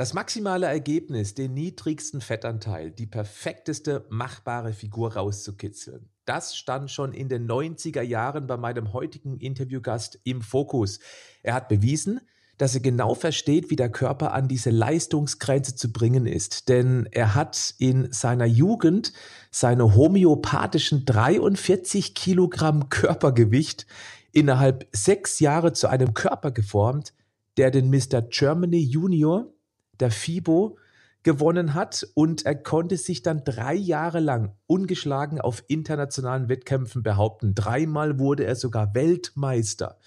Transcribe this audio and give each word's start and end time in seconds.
Das 0.00 0.14
maximale 0.14 0.64
Ergebnis, 0.64 1.34
den 1.34 1.52
niedrigsten 1.52 2.22
Fettanteil, 2.22 2.90
die 2.90 3.06
perfekteste 3.06 4.06
machbare 4.08 4.72
Figur 4.72 5.12
rauszukitzeln. 5.12 6.08
Das 6.24 6.56
stand 6.56 6.90
schon 6.90 7.12
in 7.12 7.28
den 7.28 7.46
90er 7.46 8.00
Jahren 8.00 8.46
bei 8.46 8.56
meinem 8.56 8.94
heutigen 8.94 9.36
Interviewgast 9.36 10.18
im 10.24 10.40
Fokus. 10.40 11.00
Er 11.42 11.52
hat 11.52 11.68
bewiesen, 11.68 12.22
dass 12.56 12.74
er 12.74 12.80
genau 12.80 13.14
versteht, 13.14 13.68
wie 13.68 13.76
der 13.76 13.90
Körper 13.90 14.32
an 14.32 14.48
diese 14.48 14.70
Leistungsgrenze 14.70 15.76
zu 15.76 15.92
bringen 15.92 16.24
ist. 16.24 16.70
Denn 16.70 17.06
er 17.10 17.34
hat 17.34 17.74
in 17.76 18.10
seiner 18.10 18.46
Jugend 18.46 19.12
seine 19.50 19.96
homöopathischen 19.96 21.04
43 21.04 22.14
Kilogramm 22.14 22.88
Körpergewicht 22.88 23.86
innerhalb 24.32 24.88
sechs 24.92 25.40
Jahre 25.40 25.74
zu 25.74 25.88
einem 25.88 26.14
Körper 26.14 26.52
geformt, 26.52 27.12
der 27.58 27.70
den 27.70 27.90
Mr. 27.90 28.22
Germany 28.22 28.78
Junior 28.78 29.52
der 30.00 30.10
FIBO 30.10 30.78
gewonnen 31.22 31.74
hat 31.74 32.06
und 32.14 32.46
er 32.46 32.54
konnte 32.54 32.96
sich 32.96 33.22
dann 33.22 33.44
drei 33.44 33.74
Jahre 33.74 34.20
lang 34.20 34.54
ungeschlagen 34.66 35.40
auf 35.40 35.62
internationalen 35.68 36.48
Wettkämpfen 36.48 37.02
behaupten. 37.02 37.54
Dreimal 37.54 38.18
wurde 38.18 38.44
er 38.44 38.56
sogar 38.56 38.94
Weltmeister. 38.94 39.98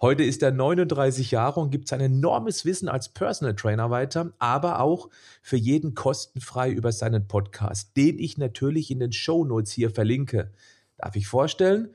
Heute 0.00 0.24
ist 0.24 0.42
er 0.42 0.50
39 0.50 1.30
Jahre 1.30 1.60
und 1.60 1.70
gibt 1.70 1.88
sein 1.88 2.00
enormes 2.00 2.66
Wissen 2.66 2.88
als 2.88 3.08
Personal 3.08 3.54
Trainer 3.54 3.90
weiter, 3.90 4.34
aber 4.38 4.80
auch 4.80 5.08
für 5.40 5.56
jeden 5.56 5.94
kostenfrei 5.94 6.70
über 6.70 6.92
seinen 6.92 7.28
Podcast, 7.28 7.96
den 7.96 8.18
ich 8.18 8.36
natürlich 8.36 8.90
in 8.90 9.00
den 9.00 9.12
Show 9.12 9.44
Notes 9.44 9.72
hier 9.72 9.90
verlinke. 9.90 10.52
Darf 10.98 11.16
ich 11.16 11.28
vorstellen? 11.28 11.94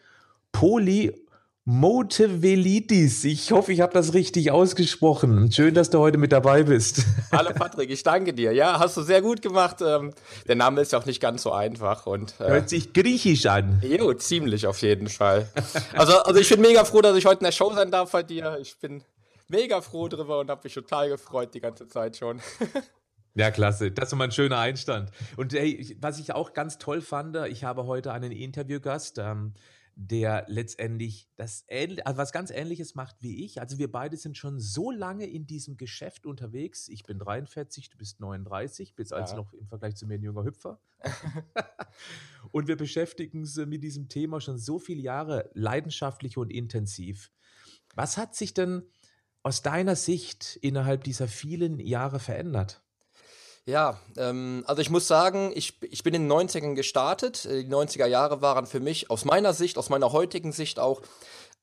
Poli 0.52 1.14
Motevelitis. 1.66 3.24
Ich 3.24 3.52
hoffe, 3.52 3.72
ich 3.72 3.82
habe 3.82 3.94
das 3.94 4.16
richtig 4.16 4.50
ausgesprochen. 4.50 5.52
Schön, 5.52 5.76
dass 5.76 5.92
du 5.92 6.00
heute 6.00 6.18
mit 6.18 6.32
dabei 6.32 6.64
bist. 6.64 7.06
Hallo 7.32 7.52
Patrick, 7.54 7.92
ich 7.92 8.02
danke 8.02 8.34
dir. 8.34 8.52
Ja, 8.52 8.80
hast 8.80 8.98
du 8.98 9.04
sehr 9.04 9.22
gut 9.22 9.44
gemacht. 9.44 9.78
Ähm, 9.80 10.12
der 10.48 10.56
Name 10.56 10.82
ist 10.82 10.92
ja 10.92 10.98
auch 10.98 11.06
nicht 11.06 11.22
ganz 11.22 11.44
so 11.44 11.52
einfach. 11.52 12.08
Und, 12.08 12.34
äh, 12.40 12.48
Hört 12.48 12.70
sich 12.70 12.94
griechisch 12.94 13.46
an. 13.46 13.80
Jo, 13.84 14.12
ziemlich 14.16 14.66
auf 14.66 14.82
jeden 14.82 15.08
Fall. 15.08 15.50
Also, 15.94 16.18
also 16.24 16.40
ich 16.40 16.50
bin 16.50 16.62
mega 16.62 16.84
froh, 16.84 17.02
dass 17.02 17.16
ich 17.16 17.28
heute 17.28 17.42
in 17.42 17.46
der 17.46 17.52
Show 17.52 17.72
sein 17.74 17.92
darf 17.92 18.12
bei 18.12 18.24
dir. 18.24 18.58
Ich 18.60 18.80
bin 18.80 19.04
mega 19.48 19.82
froh 19.82 20.08
drüber 20.08 20.40
und 20.40 20.50
habe 20.50 20.62
mich 20.64 20.74
total 20.74 21.10
gefreut 21.10 21.54
die 21.54 21.62
ganze 21.62 21.88
Zeit 21.88 22.18
schon. 22.18 22.42
Ja, 23.34 23.50
klasse. 23.50 23.92
Das 23.92 24.10
ist 24.10 24.16
mal 24.16 24.26
ein 24.26 24.34
schöner 24.34 24.60
Einstand. 24.60 25.10
Und 25.38 25.54
hey, 25.54 25.96
was 26.02 26.20
ich 26.20 26.34
auch 26.34 26.52
ganz 26.52 26.80
toll 26.80 27.00
fand, 27.00 27.38
ich 27.48 27.64
habe 27.64 27.86
heute 27.86 28.12
einen 28.12 28.34
Interviewgast. 28.34 29.20
Ähm, 29.20 29.54
der 29.96 30.46
letztendlich 30.48 31.30
das 31.36 31.66
also 31.70 32.18
was 32.18 32.32
ganz 32.32 32.52
ähnliches 32.52 32.96
macht 32.96 33.18
wie 33.22 33.44
ich. 33.46 33.60
Also 33.60 33.78
wir 33.78 33.92
beide 33.92 34.18
sind 34.18 34.38
schon 34.38 34.60
so 34.60 34.92
lange 34.92 35.26
in 35.26 35.46
diesem 35.46 35.78
Geschäft 35.78 36.26
unterwegs. 36.26 36.88
Ich 36.88 37.04
bin 37.04 37.20
43, 37.20 37.90
du 37.90 37.98
bist 37.98 38.20
39, 38.20 38.96
bist 38.96 39.14
also 39.14 39.20
ja. 39.20 39.24
also 39.24 39.36
noch 39.36 39.54
im 39.54 39.68
Vergleich 39.68 39.96
zu 39.96 40.08
mir 40.08 40.16
ein 40.16 40.24
junger 40.24 40.44
Hüpfer. 40.44 40.80
und 42.52 42.68
wir 42.68 42.78
beschäftigen 42.78 43.40
uns 43.40 43.56
mit 43.58 43.84
diesem 43.84 44.10
Thema 44.10 44.42
schon 44.42 44.58
so 44.58 44.80
viele 44.80 45.02
Jahre 45.02 45.50
leidenschaftlich 45.54 46.38
und 46.38 46.50
intensiv. 46.50 47.32
Was 47.96 48.18
hat 48.18 48.36
sich 48.36 48.54
denn 48.54 48.84
aus 49.44 49.62
deiner 49.62 49.96
Sicht 49.96 50.58
innerhalb 50.62 51.04
dieser 51.04 51.28
vielen 51.28 51.80
Jahre 51.80 52.20
verändert? 52.20 52.84
Ja, 53.66 54.00
ähm, 54.18 54.64
also 54.66 54.82
ich 54.82 54.90
muss 54.90 55.08
sagen, 55.08 55.52
ich, 55.54 55.78
ich 55.84 56.04
bin 56.04 56.14
in 56.14 56.28
den 56.28 56.32
90ern 56.32 56.74
gestartet. 56.74 57.46
Äh, 57.46 57.64
die 57.64 57.70
90er 57.72 58.08
Jahre 58.08 58.42
waren 58.42 58.66
für 58.66 58.80
mich 58.80 59.10
aus 59.10 59.24
meiner 59.24 59.54
Sicht, 59.54 59.78
aus 59.78 59.90
meiner 59.90 60.12
heutigen 60.12 60.52
Sicht 60.52 60.80
auch 60.80 61.02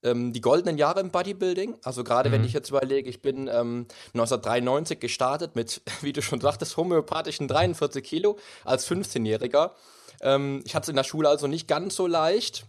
ähm, 0.04 0.32
die 0.32 0.40
goldenen 0.40 0.78
Jahre 0.78 1.00
im 1.00 1.10
Bodybuilding. 1.10 1.76
Also 1.82 2.04
gerade 2.04 2.28
mhm. 2.28 2.34
wenn 2.34 2.44
ich 2.44 2.52
jetzt 2.52 2.70
überlege, 2.70 3.10
ich 3.10 3.20
bin 3.20 3.48
ähm, 3.48 3.86
1993 4.14 5.00
gestartet 5.00 5.56
mit, 5.56 5.82
wie 6.00 6.12
du 6.12 6.22
schon 6.22 6.40
sagtest, 6.40 6.76
homöopathischen 6.76 7.48
43 7.48 8.04
Kilo 8.04 8.38
als 8.64 8.88
15-Jähriger. 8.88 9.72
Ähm, 10.20 10.62
ich 10.64 10.74
hatte 10.76 10.84
es 10.84 10.88
in 10.90 10.96
der 10.96 11.04
Schule 11.04 11.28
also 11.28 11.48
nicht 11.48 11.66
ganz 11.66 11.96
so 11.96 12.06
leicht. 12.06 12.66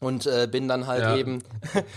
Und 0.00 0.24
äh, 0.24 0.48
bin 0.50 0.66
dann 0.66 0.86
halt 0.86 1.02
ja. 1.02 1.16
eben. 1.16 1.42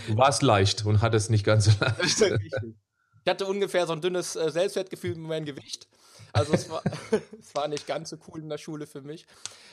du 0.08 0.16
warst 0.18 0.42
leicht 0.42 0.84
und 0.84 1.00
hattest 1.00 1.30
nicht 1.30 1.42
ganz 1.42 1.64
so 1.64 1.70
leicht. 1.80 2.20
ich 2.20 3.30
hatte 3.30 3.46
ungefähr 3.46 3.86
so 3.86 3.94
ein 3.94 4.02
dünnes 4.02 4.36
äh, 4.36 4.50
Selbstwertgefühl 4.50 5.14
mit 5.14 5.26
meinem 5.26 5.46
Gewicht. 5.46 5.88
Also 6.32 6.52
es 6.52 6.68
war, 6.70 6.82
es 7.40 7.54
war 7.54 7.68
nicht 7.68 7.86
ganz 7.86 8.10
so 8.10 8.16
cool 8.28 8.40
in 8.40 8.48
der 8.48 8.58
Schule 8.58 8.86
für 8.86 9.02
mich. 9.02 9.26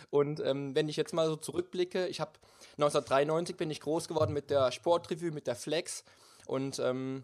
Und 0.10 0.40
ähm, 0.42 0.76
wenn 0.76 0.90
ich 0.90 0.96
jetzt 0.96 1.14
mal 1.14 1.28
so 1.28 1.36
zurückblicke, 1.36 2.08
ich 2.08 2.20
habe 2.20 2.32
1993 2.74 3.56
bin 3.56 3.72
ich 3.72 3.80
groß 3.82 4.08
geworden 4.08 4.34
mit 4.34 4.50
der 4.50 4.72
Sportrevue, 4.72 5.32
mit 5.32 5.48
der 5.48 5.56
Flex 5.56 6.04
und 6.46 6.80
ähm, 6.80 7.24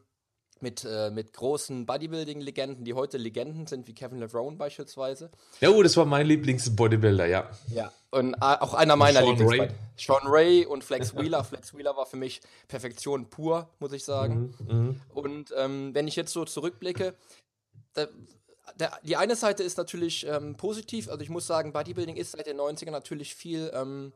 mit, 0.62 0.86
äh, 0.90 1.12
mit 1.12 1.34
großen 1.34 1.86
Bodybuilding-Legenden, 1.86 2.84
die 2.84 2.94
heute 2.94 3.18
Legenden 3.18 3.68
sind, 3.68 3.88
wie 3.88 3.94
Kevin 3.94 4.20
LeBron 4.20 4.58
beispielsweise. 4.58 5.30
Ja, 5.60 5.70
oh, 5.70 5.84
das 5.84 5.96
war 5.98 6.06
mein 6.06 6.26
Lieblings-Bodybuilder, 6.28 7.28
ja. 7.28 7.50
Ja, 7.74 7.92
und 8.10 8.34
äh, 8.34 8.38
auch 8.40 8.74
einer 8.74 8.96
meiner 8.96 9.22
Lieblings. 9.22 9.74
Sean 9.98 10.26
Ray 10.26 10.66
und 10.66 10.84
Flex 10.84 11.16
Wheeler. 11.16 11.44
Flex 11.44 11.76
Wheeler 11.76 11.96
war 11.96 12.06
für 12.06 12.18
mich 12.18 12.42
Perfektion 12.68 13.30
pur, 13.30 13.70
muss 13.80 13.94
ich 13.94 14.04
sagen. 14.04 14.56
Mhm, 14.60 14.88
mh. 14.88 14.96
Und 15.14 15.54
ähm, 15.58 15.94
wenn 15.94 16.08
ich 16.08 16.16
jetzt 16.16 16.34
so 16.34 16.46
zurückblicke, 16.46 17.16
da, 17.94 18.08
der, 18.76 18.92
die 19.04 19.16
eine 19.16 19.36
Seite 19.36 19.64
ist 19.64 19.78
natürlich 19.78 20.26
ähm, 20.28 20.56
positiv. 20.56 21.10
Also 21.10 21.22
ich 21.22 21.30
muss 21.30 21.48
sagen, 21.48 21.74
Bodybuilding 21.74 22.16
ist 22.16 22.32
seit 22.32 22.48
den 22.48 22.60
90ern 22.60 22.92
natürlich 22.92 23.36
viel 23.36 23.72
ähm, 23.74 24.14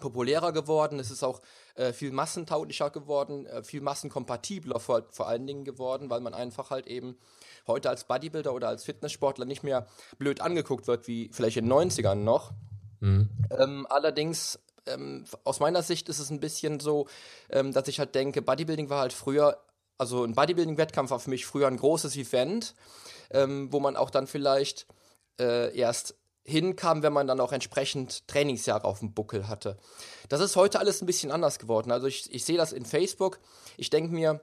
populärer 0.00 0.52
geworden. 0.52 0.98
Es 0.98 1.10
ist 1.10 1.22
auch 1.22 1.40
äh, 1.74 1.92
viel 1.92 2.12
massentauglicher 2.12 2.90
geworden, 2.90 3.46
äh, 3.46 3.62
viel 3.62 3.80
massenkompatibler 3.80 4.80
vor, 4.80 5.04
vor 5.10 5.28
allen 5.28 5.46
Dingen 5.46 5.64
geworden, 5.64 6.10
weil 6.10 6.20
man 6.20 6.34
einfach 6.34 6.70
halt 6.70 6.86
eben 6.86 7.16
heute 7.66 7.88
als 7.88 8.04
Bodybuilder 8.04 8.52
oder 8.52 8.68
als 8.68 8.84
Fitnesssportler 8.84 9.44
nicht 9.44 9.62
mehr 9.62 9.86
blöd 10.18 10.40
angeguckt 10.40 10.86
wird, 10.86 11.06
wie 11.06 11.30
vielleicht 11.32 11.56
in 11.56 11.68
den 11.68 11.72
90ern 11.72 12.16
noch. 12.16 12.52
Mhm. 13.00 13.30
Ähm, 13.50 13.86
allerdings 13.88 14.58
ähm, 14.86 15.24
aus 15.44 15.60
meiner 15.60 15.82
Sicht 15.82 16.08
ist 16.08 16.18
es 16.18 16.30
ein 16.30 16.40
bisschen 16.40 16.80
so, 16.80 17.06
ähm, 17.50 17.72
dass 17.72 17.88
ich 17.88 17.98
halt 17.98 18.14
denke, 18.14 18.42
Bodybuilding 18.42 18.90
war 18.90 19.00
halt 19.00 19.12
früher, 19.12 19.58
also 19.98 20.24
ein 20.24 20.34
Bodybuilding-Wettkampf 20.34 21.10
war 21.10 21.20
für 21.20 21.30
mich 21.30 21.46
früher 21.46 21.68
ein 21.68 21.76
großes 21.76 22.16
Event 22.16 22.74
ähm, 23.30 23.72
wo 23.72 23.80
man 23.80 23.96
auch 23.96 24.10
dann 24.10 24.26
vielleicht 24.26 24.86
äh, 25.40 25.76
erst 25.76 26.14
hinkam, 26.44 27.02
wenn 27.02 27.12
man 27.12 27.26
dann 27.26 27.40
auch 27.40 27.52
entsprechend 27.52 28.28
Trainingsjahre 28.28 28.84
auf 28.86 28.98
dem 28.98 29.14
Buckel 29.14 29.48
hatte. 29.48 29.78
Das 30.28 30.40
ist 30.40 30.56
heute 30.56 30.78
alles 30.78 31.00
ein 31.00 31.06
bisschen 31.06 31.30
anders 31.30 31.58
geworden. 31.58 31.90
Also 31.90 32.06
ich, 32.06 32.32
ich 32.32 32.44
sehe 32.44 32.58
das 32.58 32.72
in 32.72 32.84
Facebook. 32.84 33.40
Ich 33.78 33.88
denke 33.90 34.12
mir, 34.12 34.40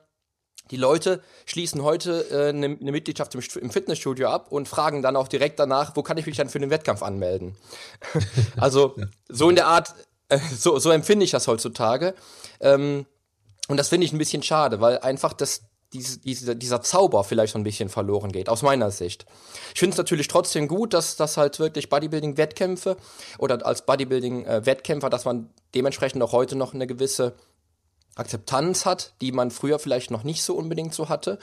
die 0.71 0.77
Leute 0.77 1.21
schließen 1.45 1.83
heute 1.83 2.25
eine 2.49 2.65
äh, 2.65 2.69
ne 2.69 2.91
Mitgliedschaft 2.91 3.35
im, 3.35 3.41
im, 3.61 3.71
Fitnessstudio 3.71 4.29
ab 4.29 4.51
und 4.51 4.67
fragen 4.67 5.01
dann 5.01 5.15
auch 5.15 5.27
direkt 5.27 5.59
danach, 5.59 5.95
wo 5.95 6.03
kann 6.03 6.17
ich 6.17 6.25
mich 6.25 6.37
dann 6.37 6.49
für 6.49 6.59
den 6.59 6.69
Wettkampf 6.69 7.03
anmelden? 7.03 7.55
also 8.57 8.95
so 9.27 9.49
in 9.49 9.55
der 9.55 9.67
Art, 9.67 9.93
äh, 10.29 10.39
so, 10.39 10.79
so 10.79 10.91
empfinde 10.91 11.25
ich 11.25 11.31
das 11.31 11.47
heutzutage. 11.47 12.15
Ähm, 12.59 13.05
und 13.67 13.77
das 13.77 13.89
finde 13.89 14.05
ich 14.05 14.13
ein 14.13 14.17
bisschen 14.17 14.43
schade, 14.43 14.81
weil 14.81 14.99
einfach 14.99 15.33
das, 15.33 15.61
diese, 15.93 16.19
diese, 16.19 16.55
dieser 16.55 16.81
Zauber 16.81 17.23
vielleicht 17.23 17.53
so 17.53 17.59
ein 17.59 17.63
bisschen 17.63 17.89
verloren 17.89 18.31
geht, 18.31 18.49
aus 18.49 18.61
meiner 18.61 18.91
Sicht. 18.91 19.25
Ich 19.73 19.79
finde 19.79 19.93
es 19.93 19.97
natürlich 19.97 20.27
trotzdem 20.27 20.67
gut, 20.67 20.93
dass 20.93 21.15
das 21.15 21.37
halt 21.37 21.59
wirklich 21.59 21.89
Bodybuilding-Wettkämpfe 21.89 22.97
oder 23.37 23.65
als 23.65 23.85
Bodybuilding-Wettkämpfer, 23.85 25.09
dass 25.09 25.25
man 25.25 25.49
dementsprechend 25.75 26.23
auch 26.23 26.31
heute 26.31 26.55
noch 26.55 26.73
eine 26.73 26.87
gewisse 26.87 27.35
Akzeptanz 28.15 28.85
hat, 28.85 29.13
die 29.21 29.31
man 29.31 29.51
früher 29.51 29.79
vielleicht 29.79 30.11
noch 30.11 30.23
nicht 30.23 30.43
so 30.43 30.55
unbedingt 30.55 30.93
so 30.93 31.09
hatte. 31.09 31.39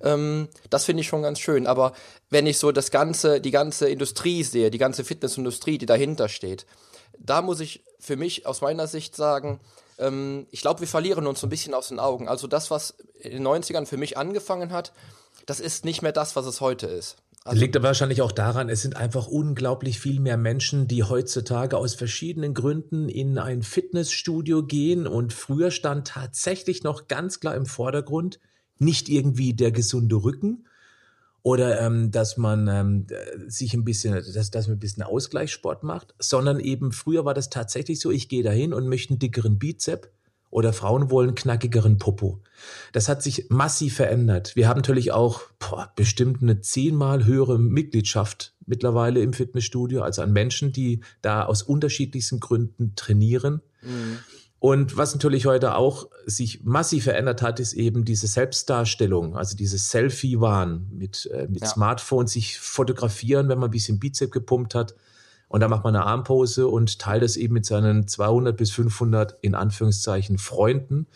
Ähm, 0.00 0.48
das 0.70 0.84
finde 0.84 1.02
ich 1.02 1.08
schon 1.08 1.22
ganz 1.22 1.38
schön. 1.38 1.66
Aber 1.66 1.92
wenn 2.30 2.46
ich 2.46 2.58
so 2.58 2.72
das 2.72 2.90
ganze, 2.90 3.40
die 3.40 3.50
ganze 3.50 3.88
Industrie 3.88 4.42
sehe, 4.42 4.70
die 4.70 4.78
ganze 4.78 5.04
Fitnessindustrie, 5.04 5.78
die 5.78 5.86
dahinter 5.86 6.28
steht, 6.28 6.66
da 7.18 7.42
muss 7.42 7.60
ich 7.60 7.84
für 7.98 8.16
mich 8.16 8.46
aus 8.46 8.60
meiner 8.60 8.86
Sicht 8.86 9.16
sagen, 9.16 9.60
ähm, 9.98 10.46
ich 10.50 10.60
glaube, 10.60 10.80
wir 10.80 10.88
verlieren 10.88 11.26
uns 11.26 11.40
so 11.40 11.46
ein 11.46 11.50
bisschen 11.50 11.74
aus 11.74 11.88
den 11.88 11.98
Augen. 11.98 12.28
Also 12.28 12.46
das, 12.46 12.70
was 12.70 12.94
in 13.20 13.32
den 13.32 13.46
90ern 13.46 13.86
für 13.86 13.96
mich 13.96 14.16
angefangen 14.16 14.72
hat, 14.72 14.92
das 15.46 15.60
ist 15.60 15.84
nicht 15.84 16.02
mehr 16.02 16.12
das, 16.12 16.36
was 16.36 16.46
es 16.46 16.60
heute 16.60 16.86
ist. 16.86 17.16
Also 17.44 17.60
Liegt 17.60 17.76
aber 17.76 17.88
wahrscheinlich 17.88 18.20
auch 18.20 18.32
daran, 18.32 18.68
es 18.68 18.82
sind 18.82 18.96
einfach 18.96 19.26
unglaublich 19.26 20.00
viel 20.00 20.20
mehr 20.20 20.36
Menschen, 20.36 20.86
die 20.86 21.04
heutzutage 21.04 21.76
aus 21.78 21.94
verschiedenen 21.94 22.52
Gründen 22.52 23.08
in 23.08 23.38
ein 23.38 23.62
Fitnessstudio 23.62 24.64
gehen 24.64 25.06
und 25.06 25.32
früher 25.32 25.70
stand 25.70 26.08
tatsächlich 26.08 26.82
noch 26.82 27.08
ganz 27.08 27.40
klar 27.40 27.54
im 27.54 27.64
Vordergrund 27.64 28.38
nicht 28.78 29.08
irgendwie 29.08 29.54
der 29.54 29.72
gesunde 29.72 30.16
Rücken, 30.16 30.66
oder 31.42 31.80
ähm, 31.80 32.10
dass 32.10 32.36
man 32.36 32.68
ähm, 32.68 33.06
sich 33.46 33.74
ein 33.74 33.84
bisschen, 33.84 34.12
dass, 34.14 34.50
dass 34.50 34.66
man 34.66 34.76
ein 34.76 34.80
bisschen 34.80 35.02
Ausgleichssport 35.02 35.82
macht, 35.82 36.14
sondern 36.18 36.60
eben 36.60 36.92
früher 36.92 37.24
war 37.24 37.34
das 37.34 37.50
tatsächlich 37.50 38.00
so, 38.00 38.10
ich 38.10 38.28
gehe 38.28 38.42
dahin 38.42 38.72
und 38.72 38.88
möchte 38.88 39.14
einen 39.14 39.18
dickeren 39.18 39.58
Bizep 39.58 40.10
oder 40.50 40.72
Frauen 40.72 41.10
wollen 41.10 41.34
knackigeren 41.34 41.98
Popo. 41.98 42.40
Das 42.92 43.08
hat 43.08 43.22
sich 43.22 43.50
massiv 43.50 43.96
verändert. 43.96 44.56
Wir 44.56 44.68
haben 44.68 44.78
natürlich 44.78 45.12
auch 45.12 45.42
boah, 45.58 45.92
bestimmt 45.94 46.42
eine 46.42 46.60
zehnmal 46.60 47.24
höhere 47.26 47.58
Mitgliedschaft 47.58 48.54
mittlerweile 48.66 49.20
im 49.20 49.32
Fitnessstudio, 49.32 50.02
also 50.02 50.22
an 50.22 50.32
Menschen, 50.32 50.72
die 50.72 51.00
da 51.22 51.44
aus 51.44 51.62
unterschiedlichsten 51.62 52.40
Gründen 52.40 52.94
trainieren. 52.94 53.62
Mhm. 53.82 54.18
Und 54.60 54.96
was 54.96 55.14
natürlich 55.14 55.46
heute 55.46 55.76
auch 55.76 56.08
sich 56.26 56.64
massiv 56.64 57.04
verändert 57.04 57.42
hat, 57.42 57.60
ist 57.60 57.74
eben 57.74 58.04
diese 58.04 58.26
Selbstdarstellung, 58.26 59.36
also 59.36 59.56
dieses 59.56 59.90
Selfie-Wahn 59.90 60.88
mit, 60.90 61.30
äh, 61.32 61.46
mit 61.48 61.62
ja. 61.62 61.68
Smartphone, 61.68 62.26
sich 62.26 62.58
fotografieren, 62.58 63.48
wenn 63.48 63.58
man 63.58 63.68
ein 63.68 63.72
bisschen 63.72 64.00
Bizep 64.00 64.32
gepumpt 64.32 64.74
hat. 64.74 64.94
Und 65.46 65.60
dann 65.60 65.70
macht 65.70 65.84
man 65.84 65.94
eine 65.94 66.04
Armpose 66.04 66.66
und 66.66 66.98
teilt 66.98 67.22
es 67.22 67.36
eben 67.36 67.54
mit 67.54 67.66
seinen 67.66 68.08
200 68.08 68.56
bis 68.56 68.70
500 68.72 69.38
in 69.40 69.54
Anführungszeichen 69.54 70.38
Freunden. 70.38 71.06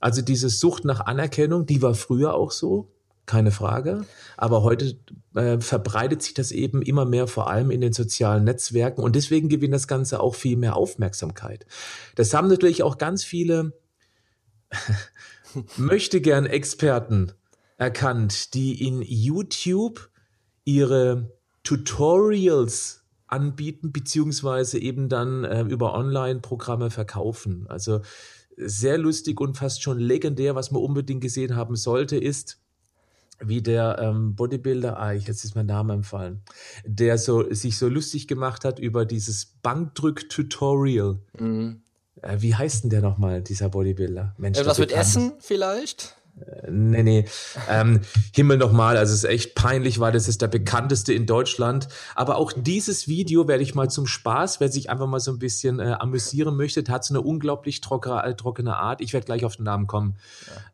Also 0.00 0.20
diese 0.20 0.48
Sucht 0.48 0.84
nach 0.84 1.00
Anerkennung, 1.00 1.66
die 1.66 1.82
war 1.82 1.94
früher 1.94 2.34
auch 2.34 2.50
so 2.50 2.88
keine 3.30 3.52
Frage. 3.52 4.04
Aber 4.36 4.62
heute 4.62 4.98
äh, 5.36 5.60
verbreitet 5.60 6.22
sich 6.22 6.34
das 6.34 6.50
eben 6.50 6.82
immer 6.82 7.04
mehr, 7.04 7.28
vor 7.28 7.48
allem 7.48 7.70
in 7.70 7.80
den 7.80 7.92
sozialen 7.92 8.42
Netzwerken. 8.42 9.02
Und 9.02 9.14
deswegen 9.14 9.48
gewinnt 9.48 9.72
das 9.72 9.86
Ganze 9.86 10.20
auch 10.20 10.34
viel 10.34 10.56
mehr 10.56 10.74
Aufmerksamkeit. 10.76 11.64
Das 12.16 12.34
haben 12.34 12.48
natürlich 12.48 12.82
auch 12.82 12.98
ganz 12.98 13.22
viele 13.22 13.72
möchte 15.76 16.20
gern 16.20 16.46
Experten 16.46 17.32
erkannt, 17.76 18.54
die 18.54 18.86
in 18.86 19.02
YouTube 19.02 20.10
ihre 20.64 21.32
Tutorials 21.62 23.04
anbieten, 23.28 23.92
beziehungsweise 23.92 24.78
eben 24.80 25.08
dann 25.08 25.44
äh, 25.44 25.62
über 25.62 25.94
Online-Programme 25.94 26.90
verkaufen. 26.90 27.66
Also 27.68 28.00
sehr 28.56 28.98
lustig 28.98 29.40
und 29.40 29.56
fast 29.56 29.82
schon 29.82 29.98
legendär, 29.98 30.54
was 30.54 30.70
man 30.70 30.82
unbedingt 30.82 31.20
gesehen 31.20 31.54
haben 31.54 31.76
sollte, 31.76 32.16
ist, 32.16 32.59
wie 33.40 33.62
der 33.62 33.98
ähm, 34.00 34.34
Bodybuilder, 34.34 34.98
ah, 34.98 35.12
jetzt 35.12 35.44
ist 35.44 35.54
mein 35.54 35.66
Name 35.66 35.92
empfallen, 35.92 36.42
der 36.84 37.18
so 37.18 37.52
sich 37.52 37.78
so 37.78 37.88
lustig 37.88 38.28
gemacht 38.28 38.64
hat 38.64 38.78
über 38.78 39.04
dieses 39.06 39.46
Bankdrück-Tutorial. 39.62 41.18
Mhm. 41.38 41.82
Äh, 42.22 42.36
wie 42.40 42.54
heißt 42.54 42.84
denn 42.84 42.90
der 42.90 43.02
nochmal, 43.02 43.42
dieser 43.42 43.68
Bodybuilder? 43.68 44.34
Mensch, 44.38 44.58
Etwas 44.58 44.78
mit 44.78 44.92
Essen 44.92 45.32
vielleicht? 45.38 46.16
Äh, 46.40 46.70
nee, 46.70 47.02
nee. 47.02 47.24
Ähm, 47.68 48.00
Himmel 48.34 48.58
nochmal, 48.58 48.96
also 48.96 49.12
es 49.12 49.24
ist 49.24 49.30
echt 49.30 49.54
peinlich, 49.54 50.00
weil 50.00 50.12
das 50.12 50.28
ist 50.28 50.42
der 50.42 50.48
bekannteste 50.48 51.12
in 51.12 51.26
Deutschland. 51.26 51.88
Aber 52.14 52.36
auch 52.36 52.52
dieses 52.54 53.08
Video 53.08 53.48
werde 53.48 53.62
ich 53.62 53.74
mal 53.74 53.88
zum 53.88 54.06
Spaß, 54.06 54.60
wer 54.60 54.70
sich 54.70 54.90
einfach 54.90 55.06
mal 55.06 55.20
so 55.20 55.32
ein 55.32 55.38
bisschen 55.38 55.80
äh, 55.80 55.96
amüsieren 55.98 56.56
möchte, 56.56 56.84
hat 56.88 57.04
so 57.04 57.14
eine 57.14 57.22
unglaublich 57.22 57.80
trockene, 57.80 58.22
äh, 58.24 58.34
trockene 58.34 58.76
Art. 58.76 59.00
Ich 59.00 59.12
werde 59.12 59.26
gleich 59.26 59.44
auf 59.44 59.56
den 59.56 59.64
Namen 59.64 59.86
kommen. 59.86 60.16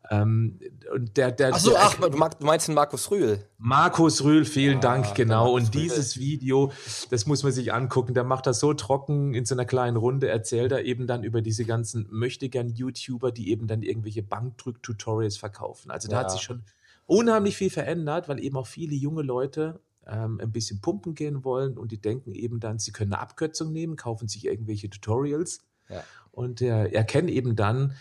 Ähm, 0.09 0.59
und 0.93 1.17
der, 1.17 1.31
der, 1.31 1.53
ach 1.53 1.59
so, 1.59 1.71
der, 1.71 1.81
ach, 1.81 1.95
du 1.95 2.45
meinst 2.45 2.67
den 2.67 2.75
Markus 2.75 3.11
Rühl. 3.11 3.39
Markus 3.57 4.23
Rühl, 4.23 4.45
vielen 4.45 4.75
ja, 4.75 4.79
Dank, 4.79 5.15
genau. 5.15 5.53
Und 5.53 5.73
dieses 5.73 6.17
Video, 6.17 6.71
das 7.09 7.25
muss 7.25 7.43
man 7.43 7.51
sich 7.51 7.73
angucken. 7.73 8.13
Der 8.13 8.23
macht 8.23 8.47
das 8.47 8.59
so 8.59 8.73
trocken 8.73 9.33
in 9.33 9.45
so 9.45 9.55
einer 9.55 9.65
kleinen 9.65 9.97
Runde, 9.97 10.29
erzählt 10.29 10.71
er 10.71 10.85
eben 10.85 11.07
dann 11.07 11.23
über 11.23 11.41
diese 11.41 11.65
ganzen 11.65 12.07
möchtegern 12.09 12.69
YouTuber, 12.69 13.31
die 13.31 13.49
eben 13.49 13.67
dann 13.67 13.81
irgendwelche 13.81 14.23
Bankdrück-Tutorials 14.23 15.37
verkaufen. 15.37 15.91
Also 15.91 16.07
da 16.07 16.17
ja. 16.17 16.23
hat 16.23 16.31
sich 16.31 16.41
schon 16.41 16.63
unheimlich 17.05 17.57
viel 17.57 17.69
verändert, 17.69 18.29
weil 18.29 18.39
eben 18.39 18.57
auch 18.57 18.67
viele 18.67 18.95
junge 18.95 19.23
Leute 19.23 19.81
ähm, 20.05 20.39
ein 20.41 20.51
bisschen 20.51 20.81
pumpen 20.81 21.15
gehen 21.15 21.43
wollen 21.43 21.77
und 21.77 21.91
die 21.91 21.99
denken 21.99 22.33
eben 22.33 22.59
dann, 22.59 22.79
sie 22.79 22.91
können 22.91 23.13
eine 23.13 23.21
Abkürzung 23.21 23.71
nehmen, 23.71 23.95
kaufen 23.95 24.27
sich 24.27 24.45
irgendwelche 24.45 24.89
Tutorials 24.89 25.59
ja. 25.89 26.03
und 26.31 26.61
äh, 26.61 26.87
erkennen 26.87 27.27
eben 27.29 27.55
dann, 27.55 27.93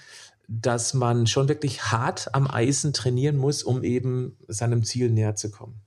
dass 0.48 0.94
man 0.94 1.26
schon 1.26 1.48
wirklich 1.48 1.84
hart 1.84 2.34
am 2.34 2.48
Eisen 2.48 2.92
trainieren 2.92 3.36
muss, 3.36 3.62
um 3.62 3.82
eben 3.82 4.38
seinem 4.48 4.84
Ziel 4.84 5.10
näher 5.10 5.34
zu 5.34 5.50
kommen. 5.50 5.80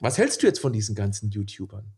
Was 0.00 0.18
hältst 0.18 0.42
du 0.42 0.46
jetzt 0.46 0.60
von 0.60 0.72
diesen 0.72 0.94
ganzen 0.94 1.30
YouTubern? 1.30 1.92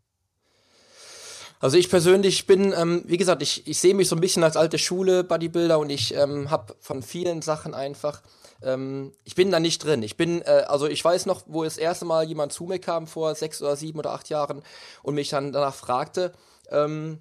Also 1.60 1.76
ich 1.76 1.90
persönlich 1.90 2.46
bin, 2.46 2.72
ähm, 2.76 3.02
wie 3.06 3.16
gesagt, 3.16 3.42
ich, 3.42 3.66
ich 3.66 3.80
sehe 3.80 3.94
mich 3.94 4.08
so 4.08 4.14
ein 4.14 4.20
bisschen 4.20 4.44
als 4.44 4.56
alte 4.56 4.78
Schule 4.78 5.24
Bodybuilder 5.24 5.78
und 5.78 5.90
ich 5.90 6.14
ähm, 6.14 6.50
habe 6.50 6.76
von 6.78 7.02
vielen 7.02 7.42
Sachen 7.42 7.74
einfach, 7.74 8.22
ähm, 8.62 9.12
ich 9.24 9.34
bin 9.34 9.50
da 9.50 9.58
nicht 9.58 9.82
drin. 9.82 10.04
Ich 10.04 10.16
bin, 10.16 10.42
äh, 10.42 10.64
also 10.68 10.86
ich 10.86 11.04
weiß 11.04 11.26
noch, 11.26 11.42
wo 11.46 11.64
das 11.64 11.76
erste 11.76 12.04
Mal 12.04 12.24
jemand 12.24 12.52
zu 12.52 12.64
mir 12.64 12.78
kam 12.78 13.08
vor 13.08 13.34
sechs 13.34 13.60
oder 13.60 13.74
sieben 13.74 13.98
oder 13.98 14.12
acht 14.12 14.28
Jahren 14.28 14.62
und 15.02 15.16
mich 15.16 15.30
dann 15.30 15.52
danach 15.52 15.74
fragte, 15.74 16.32
ähm, 16.70 17.18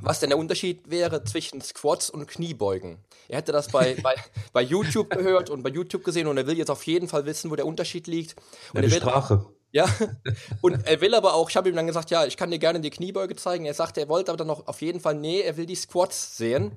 was 0.00 0.20
denn 0.20 0.30
der 0.30 0.38
Unterschied 0.38 0.90
wäre 0.90 1.24
zwischen 1.24 1.60
Squats 1.60 2.10
und 2.10 2.26
Kniebeugen. 2.26 2.98
Er 3.28 3.38
hätte 3.38 3.52
das 3.52 3.68
bei, 3.68 3.96
bei, 4.02 4.14
bei 4.52 4.62
YouTube 4.62 5.10
gehört 5.10 5.50
und 5.50 5.62
bei 5.62 5.70
YouTube 5.70 6.04
gesehen 6.04 6.26
und 6.26 6.36
er 6.36 6.46
will 6.46 6.58
jetzt 6.58 6.70
auf 6.70 6.84
jeden 6.84 7.08
Fall 7.08 7.26
wissen, 7.26 7.50
wo 7.50 7.56
der 7.56 7.66
Unterschied 7.66 8.06
liegt. 8.06 8.36
Und 8.72 8.82
ja, 8.82 8.88
die 8.88 8.94
Sprache. 8.94 9.46
Ja, 9.72 9.88
und 10.60 10.86
er 10.86 11.00
will 11.00 11.14
aber 11.14 11.34
auch, 11.34 11.50
ich 11.50 11.56
habe 11.56 11.68
ihm 11.68 11.74
dann 11.74 11.86
gesagt, 11.86 12.10
ja, 12.10 12.24
ich 12.26 12.36
kann 12.36 12.50
dir 12.50 12.60
gerne 12.60 12.80
die 12.80 12.90
Kniebeuge 12.90 13.34
zeigen. 13.34 13.64
Er 13.64 13.74
sagte, 13.74 14.00
er 14.00 14.08
wollte 14.08 14.30
aber 14.30 14.38
dann 14.38 14.46
noch 14.46 14.66
auf 14.68 14.80
jeden 14.82 15.00
Fall, 15.00 15.14
nee, 15.14 15.40
er 15.40 15.56
will 15.56 15.66
die 15.66 15.74
Squats 15.74 16.36
sehen. 16.36 16.76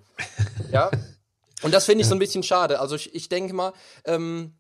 Ja, 0.72 0.90
und 1.62 1.74
das 1.74 1.86
finde 1.86 2.02
ich 2.02 2.08
so 2.08 2.16
ein 2.16 2.20
bisschen 2.20 2.44
schade. 2.44 2.80
Also 2.80 2.96
ich, 2.96 3.14
ich 3.14 3.30
denke 3.30 3.54
mal, 3.54 3.74
ähm, 4.06 4.57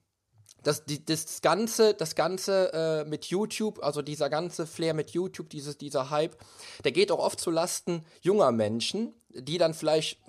das, 0.67 0.83
die, 0.83 1.03
das 1.03 1.41
Ganze, 1.41 1.93
das 1.93 2.13
Ganze 2.13 2.73
äh, 2.73 3.09
mit 3.09 3.25
YouTube, 3.27 3.81
also 3.81 4.01
dieser 4.01 4.29
ganze 4.29 4.67
Flair 4.67 4.93
mit 4.93 5.11
YouTube, 5.11 5.49
dieses, 5.49 5.77
dieser 5.77 6.09
Hype, 6.09 6.35
der 6.83 6.91
geht 6.91 7.09
auch 7.09 7.19
oft 7.19 7.39
zu 7.39 7.51
Lasten 7.51 8.03
junger 8.21 8.51
Menschen, 8.51 9.13
die 9.29 9.57
dann 9.57 9.73
vielleicht, 9.73 10.19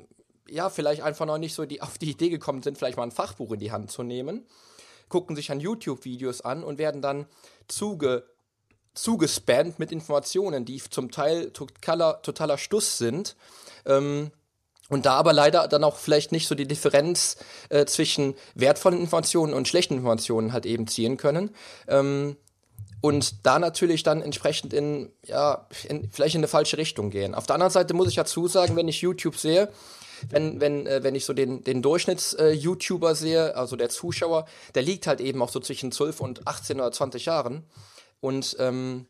ja, 0.49 0.70
vielleicht 0.70 1.02
einfach 1.02 1.26
noch 1.26 1.38
nicht 1.38 1.55
so 1.55 1.67
die, 1.67 1.82
auf 1.82 1.99
die 1.99 2.11
Idee 2.11 2.29
gekommen 2.29 2.62
sind, 2.62 2.79
vielleicht 2.79 2.96
mal 2.96 3.02
ein 3.02 3.11
Fachbuch 3.11 3.50
in 3.50 3.58
die 3.58 3.73
Hand 3.73 3.90
zu 3.90 4.05
nehmen, 4.05 4.46
gucken 5.08 5.35
sich 5.35 5.50
an 5.50 5.58
YouTube-Videos 5.58 6.43
an 6.43 6.62
und 6.62 6.79
werden 6.79 7.02
dann 7.02 7.26
zuge, 7.67 8.23
zugespammt 8.94 9.81
mit 9.81 9.90
Informationen, 9.90 10.64
die 10.64 10.81
zum 10.81 11.11
Teil 11.11 11.50
totaler, 11.50 12.23
totaler 12.23 12.58
Stuss 12.58 12.96
sind. 12.96 13.35
Ähm, 13.87 14.31
und 14.88 15.06
da 15.06 15.14
aber 15.14 15.32
leider 15.32 15.69
dann 15.69 15.85
auch 15.85 15.96
vielleicht 15.96 16.32
nicht 16.32 16.49
so 16.49 16.55
die 16.55 16.67
Differenz 16.67 17.37
äh, 17.69 17.85
zwischen 17.85 18.35
wertvollen 18.55 19.00
Informationen 19.00 19.52
und 19.52 19.69
schlechten 19.69 19.94
Informationen 19.94 20.52
halt 20.52 20.67
eben 20.67 20.87
ziehen 20.87 21.17
können. 21.17 21.50
Ähm, 21.87 22.37
und 23.00 23.46
da 23.46 23.58
natürlich 23.58 24.02
dann 24.02 24.23
entsprechend 24.23 24.73
in, 24.73 25.12
ja, 25.25 25.67
in, 25.88 26.11
vielleicht 26.11 26.35
in 26.35 26.40
eine 26.40 26.49
falsche 26.49 26.79
Richtung 26.79 27.11
gehen. 27.11 27.35
Auf 27.35 27.46
der 27.46 27.55
anderen 27.55 27.73
Seite 27.73 27.94
muss 27.94 28.08
ich 28.08 28.17
dazu 28.17 28.49
sagen, 28.49 28.75
wenn 28.76 28.88
ich 28.88 29.02
YouTube 29.02 29.37
sehe, 29.37 29.69
wenn, 30.31 30.61
wenn, 30.61 30.87
äh, 30.87 31.02
wenn 31.05 31.14
ich 31.14 31.25
so 31.25 31.32
den, 31.32 31.62
den 31.62 31.82
Durchschnitts-YouTuber 31.82 33.12
äh, 33.12 33.14
sehe, 33.14 33.56
also 33.56 33.76
der 33.76 33.88
Zuschauer, 33.88 34.46
der 34.75 34.82
liegt 34.82 35.06
halt 35.06 35.20
eben 35.20 35.40
auch 35.43 35.49
so 35.49 35.61
zwischen 35.61 35.93
12 35.93 36.20
und 36.20 36.46
18 36.49 36.81
oder 36.81 36.90
20 36.90 37.26
Jahren. 37.26 37.64
Und 38.20 38.56
ähm, 38.58 39.06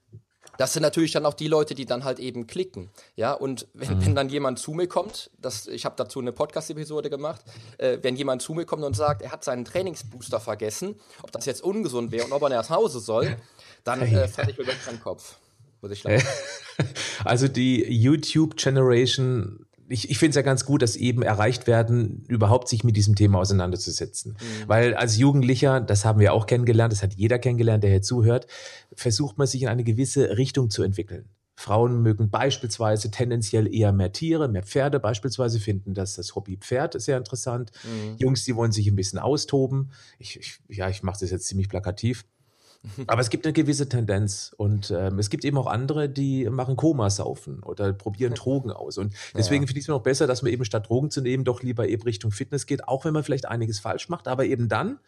das 0.58 0.72
sind 0.72 0.82
natürlich 0.82 1.12
dann 1.12 1.24
auch 1.24 1.34
die 1.34 1.46
Leute, 1.46 1.74
die 1.74 1.86
dann 1.86 2.04
halt 2.04 2.18
eben 2.18 2.48
klicken. 2.48 2.90
Ja, 3.14 3.32
und 3.32 3.68
wenn, 3.74 3.96
mhm. 3.96 4.04
wenn 4.04 4.14
dann 4.16 4.28
jemand 4.28 4.58
zu 4.58 4.72
mir 4.72 4.88
kommt, 4.88 5.30
das, 5.38 5.68
ich 5.68 5.84
habe 5.84 5.94
dazu 5.96 6.18
eine 6.18 6.32
Podcast-Episode 6.32 7.08
gemacht, 7.08 7.40
äh, 7.78 7.98
wenn 8.02 8.16
jemand 8.16 8.42
zu 8.42 8.54
mir 8.54 8.66
kommt 8.66 8.82
und 8.82 8.94
sagt, 8.94 9.22
er 9.22 9.30
hat 9.30 9.44
seinen 9.44 9.64
Trainingsbooster 9.64 10.40
vergessen, 10.40 10.96
ob 11.22 11.30
das 11.30 11.46
jetzt 11.46 11.62
ungesund 11.62 12.10
wäre 12.10 12.26
und 12.26 12.32
ob 12.32 12.42
er 12.42 12.48
nach 12.48 12.68
Hause 12.68 12.98
soll, 12.98 13.36
dann 13.84 14.02
äh, 14.02 14.26
falle 14.26 14.50
ich 14.50 14.58
mir 14.58 14.66
wirklich 14.66 14.88
an 14.88 14.96
den 14.96 15.02
Kopf. 15.02 15.36
Muss 15.80 15.92
ich 15.92 16.04
also 17.24 17.46
die 17.46 17.84
YouTube-Generation 17.84 19.64
ich, 19.88 20.10
ich 20.10 20.18
finde 20.18 20.30
es 20.30 20.36
ja 20.36 20.42
ganz 20.42 20.64
gut, 20.64 20.82
dass 20.82 20.96
eben 20.96 21.22
erreicht 21.22 21.66
werden, 21.66 22.24
überhaupt 22.28 22.68
sich 22.68 22.84
mit 22.84 22.96
diesem 22.96 23.14
Thema 23.14 23.38
auseinanderzusetzen. 23.38 24.32
Mhm. 24.32 24.68
Weil 24.68 24.94
als 24.94 25.16
Jugendlicher, 25.16 25.80
das 25.80 26.04
haben 26.04 26.20
wir 26.20 26.32
auch 26.32 26.46
kennengelernt, 26.46 26.92
das 26.92 27.02
hat 27.02 27.14
jeder 27.14 27.38
kennengelernt, 27.38 27.82
der 27.82 27.90
hier 27.90 28.02
zuhört, 28.02 28.46
versucht 28.94 29.38
man 29.38 29.46
sich 29.46 29.62
in 29.62 29.68
eine 29.68 29.84
gewisse 29.84 30.36
Richtung 30.36 30.70
zu 30.70 30.82
entwickeln. 30.82 31.28
Frauen 31.56 32.02
mögen 32.02 32.30
beispielsweise 32.30 33.10
tendenziell 33.10 33.72
eher 33.74 33.92
mehr 33.92 34.12
Tiere, 34.12 34.46
mehr 34.46 34.62
Pferde 34.62 35.00
beispielsweise, 35.00 35.58
finden 35.58 35.92
dass 35.92 36.14
das 36.14 36.36
Hobby 36.36 36.56
Pferd 36.56 37.00
sehr 37.00 37.16
interessant. 37.16 37.72
Mhm. 37.82 38.16
Jungs, 38.18 38.44
die 38.44 38.54
wollen 38.54 38.70
sich 38.70 38.86
ein 38.86 38.94
bisschen 38.94 39.18
austoben. 39.18 39.90
Ich, 40.20 40.38
ich, 40.38 40.60
ja, 40.68 40.88
ich 40.88 41.02
mache 41.02 41.18
das 41.20 41.30
jetzt 41.30 41.48
ziemlich 41.48 41.68
plakativ. 41.68 42.24
Aber 43.06 43.20
es 43.20 43.30
gibt 43.30 43.44
eine 43.44 43.52
gewisse 43.52 43.88
Tendenz 43.88 44.54
und 44.56 44.90
ähm, 44.90 45.18
es 45.18 45.30
gibt 45.30 45.44
eben 45.44 45.58
auch 45.58 45.66
andere, 45.66 46.08
die 46.08 46.48
machen 46.48 46.76
Komasaufen 46.76 47.62
oder 47.62 47.92
probieren 47.92 48.34
Drogen 48.34 48.70
aus. 48.70 48.98
Und 48.98 49.14
deswegen 49.34 49.64
ja. 49.64 49.66
finde 49.66 49.78
ich 49.78 49.84
es 49.84 49.88
mir 49.88 49.94
noch 49.94 50.02
besser, 50.02 50.26
dass 50.26 50.42
man 50.42 50.52
eben 50.52 50.64
statt 50.64 50.88
Drogen 50.88 51.10
zu 51.10 51.20
nehmen, 51.20 51.44
doch 51.44 51.62
lieber 51.62 51.88
eben 51.88 52.02
Richtung 52.02 52.30
Fitness 52.30 52.66
geht, 52.66 52.86
auch 52.86 53.04
wenn 53.04 53.12
man 53.12 53.24
vielleicht 53.24 53.46
einiges 53.46 53.80
falsch 53.80 54.08
macht, 54.08 54.28
aber 54.28 54.44
eben 54.44 54.68
dann 54.68 55.00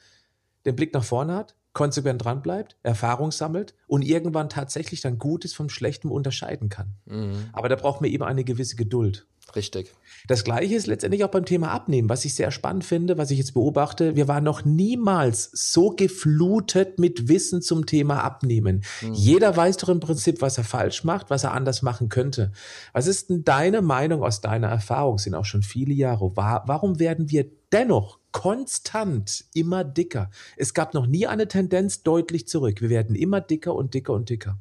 den 0.67 0.77
Blick 0.77 0.93
nach 0.93 1.05
vorne 1.05 1.35
hat, 1.35 1.55
konsequent 1.73 2.25
dran 2.25 2.43
bleibt, 2.43 2.77
Erfahrung 2.83 3.31
sammelt 3.31 3.75
und 3.87 4.03
irgendwann 4.03 4.49
tatsächlich 4.49 5.00
dann 5.00 5.19
Gutes 5.19 5.55
vom 5.55 5.69
Schlechten 5.69 6.09
unterscheiden 6.09 6.69
kann. 6.69 6.95
Mhm. 7.07 7.49
Aber 7.53 7.69
da 7.69 7.77
braucht 7.77 8.00
man 8.00 8.11
eben 8.11 8.25
eine 8.25 8.45
gewisse 8.45 8.77
Geduld. 8.77 9.27
Richtig. 9.57 9.93
Das 10.29 10.45
gleiche 10.45 10.77
ist 10.77 10.87
letztendlich 10.87 11.25
auch 11.25 11.31
beim 11.31 11.45
Thema 11.45 11.73
Abnehmen, 11.73 12.09
was 12.09 12.25
ich 12.25 12.35
sehr 12.35 12.53
spannend 12.53 12.85
finde, 12.85 13.19
was 13.19 13.33
ich 13.33 13.39
jetzt 13.39 13.55
beobachte. 13.55 14.15
Wir 14.15 14.29
waren 14.29 14.45
noch 14.45 14.65
niemals 14.65 15.50
so 15.53 15.91
geflutet 15.91 17.00
mit 17.00 17.29
Wissen 17.29 17.61
zum 17.62 17.87
Thema 17.87 18.23
Abnehmen. 18.23 18.85
Mhm. 19.00 19.15
Jeder 19.15 19.57
weiß 19.57 19.79
doch 19.79 19.89
im 19.89 19.99
Prinzip, 19.99 20.41
was 20.41 20.59
er 20.59 20.65
falsch 20.65 21.03
macht, 21.03 21.31
was 21.31 21.43
er 21.43 21.53
anders 21.53 21.83
machen 21.83 22.09
könnte. 22.09 22.53
Was 22.93 23.09
ist 23.09 23.31
denn 23.31 23.43
deine 23.43 23.83
Meinung 23.83 24.23
aus 24.23 24.41
deiner 24.41 24.69
Erfahrung? 24.69 25.19
Sind 25.19 25.35
auch 25.35 25.45
schon 25.45 25.62
viele 25.62 25.95
Jahre. 25.95 26.31
Warum 26.37 27.00
werden 27.00 27.31
wir 27.31 27.50
dennoch 27.73 28.20
konstant 28.33 29.45
immer 29.55 29.85
dicker? 29.85 30.31
Es 30.57 30.75
gab 30.75 30.95
noch 30.95 31.07
nie 31.07 31.27
eine 31.27 31.49
Tendenz 31.49 32.03
deutlich 32.03 32.49
zurück. 32.49 32.81
Wir 32.81 32.91
werden 32.91 33.17
immer 33.17 33.41
dicker 33.41 33.75
und 33.75 33.95
dicker 33.95 34.13
und 34.13 34.29
dicker. 34.29 34.59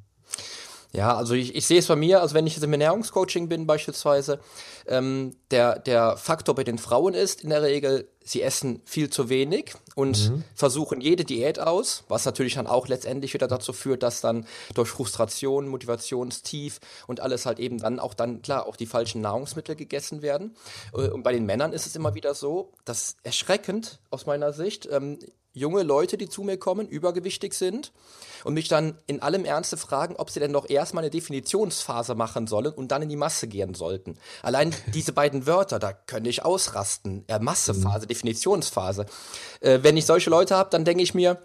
Ja, 0.91 1.15
also 1.15 1.35
ich, 1.35 1.53
ich 1.53 1.67
sehe 1.67 1.77
es 1.77 1.87
bei 1.87 1.95
mir, 1.95 2.21
also 2.21 2.33
wenn 2.33 2.47
ich 2.47 2.55
jetzt 2.55 2.63
im 2.63 2.71
Ernährungscoaching 2.71 3.47
bin 3.47 3.67
beispielsweise, 3.67 4.39
ähm, 4.87 5.35
der, 5.51 5.77
der 5.77 6.17
Faktor 6.17 6.55
bei 6.55 6.63
den 6.63 6.79
Frauen 6.79 7.13
ist 7.13 7.43
in 7.43 7.51
der 7.51 7.61
Regel, 7.61 8.09
sie 8.23 8.41
essen 8.41 8.81
viel 8.85 9.09
zu 9.09 9.29
wenig 9.29 9.73
und 9.95 10.29
mhm. 10.29 10.43
versuchen 10.55 10.99
jede 10.99 11.25
Diät 11.25 11.59
aus, 11.59 12.03
was 12.07 12.25
natürlich 12.25 12.55
dann 12.55 12.65
auch 12.65 12.87
letztendlich 12.87 13.35
wieder 13.35 13.47
dazu 13.47 13.71
führt, 13.71 14.01
dass 14.01 14.21
dann 14.21 14.47
durch 14.73 14.89
Frustration, 14.89 15.67
Motivationstief 15.67 16.79
und 17.05 17.19
alles 17.19 17.45
halt 17.45 17.59
eben 17.59 17.77
dann 17.77 17.99
auch 17.99 18.15
dann, 18.15 18.41
klar, 18.41 18.65
auch 18.65 18.75
die 18.75 18.87
falschen 18.87 19.21
Nahrungsmittel 19.21 19.75
gegessen 19.75 20.23
werden. 20.23 20.55
Äh, 20.93 21.09
und 21.09 21.21
bei 21.21 21.33
den 21.33 21.45
Männern 21.45 21.71
ist 21.71 21.85
es 21.85 21.95
immer 21.95 22.15
wieder 22.15 22.33
so, 22.33 22.71
dass 22.83 23.15
erschreckend 23.21 23.99
aus 24.09 24.25
meiner 24.25 24.53
Sicht, 24.53 24.87
ähm, 24.91 25.19
junge 25.53 25.83
Leute, 25.83 26.17
die 26.17 26.29
zu 26.29 26.43
mir 26.43 26.57
kommen, 26.57 26.87
übergewichtig 26.87 27.53
sind 27.53 27.91
und 28.43 28.53
mich 28.53 28.67
dann 28.67 28.97
in 29.07 29.21
allem 29.21 29.45
Ernste 29.45 29.77
fragen, 29.77 30.15
ob 30.17 30.29
sie 30.29 30.39
denn 30.39 30.53
doch 30.53 30.69
erstmal 30.69 31.03
eine 31.03 31.11
Definitionsphase 31.11 32.15
machen 32.15 32.47
sollen 32.47 32.73
und 32.73 32.91
dann 32.91 33.01
in 33.01 33.09
die 33.09 33.15
Masse 33.15 33.47
gehen 33.47 33.73
sollten. 33.73 34.17
Allein 34.41 34.73
diese 34.93 35.13
beiden 35.13 35.45
Wörter, 35.45 35.79
da 35.79 35.93
könnte 35.93 36.29
ich 36.29 36.45
ausrasten. 36.45 37.25
Ja, 37.29 37.39
Massephase, 37.39 38.05
mhm. 38.05 38.09
Definitionsphase. 38.09 39.05
Äh, 39.61 39.79
wenn 39.81 39.97
ich 39.97 40.05
solche 40.05 40.29
Leute 40.29 40.55
habe, 40.55 40.69
dann 40.69 40.85
denke 40.85 41.03
ich 41.03 41.13
mir, 41.13 41.41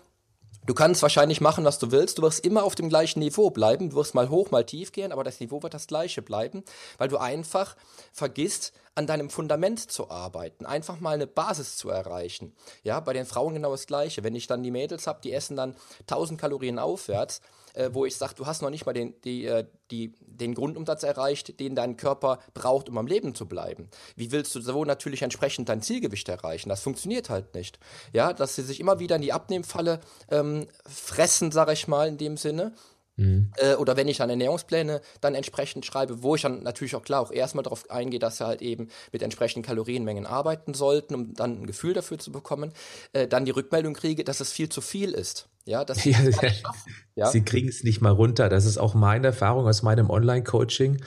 Du 0.66 0.72
kannst 0.72 1.02
wahrscheinlich 1.02 1.42
machen, 1.42 1.64
was 1.64 1.78
du 1.78 1.90
willst. 1.90 2.16
Du 2.16 2.22
wirst 2.22 2.44
immer 2.44 2.64
auf 2.64 2.74
dem 2.74 2.88
gleichen 2.88 3.18
Niveau 3.18 3.50
bleiben. 3.50 3.90
Du 3.90 3.96
wirst 3.96 4.14
mal 4.14 4.30
hoch, 4.30 4.50
mal 4.50 4.64
tief 4.64 4.92
gehen, 4.92 5.12
aber 5.12 5.22
das 5.22 5.38
Niveau 5.38 5.62
wird 5.62 5.74
das 5.74 5.86
gleiche 5.86 6.22
bleiben, 6.22 6.64
weil 6.96 7.08
du 7.08 7.18
einfach 7.18 7.76
vergisst, 8.12 8.72
an 8.94 9.06
deinem 9.06 9.28
Fundament 9.28 9.90
zu 9.90 10.10
arbeiten, 10.10 10.66
einfach 10.66 11.00
mal 11.00 11.14
eine 11.14 11.26
Basis 11.26 11.76
zu 11.76 11.90
erreichen. 11.90 12.54
Ja, 12.82 13.00
bei 13.00 13.12
den 13.12 13.26
Frauen 13.26 13.54
genau 13.54 13.72
das 13.72 13.86
Gleiche. 13.86 14.22
Wenn 14.22 14.36
ich 14.36 14.46
dann 14.46 14.62
die 14.62 14.70
Mädels 14.70 15.06
habe, 15.06 15.20
die 15.22 15.32
essen 15.32 15.56
dann 15.56 15.76
1000 16.02 16.40
Kalorien 16.40 16.78
aufwärts, 16.78 17.40
äh, 17.74 17.90
wo 17.92 18.04
ich 18.06 18.16
sage, 18.16 18.34
du 18.36 18.46
hast 18.46 18.62
noch 18.62 18.70
nicht 18.70 18.86
mal 18.86 18.92
den, 18.92 19.14
die, 19.22 19.46
äh, 19.46 19.66
die, 19.90 20.14
den 20.20 20.54
Grundumsatz 20.54 21.02
erreicht, 21.02 21.60
den 21.60 21.74
dein 21.74 21.96
Körper 21.96 22.38
braucht, 22.54 22.88
um 22.88 22.98
am 22.98 23.06
Leben 23.06 23.34
zu 23.34 23.46
bleiben. 23.46 23.88
Wie 24.16 24.32
willst 24.32 24.54
du 24.54 24.60
so 24.60 24.84
natürlich 24.84 25.22
entsprechend 25.22 25.68
dein 25.68 25.82
Zielgewicht 25.82 26.28
erreichen? 26.28 26.68
Das 26.68 26.82
funktioniert 26.82 27.30
halt 27.30 27.54
nicht. 27.54 27.78
Ja, 28.12 28.32
dass 28.32 28.54
sie 28.54 28.62
sich 28.62 28.80
immer 28.80 28.98
wieder 28.98 29.16
in 29.16 29.22
die 29.22 29.32
Abnehmfalle 29.32 30.00
ähm, 30.30 30.66
fressen, 30.86 31.52
sage 31.52 31.72
ich 31.72 31.88
mal, 31.88 32.08
in 32.08 32.18
dem 32.18 32.36
Sinne 32.36 32.72
Mhm. 33.16 33.52
Äh, 33.56 33.74
oder 33.74 33.96
wenn 33.96 34.08
ich 34.08 34.16
dann 34.18 34.30
Ernährungspläne 34.30 35.00
dann 35.20 35.34
entsprechend 35.34 35.86
schreibe, 35.86 36.22
wo 36.22 36.34
ich 36.34 36.42
dann 36.42 36.62
natürlich 36.62 36.96
auch 36.96 37.02
klar 37.02 37.20
auch 37.20 37.30
erstmal 37.30 37.62
darauf 37.62 37.88
eingehe, 37.90 38.18
dass 38.18 38.38
sie 38.38 38.46
halt 38.46 38.62
eben 38.62 38.88
mit 39.12 39.22
entsprechenden 39.22 39.64
Kalorienmengen 39.64 40.26
arbeiten 40.26 40.74
sollten, 40.74 41.14
um 41.14 41.34
dann 41.34 41.62
ein 41.62 41.66
Gefühl 41.66 41.94
dafür 41.94 42.18
zu 42.18 42.32
bekommen, 42.32 42.72
äh, 43.12 43.28
dann 43.28 43.44
die 43.44 43.52
Rückmeldung 43.52 43.94
kriege, 43.94 44.24
dass 44.24 44.40
es 44.40 44.50
viel 44.50 44.68
zu 44.68 44.80
viel 44.80 45.12
ist. 45.12 45.48
Ja, 45.66 45.82
das 45.82 46.04
ja, 46.04 46.18
ja. 47.14 47.26
Sie 47.26 47.40
kriegen 47.40 47.68
es 47.68 47.84
nicht 47.84 48.02
mal 48.02 48.10
runter. 48.10 48.50
Das 48.50 48.66
ist 48.66 48.76
auch 48.76 48.92
meine 48.94 49.28
Erfahrung 49.28 49.66
aus 49.66 49.82
meinem 49.82 50.10
Online-Coaching, 50.10 50.92
mhm. 50.92 50.98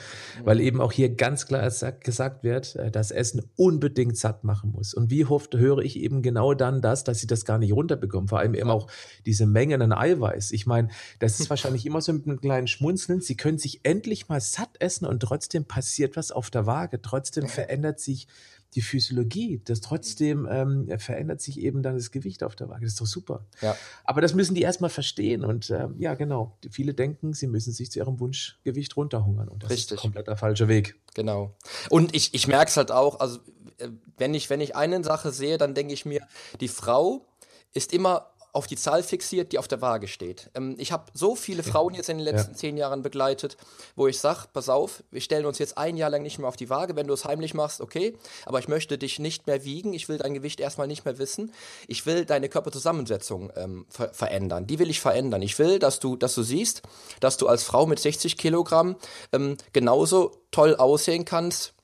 weil 0.44 0.60
eben 0.60 0.80
auch 0.80 0.90
hier 0.90 1.14
ganz 1.14 1.46
klar 1.46 1.70
gesagt 2.00 2.42
wird, 2.42 2.74
äh, 2.74 2.90
dass 2.90 3.12
Essen 3.12 3.48
unbedingt 3.54 4.16
satt 4.16 4.42
machen 4.42 4.72
muss. 4.72 4.94
Und 4.94 5.10
wie 5.10 5.24
oft 5.24 5.54
höre 5.54 5.78
ich 5.78 5.96
eben 5.96 6.22
genau 6.22 6.54
dann 6.54 6.82
das, 6.82 7.04
dass 7.04 7.20
sie 7.20 7.28
das 7.28 7.44
gar 7.44 7.58
nicht 7.58 7.72
runterbekommen. 7.72 8.26
Vor 8.26 8.40
allem 8.40 8.54
eben 8.54 8.70
auch 8.70 8.90
diese 9.26 9.46
Mengen 9.46 9.80
an 9.80 9.92
Eiweiß. 9.92 10.50
Ich 10.50 10.66
meine, 10.66 10.88
das 11.20 11.38
ist 11.38 11.50
wahrscheinlich 11.50 11.86
immer 11.86 12.00
so 12.00 12.12
mit 12.12 12.26
einem 12.26 12.40
kleinen 12.40 12.66
Schmunzeln. 12.66 13.20
Sie 13.20 13.36
können 13.36 13.58
sich 13.58 13.84
endlich 13.84 14.28
mal 14.28 14.40
satt 14.40 14.70
essen 14.80 15.06
und 15.06 15.20
trotzdem 15.20 15.66
passiert 15.66 16.16
was 16.16 16.32
auf 16.32 16.50
der 16.50 16.66
Waage. 16.66 17.00
Trotzdem 17.00 17.46
verändert 17.46 18.00
sich 18.00 18.26
die 18.74 18.82
Physiologie, 18.82 19.62
das 19.64 19.80
trotzdem 19.80 20.46
ähm, 20.50 20.88
verändert 20.98 21.40
sich 21.40 21.58
eben 21.60 21.82
dann 21.82 21.94
das 21.94 22.10
Gewicht 22.10 22.42
auf 22.42 22.54
der 22.54 22.68
Waage. 22.68 22.84
Das 22.84 22.92
ist 22.92 23.00
doch 23.00 23.06
super. 23.06 23.46
Ja. 23.60 23.76
Aber 24.04 24.20
das 24.20 24.34
müssen 24.34 24.54
die 24.54 24.62
erstmal 24.62 24.90
verstehen. 24.90 25.44
Und 25.44 25.70
ähm, 25.70 25.94
ja, 25.98 26.14
genau. 26.14 26.58
Viele 26.70 26.92
denken, 26.92 27.32
sie 27.32 27.46
müssen 27.46 27.72
sich 27.72 27.90
zu 27.90 27.98
ihrem 27.98 28.20
Wunschgewicht 28.20 28.96
runterhungern. 28.96 29.48
Und 29.48 29.62
das 29.62 29.70
Richtig. 29.70 29.96
ist 29.96 30.00
komplett 30.02 30.26
der 30.26 30.36
falsche 30.36 30.68
Weg. 30.68 31.00
Genau. 31.14 31.56
Und 31.88 32.14
ich, 32.14 32.34
ich 32.34 32.46
merke 32.46 32.68
es 32.68 32.76
halt 32.76 32.90
auch, 32.90 33.20
also 33.20 33.38
äh, 33.78 33.88
wenn 34.18 34.34
ich, 34.34 34.50
wenn 34.50 34.60
ich 34.60 34.76
eine 34.76 35.02
Sache 35.02 35.32
sehe, 35.32 35.56
dann 35.56 35.74
denke 35.74 35.94
ich 35.94 36.04
mir, 36.04 36.26
die 36.60 36.68
Frau 36.68 37.26
ist 37.72 37.92
immer 37.92 38.32
auf 38.52 38.66
die 38.66 38.76
Zahl 38.76 39.02
fixiert, 39.02 39.52
die 39.52 39.58
auf 39.58 39.68
der 39.68 39.80
Waage 39.80 40.08
steht. 40.08 40.50
Ähm, 40.54 40.74
ich 40.78 40.92
habe 40.92 41.04
so 41.14 41.34
viele 41.34 41.62
Frauen 41.62 41.94
jetzt 41.94 42.08
in 42.08 42.18
den 42.18 42.24
letzten 42.24 42.52
ja. 42.52 42.56
zehn 42.56 42.76
Jahren 42.76 43.02
begleitet, 43.02 43.56
wo 43.96 44.06
ich 44.06 44.18
sage, 44.18 44.48
pass 44.52 44.68
auf, 44.68 45.02
wir 45.10 45.20
stellen 45.20 45.46
uns 45.46 45.58
jetzt 45.58 45.78
ein 45.78 45.96
Jahr 45.96 46.10
lang 46.10 46.22
nicht 46.22 46.38
mehr 46.38 46.48
auf 46.48 46.56
die 46.56 46.70
Waage. 46.70 46.96
Wenn 46.96 47.06
du 47.06 47.14
es 47.14 47.24
heimlich 47.24 47.54
machst, 47.54 47.80
okay, 47.80 48.16
aber 48.46 48.58
ich 48.58 48.68
möchte 48.68 48.98
dich 48.98 49.18
nicht 49.18 49.46
mehr 49.46 49.64
wiegen. 49.64 49.92
Ich 49.92 50.08
will 50.08 50.18
dein 50.18 50.34
Gewicht 50.34 50.60
erstmal 50.60 50.86
nicht 50.86 51.04
mehr 51.04 51.18
wissen. 51.18 51.52
Ich 51.86 52.06
will 52.06 52.24
deine 52.24 52.48
Körperzusammensetzung 52.48 53.52
ähm, 53.56 53.86
ver 53.88 54.12
verändern. 54.12 54.66
Die 54.66 54.78
will 54.78 54.90
ich 54.90 55.00
verändern. 55.00 55.42
Ich 55.42 55.58
will, 55.58 55.78
dass 55.78 56.00
du, 56.00 56.16
dass 56.16 56.34
du 56.34 56.42
siehst, 56.42 56.82
dass 57.20 57.36
du 57.36 57.46
als 57.46 57.62
Frau 57.62 57.86
mit 57.86 57.98
60 57.98 58.36
Kilogramm 58.36 58.96
ähm, 59.32 59.56
genauso 59.72 60.32
toll 60.50 60.74
aussehen 60.76 61.24
kannst 61.24 61.74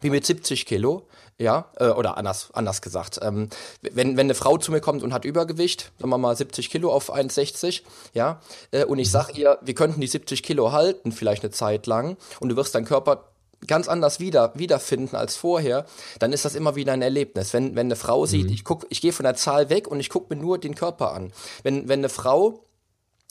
wie 0.00 0.10
mit 0.10 0.26
70 0.26 0.66
Kilo 0.66 1.06
ja, 1.38 1.66
äh, 1.76 1.88
oder 1.88 2.16
anders, 2.16 2.50
anders 2.52 2.82
gesagt. 2.82 3.18
Ähm, 3.22 3.48
wenn, 3.80 4.16
wenn 4.16 4.26
eine 4.26 4.34
Frau 4.34 4.58
zu 4.58 4.72
mir 4.72 4.80
kommt 4.80 5.02
und 5.02 5.12
hat 5.12 5.24
Übergewicht, 5.24 5.92
sagen 5.98 6.10
wir 6.10 6.18
mal 6.18 6.36
70 6.36 6.70
Kilo 6.70 6.92
auf 6.92 7.12
1,60, 7.14 7.82
ja, 8.14 8.40
äh, 8.70 8.84
und 8.84 8.98
ich 8.98 9.10
sag 9.10 9.36
ihr, 9.36 9.58
wir 9.62 9.74
könnten 9.74 10.00
die 10.00 10.06
70 10.06 10.42
Kilo 10.42 10.72
halten, 10.72 11.12
vielleicht 11.12 11.42
eine 11.42 11.50
Zeit 11.50 11.86
lang, 11.86 12.16
und 12.40 12.48
du 12.48 12.56
wirst 12.56 12.74
deinen 12.74 12.84
Körper 12.84 13.32
ganz 13.66 13.88
anders 13.88 14.20
wieder, 14.20 14.52
wiederfinden 14.56 15.16
als 15.16 15.36
vorher, 15.36 15.86
dann 16.18 16.32
ist 16.32 16.44
das 16.44 16.54
immer 16.54 16.74
wieder 16.76 16.92
ein 16.92 17.02
Erlebnis. 17.02 17.52
Wenn, 17.52 17.74
wenn 17.76 17.86
eine 17.86 17.96
Frau 17.96 18.26
sieht, 18.26 18.48
mhm. 18.48 18.52
ich 18.52 18.64
guck, 18.64 18.86
ich 18.90 19.00
gehe 19.00 19.12
von 19.12 19.24
der 19.24 19.34
Zahl 19.34 19.70
weg 19.70 19.88
und 19.88 20.00
ich 20.00 20.10
gucke 20.10 20.34
mir 20.34 20.40
nur 20.40 20.58
den 20.58 20.74
Körper 20.74 21.12
an. 21.12 21.32
Wenn, 21.62 21.88
wenn 21.88 22.00
eine 22.00 22.08
Frau 22.08 22.64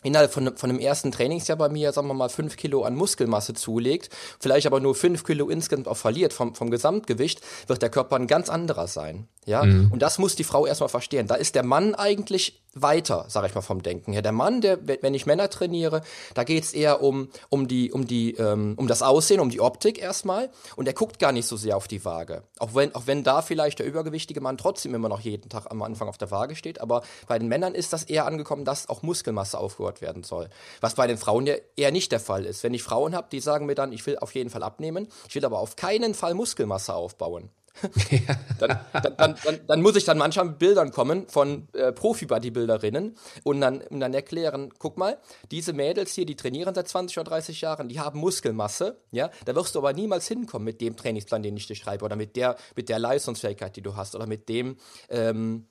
innerhalb 0.03 0.33
von, 0.33 0.55
von 0.57 0.69
einem 0.69 0.79
ersten 0.79 1.11
Trainingsjahr 1.11 1.57
bei 1.57 1.69
mir, 1.69 1.91
sagen 1.93 2.07
wir 2.07 2.13
mal, 2.13 2.29
fünf 2.29 2.57
Kilo 2.57 2.83
an 2.83 2.95
Muskelmasse 2.95 3.53
zulegt, 3.53 4.09
vielleicht 4.39 4.67
aber 4.67 4.79
nur 4.79 4.95
fünf 4.95 5.23
Kilo 5.23 5.49
insgesamt 5.49 5.87
auch 5.87 5.97
verliert 5.97 6.33
vom, 6.33 6.55
vom 6.55 6.71
Gesamtgewicht, 6.71 7.41
wird 7.67 7.81
der 7.81 7.89
Körper 7.89 8.15
ein 8.15 8.27
ganz 8.27 8.49
anderer 8.49 8.87
sein. 8.87 9.27
Ja, 9.45 9.63
mhm. 9.63 9.91
und 9.91 10.01
das 10.03 10.19
muss 10.19 10.35
die 10.35 10.43
Frau 10.43 10.67
erstmal 10.67 10.89
verstehen. 10.89 11.25
Da 11.25 11.33
ist 11.33 11.55
der 11.55 11.63
Mann 11.63 11.95
eigentlich 11.95 12.61
weiter, 12.73 13.25
sage 13.27 13.47
ich 13.47 13.55
mal 13.55 13.61
vom 13.61 13.81
Denken 13.81 14.13
her. 14.13 14.21
Der 14.21 14.31
Mann, 14.31 14.61
der, 14.61 14.77
wenn 14.85 15.15
ich 15.15 15.25
Männer 15.25 15.49
trainiere, 15.49 16.03
da 16.35 16.43
geht's 16.43 16.73
eher 16.73 17.01
um, 17.01 17.29
um 17.49 17.67
die, 17.67 17.91
um 17.91 18.05
die, 18.05 18.35
ähm, 18.35 18.75
um 18.77 18.87
das 18.87 19.01
Aussehen, 19.01 19.39
um 19.39 19.49
die 19.49 19.59
Optik 19.59 19.99
erstmal. 19.99 20.51
Und 20.75 20.85
der 20.85 20.93
guckt 20.93 21.17
gar 21.17 21.31
nicht 21.31 21.47
so 21.47 21.57
sehr 21.57 21.75
auf 21.75 21.87
die 21.87 22.05
Waage. 22.05 22.43
Auch 22.59 22.75
wenn, 22.75 22.93
auch 22.93 23.07
wenn 23.07 23.23
da 23.23 23.41
vielleicht 23.41 23.79
der 23.79 23.87
übergewichtige 23.87 24.41
Mann 24.41 24.57
trotzdem 24.57 24.93
immer 24.93 25.09
noch 25.09 25.19
jeden 25.19 25.49
Tag 25.49 25.65
am 25.71 25.81
Anfang 25.81 26.07
auf 26.07 26.19
der 26.19 26.29
Waage 26.29 26.55
steht. 26.55 26.79
Aber 26.79 27.01
bei 27.27 27.39
den 27.39 27.47
Männern 27.47 27.73
ist 27.73 27.93
das 27.93 28.03
eher 28.03 28.27
angekommen, 28.27 28.63
dass 28.63 28.89
auch 28.89 29.01
Muskelmasse 29.01 29.57
aufgehört 29.57 30.01
werden 30.01 30.23
soll. 30.23 30.49
Was 30.81 30.93
bei 30.93 31.07
den 31.07 31.17
Frauen 31.17 31.47
ja 31.47 31.55
eher 31.75 31.91
nicht 31.91 32.11
der 32.11 32.19
Fall 32.19 32.45
ist. 32.45 32.63
Wenn 32.63 32.75
ich 32.75 32.83
Frauen 32.83 33.15
habe, 33.15 33.27
die 33.31 33.39
sagen 33.39 33.65
mir 33.65 33.75
dann, 33.75 33.91
ich 33.91 34.05
will 34.05 34.19
auf 34.19 34.35
jeden 34.35 34.51
Fall 34.51 34.61
abnehmen, 34.61 35.07
ich 35.27 35.33
will 35.33 35.45
aber 35.45 35.59
auf 35.59 35.75
keinen 35.75 36.13
Fall 36.13 36.35
Muskelmasse 36.35 36.93
aufbauen. 36.93 37.49
dann, 38.59 38.79
dann, 38.93 39.35
dann, 39.43 39.59
dann, 39.67 39.81
muss 39.81 39.95
ich 39.95 40.05
dann 40.05 40.17
manchmal 40.17 40.45
mit 40.45 40.59
Bildern 40.59 40.91
kommen 40.91 41.27
von 41.27 41.67
äh, 41.73 41.91
Profi-Bodybuilderinnen 41.91 43.15
und 43.43 43.61
dann, 43.61 43.81
und 43.81 43.99
dann 43.99 44.13
erklären, 44.13 44.71
guck 44.77 44.97
mal, 44.97 45.17
diese 45.51 45.73
Mädels 45.73 46.13
hier, 46.13 46.25
die 46.25 46.35
trainieren 46.35 46.75
seit 46.75 46.87
20 46.87 47.17
oder 47.19 47.31
30 47.31 47.61
Jahren, 47.61 47.89
die 47.89 47.99
haben 47.99 48.19
Muskelmasse, 48.19 48.97
ja, 49.11 49.29
da 49.45 49.55
wirst 49.55 49.75
du 49.75 49.79
aber 49.79 49.93
niemals 49.93 50.27
hinkommen 50.27 50.65
mit 50.65 50.81
dem 50.81 50.95
Trainingsplan, 50.95 51.43
den 51.43 51.57
ich 51.57 51.67
dir 51.67 51.75
schreibe 51.75 52.05
oder 52.05 52.15
mit 52.15 52.35
der, 52.35 52.55
mit 52.75 52.89
der 52.89 52.99
Leistungsfähigkeit, 52.99 53.75
die 53.75 53.81
du 53.81 53.95
hast 53.95 54.15
oder 54.15 54.27
mit 54.27 54.49
dem, 54.49 54.77
ähm, 55.09 55.67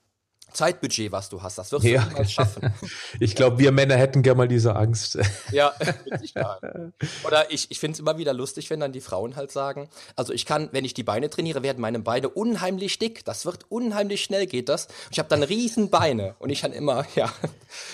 Zeitbudget, 0.53 1.13
was 1.13 1.29
du 1.29 1.43
hast. 1.43 1.59
Das 1.59 1.73
wirst 1.73 1.85
du 1.85 1.89
ja. 1.89 2.05
niemals 2.05 2.33
schaffen. 2.33 2.73
Ich 3.19 3.35
glaube, 3.35 3.59
wir 3.59 3.73
Männer 3.73 3.97
hätten 3.97 4.23
gerne 4.23 4.39
mal 4.39 4.49
diese 4.49 4.77
Angst. 4.77 5.19
Ja, 5.53 5.73
Oder 7.27 7.51
ich, 7.51 7.71
ich 7.71 7.81
finde 7.81 7.95
es 7.95 8.01
immer 8.01 8.19
wieder 8.19 8.33
lustig, 8.33 8.71
wenn 8.71 8.81
dann 8.81 8.93
die 8.93 9.01
Frauen 9.01 9.37
halt 9.37 9.51
sagen, 9.51 9.89
also 10.17 10.33
ich 10.33 10.47
kann, 10.47 10.69
wenn 10.73 10.85
ich 10.85 10.95
die 10.95 11.03
Beine 11.03 11.29
trainiere, 11.29 11.63
werden 11.63 11.81
meine 11.81 11.99
Beine 11.99 12.29
unheimlich 12.29 12.99
dick. 12.99 13.25
Das 13.25 13.47
wird 13.47 13.65
unheimlich 13.69 14.23
schnell, 14.23 14.47
geht 14.47 14.69
das. 14.69 14.89
Ich 15.11 15.19
habe 15.19 15.29
dann 15.29 15.43
riesen 15.43 15.91
Beine 15.91 16.35
und 16.39 16.51
ich 16.51 16.63
kann 16.63 16.73
immer, 16.73 17.05
ja, 17.15 17.33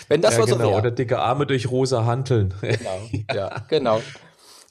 wenn 0.09 0.21
das 0.21 0.35
ja, 0.35 0.41
mal 0.41 0.49
so 0.49 0.57
genau. 0.57 0.69
wäre. 0.71 0.79
Oder 0.81 0.91
dicke 0.91 1.19
Arme 1.19 1.47
durch 1.47 1.71
rosa 1.71 2.05
Hanteln. 2.05 2.55
Genau, 2.61 3.09
ja, 3.33 3.65
genau. 3.69 4.03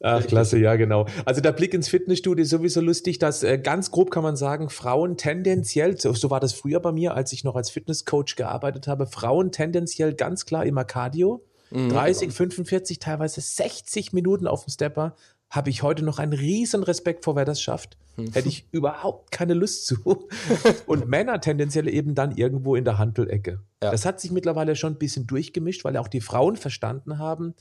Ach, 0.01 0.25
klasse, 0.25 0.57
ja, 0.59 0.75
genau. 0.75 1.05
Also 1.25 1.41
der 1.41 1.51
Blick 1.51 1.73
ins 1.73 1.87
Fitnessstudio 1.87 2.43
ist 2.43 2.49
sowieso 2.49 2.81
lustig, 2.81 3.19
dass 3.19 3.43
äh, 3.43 3.57
ganz 3.57 3.91
grob 3.91 4.11
kann 4.11 4.23
man 4.23 4.35
sagen, 4.35 4.69
Frauen 4.69 5.17
tendenziell, 5.17 5.99
so, 5.99 6.13
so 6.13 6.29
war 6.29 6.39
das 6.39 6.53
früher 6.53 6.79
bei 6.79 6.91
mir, 6.91 7.13
als 7.13 7.31
ich 7.33 7.43
noch 7.43 7.55
als 7.55 7.69
Fitnesscoach 7.69 8.35
gearbeitet 8.35 8.87
habe, 8.87 9.07
Frauen 9.07 9.51
tendenziell 9.51 10.13
ganz 10.13 10.45
klar 10.45 10.65
immer 10.65 10.83
Cardio. 10.83 11.43
Mhm. 11.71 11.89
30, 11.89 12.31
45, 12.31 12.99
teilweise 12.99 13.41
60 13.41 14.13
Minuten 14.13 14.47
auf 14.47 14.65
dem 14.65 14.71
Stepper 14.71 15.15
habe 15.49 15.69
ich 15.69 15.83
heute 15.83 16.03
noch 16.03 16.19
einen 16.19 16.33
riesen 16.33 16.83
Respekt 16.83 17.23
vor, 17.23 17.35
wer 17.35 17.45
das 17.45 17.61
schafft. 17.61 17.97
Hm. 18.15 18.31
Hätte 18.33 18.49
ich 18.49 18.65
überhaupt 18.71 19.31
keine 19.31 19.53
Lust 19.53 19.85
zu. 19.85 20.27
Und 20.85 21.07
Männer 21.07 21.39
tendenziell 21.39 21.87
eben 21.87 22.15
dann 22.15 22.35
irgendwo 22.35 22.75
in 22.75 22.83
der 22.83 22.97
Handelecke. 22.97 23.59
Ja. 23.81 23.91
Das 23.91 24.05
hat 24.05 24.19
sich 24.19 24.31
mittlerweile 24.31 24.75
schon 24.75 24.93
ein 24.93 24.99
bisschen 24.99 25.27
durchgemischt, 25.27 25.85
weil 25.85 25.97
auch 25.97 26.07
die 26.07 26.21
Frauen 26.21 26.57
verstanden 26.57 27.19
haben, 27.19 27.55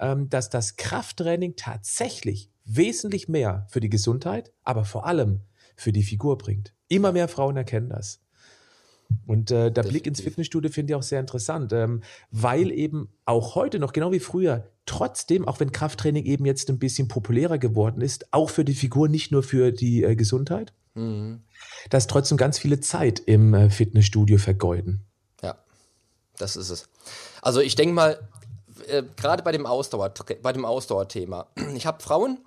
dass 0.00 0.48
das 0.48 0.76
Krafttraining 0.76 1.56
tatsächlich 1.56 2.50
wesentlich 2.64 3.28
mehr 3.28 3.66
für 3.68 3.80
die 3.80 3.90
Gesundheit, 3.90 4.52
aber 4.62 4.84
vor 4.84 5.06
allem 5.06 5.40
für 5.76 5.92
die 5.92 6.02
Figur 6.02 6.38
bringt. 6.38 6.74
Immer 6.88 7.12
mehr 7.12 7.28
Frauen 7.28 7.56
erkennen 7.56 7.88
das. 7.88 8.20
Und 9.26 9.50
äh, 9.50 9.72
der 9.72 9.82
Blick 9.82 10.06
ins 10.06 10.20
Fitnessstudio 10.20 10.70
finde 10.70 10.92
ich 10.92 10.94
auch 10.94 11.02
sehr 11.02 11.20
interessant, 11.20 11.72
ähm, 11.72 12.02
weil 12.30 12.70
eben 12.70 13.08
auch 13.24 13.54
heute 13.54 13.78
noch, 13.78 13.92
genau 13.92 14.12
wie 14.12 14.20
früher, 14.20 14.68
trotzdem, 14.86 15.46
auch 15.46 15.60
wenn 15.60 15.72
Krafttraining 15.72 16.24
eben 16.24 16.44
jetzt 16.44 16.68
ein 16.70 16.78
bisschen 16.78 17.08
populärer 17.08 17.58
geworden 17.58 18.00
ist, 18.00 18.32
auch 18.32 18.50
für 18.50 18.64
die 18.64 18.74
Figur, 18.74 19.08
nicht 19.08 19.32
nur 19.32 19.42
für 19.42 19.72
die 19.72 20.04
äh, 20.04 20.14
Gesundheit, 20.14 20.72
mhm. 20.94 21.42
dass 21.90 22.06
trotzdem 22.06 22.38
ganz 22.38 22.58
viele 22.58 22.80
Zeit 22.80 23.20
im 23.20 23.52
äh, 23.54 23.70
Fitnessstudio 23.70 24.38
vergeuden. 24.38 25.04
Ja, 25.42 25.58
das 26.38 26.56
ist 26.56 26.70
es. 26.70 26.88
Also 27.42 27.60
ich 27.60 27.74
denke 27.74 27.94
mal, 27.94 28.28
äh, 28.90 29.02
gerade 29.16 29.42
bei 29.42 29.52
dem 29.52 29.66
Ausdauer, 29.66 30.12
bei 30.42 30.52
dem 30.52 30.64
Ausdauerthema, 30.64 31.46
ich 31.74 31.86
habe 31.86 32.02
Frauen, 32.02 32.38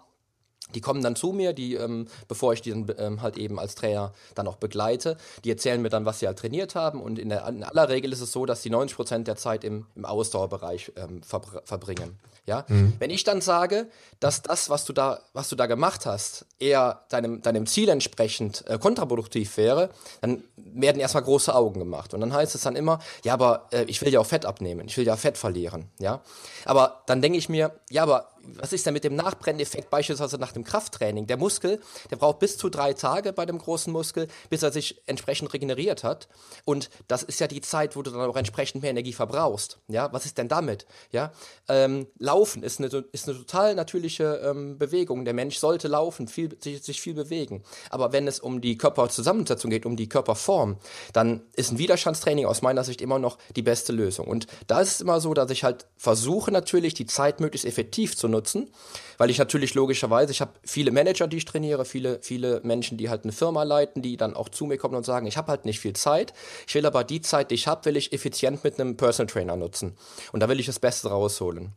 die 0.73 0.81
kommen 0.81 1.01
dann 1.01 1.15
zu 1.15 1.31
mir, 1.31 1.53
die, 1.53 1.75
ähm, 1.75 2.07
bevor 2.27 2.53
ich 2.53 2.61
die 2.61 2.71
dann 2.71 2.87
ähm, 2.97 3.21
halt 3.21 3.37
eben 3.37 3.59
als 3.59 3.75
Trainer 3.75 4.13
dann 4.35 4.47
auch 4.47 4.57
begleite, 4.57 5.17
die 5.43 5.49
erzählen 5.49 5.81
mir 5.81 5.89
dann, 5.89 6.05
was 6.05 6.19
sie 6.19 6.27
halt 6.27 6.39
trainiert 6.39 6.75
haben. 6.75 7.01
Und 7.01 7.19
in, 7.19 7.29
der, 7.29 7.47
in 7.47 7.63
aller 7.63 7.89
Regel 7.89 8.11
ist 8.11 8.21
es 8.21 8.31
so, 8.31 8.45
dass 8.45 8.61
sie 8.61 8.69
90 8.69 8.95
Prozent 8.95 9.27
der 9.27 9.35
Zeit 9.35 9.63
im, 9.63 9.85
im 9.95 10.05
Ausdauerbereich 10.05 10.91
ähm, 10.95 11.21
verbr 11.23 11.61
verbringen. 11.65 12.19
Ja? 12.45 12.65
Mhm. 12.67 12.93
Wenn 12.99 13.09
ich 13.09 13.23
dann 13.23 13.41
sage, 13.41 13.87
dass 14.19 14.41
das, 14.41 14.69
was 14.69 14.85
du 14.85 14.93
da, 14.93 15.21
was 15.33 15.49
du 15.49 15.55
da 15.55 15.65
gemacht 15.65 16.05
hast, 16.05 16.45
eher 16.59 17.03
deinem, 17.09 17.41
deinem 17.41 17.65
Ziel 17.65 17.89
entsprechend 17.89 18.65
äh, 18.67 18.77
kontraproduktiv 18.77 19.55
wäre, 19.57 19.89
dann 20.21 20.43
werden 20.57 20.99
erstmal 20.99 21.23
große 21.23 21.53
Augen 21.53 21.79
gemacht. 21.79 22.13
Und 22.13 22.21
dann 22.21 22.33
heißt 22.33 22.55
es 22.55 22.61
dann 22.61 22.75
immer, 22.75 22.99
ja, 23.23 23.33
aber 23.33 23.67
äh, 23.71 23.83
ich 23.83 24.01
will 24.01 24.11
ja 24.11 24.19
auch 24.19 24.25
Fett 24.25 24.45
abnehmen, 24.45 24.87
ich 24.87 24.97
will 24.97 25.05
ja 25.05 25.15
Fett 25.15 25.37
verlieren. 25.37 25.89
Ja? 25.99 26.21
Aber 26.65 27.03
dann 27.05 27.21
denke 27.21 27.37
ich 27.37 27.49
mir, 27.49 27.71
ja, 27.89 28.03
aber 28.03 28.27
was 28.43 28.73
ist 28.73 28.85
denn 28.85 28.93
mit 28.93 29.03
dem 29.03 29.15
Nachbrenneffekt 29.15 29.89
beispielsweise 29.89 30.37
nach 30.37 30.51
dem 30.51 30.63
Krafttraining? 30.63 31.27
Der 31.27 31.37
Muskel, 31.37 31.79
der 32.11 32.17
braucht 32.17 32.39
bis 32.39 32.57
zu 32.57 32.69
drei 32.69 32.93
Tage 32.93 33.33
bei 33.33 33.45
dem 33.45 33.57
großen 33.57 33.91
Muskel, 33.91 34.27
bis 34.49 34.63
er 34.63 34.71
sich 34.71 35.01
entsprechend 35.05 35.53
regeneriert 35.53 36.03
hat. 36.03 36.27
Und 36.65 36.89
das 37.07 37.23
ist 37.23 37.39
ja 37.39 37.47
die 37.47 37.61
Zeit, 37.61 37.95
wo 37.95 38.01
du 38.01 38.11
dann 38.11 38.29
auch 38.29 38.35
entsprechend 38.35 38.81
mehr 38.81 38.91
Energie 38.91 39.13
verbrauchst. 39.13 39.79
Ja, 39.87 40.11
was 40.11 40.25
ist 40.25 40.37
denn 40.37 40.47
damit? 40.47 40.85
Ja, 41.11 41.31
ähm, 41.69 42.07
Laufen 42.17 42.63
ist 42.63 42.79
eine, 42.79 42.87
ist 43.11 43.27
eine 43.27 43.37
total 43.37 43.75
natürliche 43.75 44.41
ähm, 44.43 44.77
Bewegung. 44.77 45.25
Der 45.25 45.33
Mensch 45.33 45.57
sollte 45.57 45.87
laufen, 45.87 46.27
viel, 46.27 46.57
sich, 46.61 46.83
sich 46.83 47.01
viel 47.01 47.13
bewegen. 47.13 47.63
Aber 47.89 48.11
wenn 48.11 48.27
es 48.27 48.39
um 48.39 48.61
die 48.61 48.77
Körperzusammensetzung 48.77 49.71
geht, 49.71 49.85
um 49.85 49.95
die 49.95 50.09
Körperform, 50.09 50.77
dann 51.13 51.43
ist 51.55 51.71
ein 51.71 51.77
Widerstandstraining 51.77 52.45
aus 52.45 52.61
meiner 52.61 52.83
Sicht 52.83 53.01
immer 53.01 53.19
noch 53.19 53.37
die 53.55 53.61
beste 53.61 53.93
Lösung. 53.93 54.27
Und 54.27 54.47
da 54.67 54.81
ist 54.81 54.95
es 54.95 55.01
immer 55.01 55.21
so, 55.21 55.33
dass 55.33 55.49
ich 55.49 55.63
halt 55.63 55.87
versuche 55.95 56.51
natürlich 56.51 56.93
die 56.93 57.05
Zeit 57.05 57.39
möglichst 57.39 57.65
effektiv 57.65 58.17
zu 58.17 58.27
nutzen, 58.33 58.69
weil 59.17 59.29
ich 59.29 59.37
natürlich 59.37 59.73
logischerweise, 59.73 60.31
ich 60.31 60.41
habe 60.41 60.51
viele 60.63 60.91
Manager, 60.91 61.27
die 61.27 61.37
ich 61.37 61.45
trainiere, 61.45 61.85
viele, 61.85 62.19
viele 62.21 62.59
Menschen, 62.63 62.97
die 62.97 63.09
halt 63.09 63.23
eine 63.23 63.31
Firma 63.31 63.63
leiten, 63.63 64.01
die 64.01 64.17
dann 64.17 64.35
auch 64.35 64.49
zu 64.49 64.65
mir 64.65 64.77
kommen 64.77 64.95
und 64.95 65.05
sagen, 65.05 65.25
ich 65.25 65.37
habe 65.37 65.47
halt 65.47 65.63
nicht 65.63 65.79
viel 65.79 65.93
Zeit, 65.93 66.33
ich 66.67 66.75
will 66.75 66.85
aber 66.85 67.05
die 67.05 67.21
Zeit, 67.21 67.51
die 67.51 67.55
ich 67.55 67.67
habe, 67.67 67.85
will 67.85 67.95
ich 67.95 68.11
effizient 68.11 68.63
mit 68.65 68.79
einem 68.79 68.97
Personal 68.97 69.31
Trainer 69.31 69.55
nutzen. 69.55 69.95
Und 70.33 70.41
da 70.41 70.49
will 70.49 70.59
ich 70.59 70.65
das 70.65 70.79
Beste 70.79 71.09
rausholen. 71.09 71.73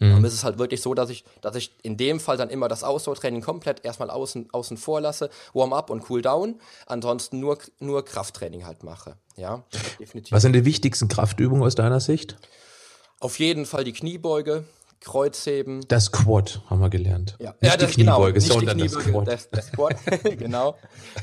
Mhm. 0.00 0.16
Und 0.16 0.24
es 0.24 0.32
ist 0.32 0.44
halt 0.44 0.58
wirklich 0.58 0.80
so, 0.80 0.94
dass 0.94 1.10
ich, 1.10 1.24
dass 1.42 1.54
ich 1.54 1.72
in 1.82 1.96
dem 1.96 2.20
Fall 2.20 2.36
dann 2.36 2.48
immer 2.48 2.68
das 2.68 2.82
Ausdauertraining 2.82 3.42
komplett 3.42 3.84
erstmal 3.84 4.10
außen, 4.10 4.48
außen 4.50 4.78
vor 4.78 5.00
lasse, 5.00 5.30
Warm-up 5.52 5.90
und 5.90 6.08
Cool-down, 6.08 6.58
ansonsten 6.86 7.38
nur, 7.38 7.58
nur 7.78 8.04
Krafttraining 8.04 8.64
halt 8.66 8.82
mache. 8.82 9.16
Ja, 9.36 9.64
definitiv. 10.00 10.32
Was 10.32 10.42
sind 10.42 10.54
die 10.54 10.64
wichtigsten 10.64 11.08
Kraftübungen 11.08 11.62
aus 11.62 11.74
deiner 11.74 12.00
Sicht? 12.00 12.36
Auf 13.20 13.38
jeden 13.38 13.66
Fall 13.66 13.84
die 13.84 13.92
Kniebeuge, 13.92 14.64
Kreuzheben. 15.00 15.80
Das 15.88 16.12
Quad 16.12 16.62
haben 16.68 16.80
wir 16.80 16.90
gelernt. 16.90 17.36
Ja, 17.40 17.54
nicht 17.60 17.72
ja, 17.72 17.76
das, 17.76 17.90
die 17.92 18.02
Kniebeuge, 18.02 18.40
genau, 18.40 18.54
sondern 18.54 18.78
das 18.78 18.98
Quad. 18.98 19.28
Das, 19.28 19.50
das 19.50 19.72
Quad, 19.72 19.96
genau. 20.38 20.76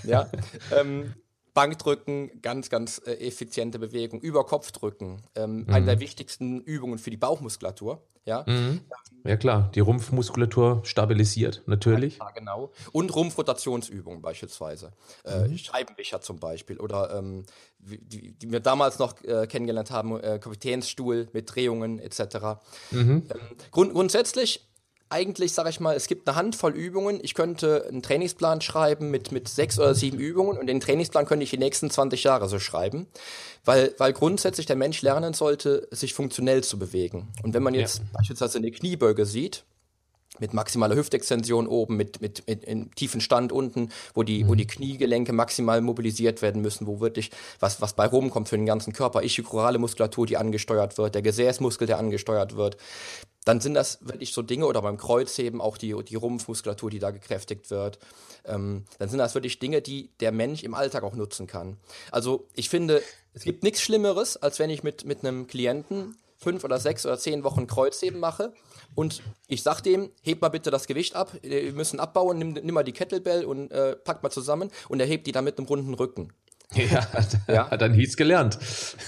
Ja. 0.03 0.29
Ähm, 0.75 1.13
Bankdrücken, 1.53 2.41
ganz, 2.41 2.69
ganz 2.69 3.01
äh, 3.05 3.13
effiziente 3.13 3.79
Bewegung. 3.79 4.21
Über 4.21 4.45
Kopfdrücken, 4.45 5.23
ähm, 5.35 5.63
mhm. 5.63 5.73
eine 5.73 5.85
der 5.85 5.99
wichtigsten 5.99 6.61
Übungen 6.61 6.99
für 6.99 7.09
die 7.09 7.17
Bauchmuskulatur. 7.17 8.03
Ja, 8.27 8.43
mhm. 8.45 8.81
ja 9.23 9.37
klar, 9.37 9.71
die 9.73 9.79
Rumpfmuskulatur 9.79 10.81
stabilisiert, 10.83 11.63
natürlich. 11.65 12.17
Ja, 12.17 12.29
genau. 12.31 12.71
Und 12.91 13.15
Rumpfrotationsübungen 13.15 14.21
beispielsweise. 14.21 14.91
Äh, 15.23 15.47
mhm. 15.47 15.57
Scheibenwischer 15.57 16.19
zum 16.19 16.37
Beispiel. 16.37 16.77
Oder 16.77 17.17
ähm, 17.17 17.45
die, 17.79 18.33
die, 18.33 18.51
wir 18.51 18.59
damals 18.59 18.99
noch 18.99 19.23
äh, 19.23 19.47
kennengelernt 19.47 19.91
haben, 19.91 20.19
äh, 20.19 20.39
Kapitänsstuhl 20.39 21.29
mit 21.31 21.55
Drehungen 21.55 21.99
etc. 21.99 22.59
Mhm. 22.91 22.99
Ähm, 22.99 23.23
grund 23.71 23.93
grundsätzlich 23.93 24.66
eigentlich, 25.09 25.53
sage 25.53 25.69
ich 25.69 25.79
mal, 25.79 25.95
es 25.95 26.07
gibt 26.07 26.27
eine 26.27 26.35
Handvoll 26.35 26.73
Übungen. 26.73 27.19
Ich 27.21 27.33
könnte 27.33 27.85
einen 27.87 28.01
Trainingsplan 28.01 28.61
schreiben 28.61 29.09
mit, 29.09 29.31
mit 29.31 29.47
sechs 29.47 29.79
oder 29.79 29.95
sieben 29.95 30.19
Übungen 30.19 30.57
und 30.57 30.67
den 30.67 30.79
Trainingsplan 30.79 31.25
könnte 31.25 31.43
ich 31.43 31.49
die 31.49 31.57
nächsten 31.57 31.89
20 31.89 32.23
Jahre 32.23 32.49
so 32.49 32.59
schreiben, 32.59 33.07
weil, 33.63 33.93
weil 33.97 34.13
grundsätzlich 34.13 34.65
der 34.65 34.75
Mensch 34.75 35.01
lernen 35.01 35.33
sollte, 35.33 35.87
sich 35.91 36.13
funktionell 36.13 36.63
zu 36.63 36.77
bewegen. 36.77 37.29
Und 37.43 37.53
wenn 37.53 37.63
man 37.63 37.73
jetzt 37.73 37.99
ja. 37.99 38.05
beispielsweise 38.13 38.57
eine 38.57 38.71
Kniebeuge 38.71 39.25
sieht, 39.25 39.63
mit 40.39 40.53
maximaler 40.53 40.95
Hüftextension 40.95 41.67
oben, 41.67 41.97
mit, 41.97 42.21
mit, 42.21 42.47
mit 42.47 42.95
tiefen 42.95 43.21
Stand 43.21 43.51
unten, 43.51 43.89
wo 44.13 44.23
die, 44.23 44.43
mhm. 44.43 44.49
wo 44.49 44.55
die 44.55 44.67
Kniegelenke 44.67 45.33
maximal 45.33 45.81
mobilisiert 45.81 46.41
werden 46.41 46.61
müssen, 46.61 46.87
wo 46.87 46.99
wirklich 46.99 47.31
was, 47.59 47.81
was 47.81 47.93
bei 47.93 48.05
rumkommt 48.05 48.49
für 48.49 48.57
den 48.57 48.65
ganzen 48.65 48.93
Körper, 48.93 49.23
ischiochorale 49.23 49.79
Muskulatur, 49.79 50.25
die 50.25 50.37
angesteuert 50.37 50.97
wird, 50.97 51.15
der 51.15 51.21
Gesäßmuskel, 51.21 51.87
der 51.87 51.99
angesteuert 51.99 52.55
wird 52.55 52.77
dann 53.47 53.61
sind 53.61 53.75
das 53.75 53.99
wirklich 54.01 54.33
so 54.33 54.41
Dinge, 54.41 54.65
oder 54.65 54.81
beim 54.81 54.97
Kreuzheben 54.97 55.61
auch 55.61 55.77
die, 55.77 55.95
die 56.03 56.15
Rumpfmuskulatur, 56.15 56.89
die 56.89 56.99
da 56.99 57.11
gekräftigt 57.11 57.71
wird. 57.71 57.97
Ähm, 58.43 58.83
dann 58.99 59.07
sind 59.07 59.19
das 59.19 59.35
wirklich 59.35 59.59
Dinge, 59.59 59.81
die 59.81 60.09
der 60.19 60.33
Mensch 60.33 60.63
im 60.63 60.73
Alltag 60.73 61.03
auch 61.03 61.15
nutzen 61.15 61.47
kann. 61.47 61.77
Also 62.11 62.45
ich 62.55 62.67
finde, 62.67 63.01
es 63.33 63.43
gibt 63.43 63.63
nichts 63.63 63.81
Schlimmeres, 63.81 64.35
als 64.35 64.59
wenn 64.59 64.69
ich 64.69 64.83
mit, 64.83 65.05
mit 65.05 65.23
einem 65.23 65.47
Klienten 65.47 66.17
fünf 66.37 66.65
oder 66.65 66.77
sechs 66.77 67.05
oder 67.05 67.17
zehn 67.17 67.45
Wochen 67.45 67.67
Kreuzheben 67.67 68.19
mache 68.19 68.51
und 68.95 69.21
ich 69.47 69.63
sag 69.63 69.81
dem, 69.81 70.11
heb 70.21 70.41
mal 70.41 70.49
bitte 70.49 70.71
das 70.71 70.87
Gewicht 70.87 71.15
ab, 71.15 71.31
wir 71.41 71.73
müssen 71.73 71.99
abbauen, 71.99 72.37
nimm, 72.37 72.53
nimm 72.53 72.73
mal 72.73 72.83
die 72.83 72.93
Kettlebell 72.93 73.45
und 73.45 73.71
äh, 73.71 73.95
pack 73.95 74.23
mal 74.23 74.29
zusammen 74.29 74.71
und 74.89 74.99
er 74.99 75.05
hebt 75.05 75.27
die 75.27 75.31
dann 75.31 75.43
mit 75.43 75.57
einem 75.57 75.67
runden 75.67 75.93
Rücken. 75.93 76.33
Ja, 76.75 77.07
ja. 77.47 77.69
hat 77.69 77.81
er 77.81 77.87
nichts 77.87 78.17
gelernt. 78.17 78.59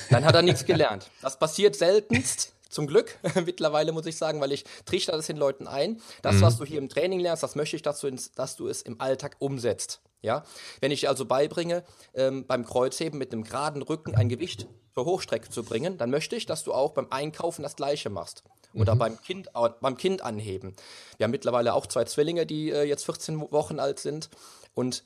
Dann 0.09 0.23
hat 0.23 0.33
er 0.33 0.41
nichts 0.41 0.63
gelernt. 0.65 1.09
Das 1.21 1.37
passiert 1.37 1.75
seltenst. 1.75 2.53
Zum 2.69 2.87
Glück 2.87 3.17
mittlerweile 3.45 3.91
muss 3.91 4.05
ich 4.05 4.15
sagen, 4.15 4.39
weil 4.39 4.51
ich 4.51 4.63
trichter 4.85 5.13
das 5.13 5.25
den 5.25 5.37
Leuten 5.37 5.67
ein. 5.67 5.99
Das, 6.21 6.35
mhm. 6.35 6.41
was 6.41 6.57
du 6.57 6.65
hier 6.65 6.77
im 6.77 6.87
Training 6.87 7.19
lernst, 7.19 7.43
das 7.43 7.55
möchte 7.55 7.75
ich, 7.75 7.81
dass 7.81 7.99
du, 7.99 8.07
ins, 8.07 8.31
dass 8.31 8.55
du 8.55 8.67
es 8.67 8.81
im 8.83 9.01
Alltag 9.01 9.35
umsetzt. 9.39 10.01
Ja, 10.21 10.43
wenn 10.81 10.91
ich 10.91 11.07
also 11.07 11.25
beibringe, 11.25 11.83
ähm, 12.13 12.45
beim 12.45 12.65
Kreuzheben 12.65 13.17
mit 13.17 13.31
einem 13.31 13.43
geraden 13.43 13.81
Rücken 13.81 14.15
ein 14.15 14.27
Gewicht 14.27 14.67
zur 14.93 15.05
Hochstrecke 15.05 15.49
zu 15.49 15.63
bringen, 15.63 15.97
dann 15.97 16.09
möchte 16.09 16.35
ich, 16.35 16.45
dass 16.45 16.63
du 16.63 16.73
auch 16.73 16.91
beim 16.91 17.07
Einkaufen 17.09 17.63
das 17.63 17.75
Gleiche 17.75 18.09
machst. 18.09 18.43
Oder 18.73 18.95
mhm. 18.95 18.99
beim, 18.99 19.21
kind, 19.21 19.49
beim 19.53 19.97
Kind 19.97 20.21
anheben. 20.21 20.75
Wir 21.17 21.23
haben 21.23 21.31
mittlerweile 21.31 21.73
auch 21.73 21.87
zwei 21.87 22.03
Zwillinge, 22.03 22.45
die 22.45 22.69
äh, 22.69 22.83
jetzt 22.83 23.05
14 23.05 23.39
Wochen 23.51 23.79
alt 23.79 23.99
sind. 23.99 24.29
Und 24.73 25.03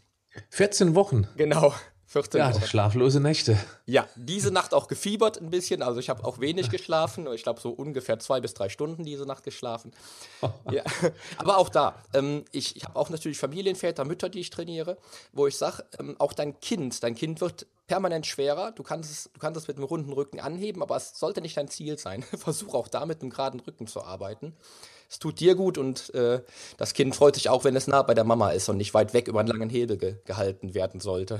14 0.49 0.95
Wochen? 0.95 1.27
Genau. 1.37 1.73
14 2.05 2.39
ja, 2.39 2.53
Wochen. 2.53 2.65
schlaflose 2.65 3.19
Nächte. 3.19 3.57
Ja, 3.85 4.07
diese 4.15 4.51
Nacht 4.51 4.73
auch 4.73 4.87
gefiebert 4.87 5.41
ein 5.41 5.49
bisschen. 5.49 5.81
Also 5.81 5.99
ich 5.99 6.09
habe 6.09 6.23
auch 6.25 6.39
wenig 6.39 6.69
geschlafen. 6.69 7.27
Ich 7.33 7.43
glaube 7.43 7.59
so 7.59 7.69
ungefähr 7.69 8.19
zwei 8.19 8.39
bis 8.39 8.53
drei 8.53 8.69
Stunden 8.69 9.03
diese 9.03 9.25
Nacht 9.25 9.43
geschlafen. 9.43 9.91
ja. 10.71 10.83
Aber 11.37 11.57
auch 11.57 11.69
da, 11.69 11.95
ähm, 12.13 12.45
ich, 12.51 12.75
ich 12.75 12.83
habe 12.83 12.97
auch 12.99 13.09
natürlich 13.09 13.37
Familienväter, 13.37 14.05
Mütter, 14.05 14.29
die 14.29 14.39
ich 14.39 14.49
trainiere, 14.49 14.97
wo 15.31 15.47
ich 15.47 15.57
sage, 15.57 15.85
ähm, 15.99 16.15
auch 16.19 16.33
dein 16.33 16.59
Kind, 16.59 17.03
dein 17.03 17.15
Kind 17.15 17.41
wird 17.41 17.65
permanent 17.87 18.25
schwerer. 18.25 18.71
Du 18.71 18.83
kannst, 18.83 19.11
es, 19.11 19.29
du 19.33 19.39
kannst 19.39 19.59
es 19.59 19.67
mit 19.67 19.77
einem 19.77 19.85
runden 19.85 20.13
Rücken 20.13 20.39
anheben, 20.39 20.81
aber 20.81 20.95
es 20.95 21.17
sollte 21.17 21.41
nicht 21.41 21.57
dein 21.57 21.67
Ziel 21.67 21.97
sein. 21.97 22.23
Versuch 22.37 22.73
auch 22.73 22.87
da 22.87 23.05
mit 23.05 23.21
einem 23.21 23.31
geraden 23.31 23.59
Rücken 23.59 23.87
zu 23.87 24.03
arbeiten. 24.03 24.55
Es 25.09 25.19
tut 25.19 25.39
dir 25.39 25.55
gut 25.55 25.77
und 25.77 26.13
äh, 26.15 26.41
das 26.77 26.93
Kind 26.93 27.15
freut 27.15 27.35
sich 27.35 27.49
auch, 27.49 27.63
wenn 27.63 27.75
es 27.75 27.87
nah 27.87 28.01
bei 28.01 28.13
der 28.13 28.23
Mama 28.23 28.49
ist 28.51 28.69
und 28.69 28.77
nicht 28.77 28.93
weit 28.93 29.13
weg 29.13 29.27
über 29.27 29.41
einen 29.41 29.49
langen 29.49 29.69
Hebel 29.69 29.97
ge 29.97 30.15
gehalten 30.25 30.73
werden 30.73 30.99
sollte. 30.99 31.39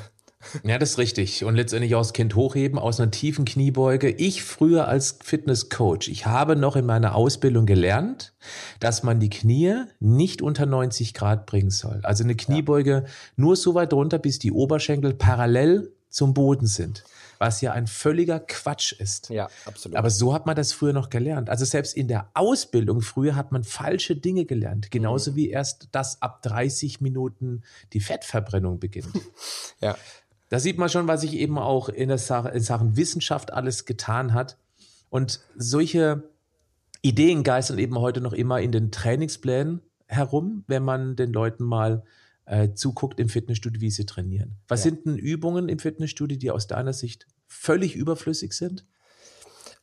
Ja, 0.64 0.78
das 0.78 0.92
ist 0.92 0.98
richtig. 0.98 1.44
Und 1.44 1.56
letztendlich 1.56 1.96
auch 1.96 2.02
das 2.02 2.14
Kind 2.14 2.36
hochheben 2.36 2.80
aus 2.80 3.00
einer 3.00 3.12
tiefen 3.12 3.46
Kniebeuge. 3.46 4.10
Ich 4.10 4.44
früher 4.44 4.88
als 4.88 5.18
Fitnesscoach, 5.24 6.08
ich 6.08 6.26
habe 6.26 6.56
noch 6.56 6.76
in 6.76 6.86
meiner 6.86 7.16
Ausbildung 7.16 7.66
gelernt, 7.66 8.34
dass 8.80 9.04
man 9.04 9.20
die 9.20 9.30
Knie 9.30 9.84
nicht 10.00 10.42
unter 10.42 10.66
90 10.66 11.14
Grad 11.14 11.46
bringen 11.46 11.72
soll. 11.72 12.02
Also 12.04 12.24
eine 12.24 12.36
Kniebeuge 12.36 12.92
ja. 12.92 13.12
nur 13.36 13.56
so 13.56 13.76
weit 13.76 13.94
runter, 13.94 14.20
bis 14.20 14.40
die 14.40 14.52
Oberschenkel 14.52 15.14
parallel 15.14 15.92
zum 16.14 16.34
Boden 16.34 16.68
sind. 16.68 17.04
Was 17.40 17.60
ja 17.60 17.74
ein 17.74 17.88
völliger 17.88 18.40
Quatsch 18.40 18.94
ist. 18.94 19.30
Ja, 19.30 19.50
absolut. 19.66 19.98
Aber 19.98 20.10
so 20.10 20.34
hat 20.34 20.46
man 20.46 20.56
das 20.56 20.72
früher 20.72 20.94
noch 20.94 21.10
gelernt. 21.10 21.50
Also 21.50 21.66
selbst 21.66 21.98
in 21.98 22.08
der 22.08 22.30
Ausbildung 22.36 23.02
früher 23.02 23.36
hat 23.36 23.52
man 23.52 23.64
falsche 23.64 24.16
Dinge 24.16 24.46
gelernt. 24.46 24.92
Genauso 24.92 25.32
mhm. 25.32 25.36
wie 25.36 25.50
erst, 25.50 25.90
dass 25.92 26.22
ab 26.22 26.42
30 26.44 27.02
Minuten 27.02 27.64
die 27.92 28.00
Fettverbrennung 28.00 28.80
beginnt. 28.80 29.12
ja. 29.82 29.98
Da 30.54 30.60
sieht 30.60 30.78
man 30.78 30.88
schon, 30.88 31.08
was 31.08 31.22
sich 31.22 31.34
eben 31.34 31.58
auch 31.58 31.90
in, 31.90 32.10
der 32.10 32.20
Sache, 32.20 32.50
in 32.50 32.62
Sachen 32.62 32.96
Wissenschaft 32.96 33.52
alles 33.52 33.86
getan 33.86 34.36
hat. 34.36 34.60
Und 35.10 35.40
solche 35.56 36.30
Ideen 37.02 37.42
geistern 37.42 37.80
eben 37.80 37.98
heute 37.98 38.22
noch 38.22 38.34
immer 38.34 38.62
in 38.62 38.72
den 38.72 38.92
Trainingsplänen 38.92 39.82
herum, 40.06 40.64
wenn 40.68 40.84
man 40.84 41.16
den 41.16 41.34
Leuten 41.34 41.64
mal 41.64 42.04
äh, 42.46 42.72
zuguckt 42.74 43.20
im 43.20 43.30
Fitnessstudio, 43.30 43.82
wie 43.82 43.90
sie 43.90 44.06
trainieren. 44.06 44.58
Was 44.68 44.84
ja. 44.86 44.92
sind 44.92 45.08
denn 45.08 45.18
Übungen 45.18 45.70
im 45.70 45.80
Fitnessstudio, 45.80 46.38
die 46.38 46.52
aus 46.52 46.68
deiner 46.68 46.94
Sicht 46.94 47.26
völlig 47.48 47.96
überflüssig 47.96 48.54
sind? 48.54 48.86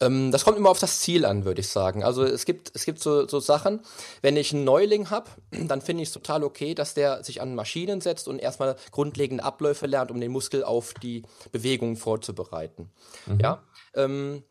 Ähm, 0.00 0.32
das 0.32 0.44
kommt 0.44 0.56
immer 0.56 0.70
auf 0.70 0.78
das 0.78 1.00
Ziel 1.00 1.24
an, 1.24 1.44
würde 1.44 1.60
ich 1.60 1.68
sagen. 1.68 2.02
Also 2.02 2.24
es 2.24 2.44
gibt, 2.46 2.72
es 2.74 2.84
gibt 2.84 3.00
so, 3.00 3.28
so 3.28 3.38
Sachen, 3.38 3.80
wenn 4.22 4.36
ich 4.36 4.52
einen 4.52 4.64
Neuling 4.64 5.10
habe, 5.10 5.30
dann 5.50 5.80
finde 5.82 6.02
ich 6.02 6.08
es 6.08 6.14
total 6.14 6.42
okay, 6.42 6.74
dass 6.74 6.94
der 6.94 7.22
sich 7.22 7.40
an 7.40 7.54
Maschinen 7.54 8.00
setzt 8.00 8.28
und 8.28 8.38
erstmal 8.38 8.76
grundlegende 8.90 9.44
Abläufe 9.44 9.86
lernt, 9.86 10.10
um 10.10 10.20
den 10.20 10.32
Muskel 10.32 10.64
auf 10.64 10.94
die 10.94 11.22
Bewegung 11.52 11.96
vorzubereiten. 11.96 12.90
Mhm. 13.26 13.40
Ja. 13.40 13.62
Ähm, 13.94 14.42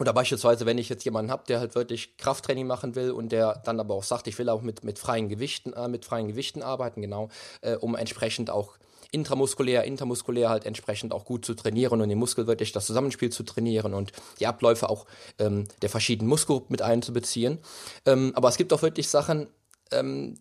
oder 0.00 0.12
beispielsweise, 0.12 0.64
wenn 0.64 0.78
ich 0.78 0.88
jetzt 0.88 1.04
jemanden 1.04 1.30
habe, 1.30 1.42
der 1.48 1.58
halt 1.58 1.74
wirklich 1.74 2.16
Krafttraining 2.16 2.66
machen 2.66 2.94
will 2.94 3.10
und 3.10 3.32
der 3.32 3.60
dann 3.64 3.80
aber 3.80 3.94
auch 3.94 4.04
sagt, 4.04 4.28
ich 4.28 4.38
will 4.38 4.48
auch 4.48 4.62
mit, 4.62 4.84
mit 4.84 4.98
freien 4.98 5.28
Gewichten, 5.28 5.72
äh, 5.72 5.88
mit 5.88 6.04
freien 6.04 6.28
Gewichten 6.28 6.62
arbeiten, 6.62 7.02
genau, 7.02 7.30
äh, 7.62 7.74
um 7.74 7.96
entsprechend 7.96 8.50
auch 8.50 8.78
intramuskulär, 9.10 9.84
intermuskulär 9.84 10.50
halt 10.50 10.66
entsprechend 10.66 11.12
auch 11.12 11.24
gut 11.24 11.44
zu 11.44 11.54
trainieren 11.54 12.00
und 12.00 12.08
den 12.08 12.18
Muskel 12.18 12.46
wirklich 12.46 12.72
das 12.72 12.86
Zusammenspiel 12.86 13.30
zu 13.30 13.42
trainieren 13.42 13.94
und 13.94 14.12
die 14.38 14.46
Abläufe 14.46 14.88
auch 14.88 15.06
ähm, 15.38 15.64
der 15.82 15.88
verschiedenen 15.88 16.28
Muskelgruppen 16.28 16.72
mit 16.72 16.82
einzubeziehen. 16.82 17.58
Ähm, 18.04 18.32
aber 18.34 18.48
es 18.48 18.56
gibt 18.56 18.72
auch 18.72 18.82
wirklich 18.82 19.08
Sachen, 19.08 19.48
ähm, 19.90 20.38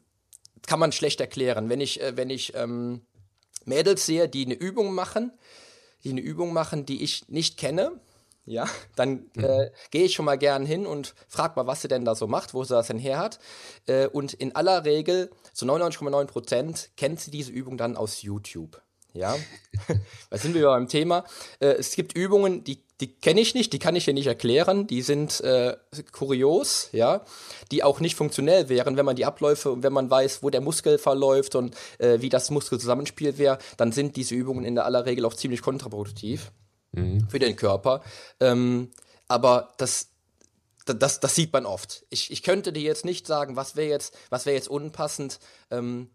kann 0.66 0.80
man 0.80 0.92
schlecht 0.92 1.22
erklären. 1.22 1.70
Wenn 1.70 1.82
ich, 1.82 2.02
äh, 2.02 2.18
wenn 2.18 2.30
ich 2.30 2.54
ähm, 2.56 3.02
Mädels 3.66 4.06
sehe, 4.06 4.28
die 4.28 4.46
eine 4.46 4.56
Übung 4.56 4.94
machen, 4.94 5.32
die 6.04 6.10
eine 6.10 6.22
Übung 6.22 6.54
machen, 6.54 6.86
die 6.86 7.04
ich 7.04 7.28
nicht 7.30 7.58
kenne, 7.58 8.00
ja, 8.48 8.68
dann 8.96 9.30
mhm. 9.36 9.44
äh, 9.44 9.72
gehe 9.92 10.06
ich 10.06 10.14
schon 10.14 10.26
mal 10.26 10.38
gern 10.38 10.66
hin 10.66 10.88
und 10.88 11.14
frage 11.28 11.54
mal, 11.58 11.68
was 11.68 11.82
sie 11.82 11.88
denn 11.88 12.06
da 12.06 12.16
so 12.16 12.28
macht, 12.28 12.54
wo 12.54 12.64
sie 12.64 12.74
das 12.74 12.88
denn 12.88 12.98
her 12.98 13.20
hat. 13.20 13.40
Äh, 13.86 14.08
und 14.08 14.34
in 14.34 14.56
aller 14.56 14.86
Regel, 14.86 15.30
zu 15.54 15.66
so 15.66 15.72
99,9 15.72 16.26
Prozent, 16.26 16.90
kennt 16.98 17.20
sie 17.20 17.30
diese 17.30 17.52
Übung 17.52 17.78
dann 17.78 17.96
aus 17.96 18.24
YouTube. 18.24 18.82
Ja, 19.14 19.36
da 20.30 20.38
sind 20.38 20.56
wir 20.56 20.66
beim 20.66 20.88
Thema. 20.88 21.26
Äh, 21.60 21.74
es 21.74 21.92
gibt 21.96 22.16
Übungen, 22.16 22.64
die, 22.64 22.84
die 23.02 23.14
kenne 23.16 23.42
ich 23.42 23.54
nicht, 23.54 23.74
die 23.74 23.80
kann 23.80 23.96
ich 23.96 24.06
dir 24.06 24.14
nicht 24.14 24.28
erklären, 24.28 24.88
die 24.88 25.02
sind 25.02 25.42
äh, 25.42 25.76
kurios, 26.12 26.90
ja, 26.94 27.26
die 27.72 27.84
auch 27.84 28.00
nicht 28.00 28.16
funktionell 28.16 28.70
wären, 28.70 28.96
wenn 28.96 29.06
man 29.06 29.16
die 29.16 29.26
Abläufe 29.26 29.72
und 29.72 29.84
wenn 29.84 29.94
man 29.94 30.10
weiß, 30.10 30.42
wo 30.42 30.50
der 30.50 30.62
Muskel 30.62 30.98
verläuft 30.98 31.56
und 31.56 31.76
äh, 31.98 32.22
wie 32.22 32.30
das 32.30 32.50
Muskelzusammenspiel 32.50 33.38
wäre, 33.38 33.58
dann 33.76 33.92
sind 33.92 34.16
diese 34.16 34.36
Übungen 34.36 34.64
in 34.64 34.76
der 34.76 34.86
aller 34.86 35.06
Regel 35.06 35.26
auch 35.26 35.34
ziemlich 35.34 35.62
kontraproduktiv 35.62 36.52
mhm. 36.98 37.30
für 37.30 37.40
den 37.40 37.56
Körper. 37.56 38.02
Ähm, 38.40 38.92
aber 39.28 39.74
das, 39.78 40.10
das, 40.86 41.20
das 41.20 41.36
sieht 41.36 41.54
man 41.54 41.66
oft. 41.66 42.06
Ich, 42.10 42.32
ich 42.32 42.44
könnte 42.44 42.72
dir 42.72 42.84
jetzt 42.84 43.06
nicht 43.06 43.28
sagen, 43.28 43.56
was 43.56 43.76
wäre 43.76 43.90
jetzt, 43.90 44.16
was 44.30 44.46
wäre 44.46 44.56
jetzt 44.56 44.70
unpassend 44.70 45.40
ähm, 45.72 46.10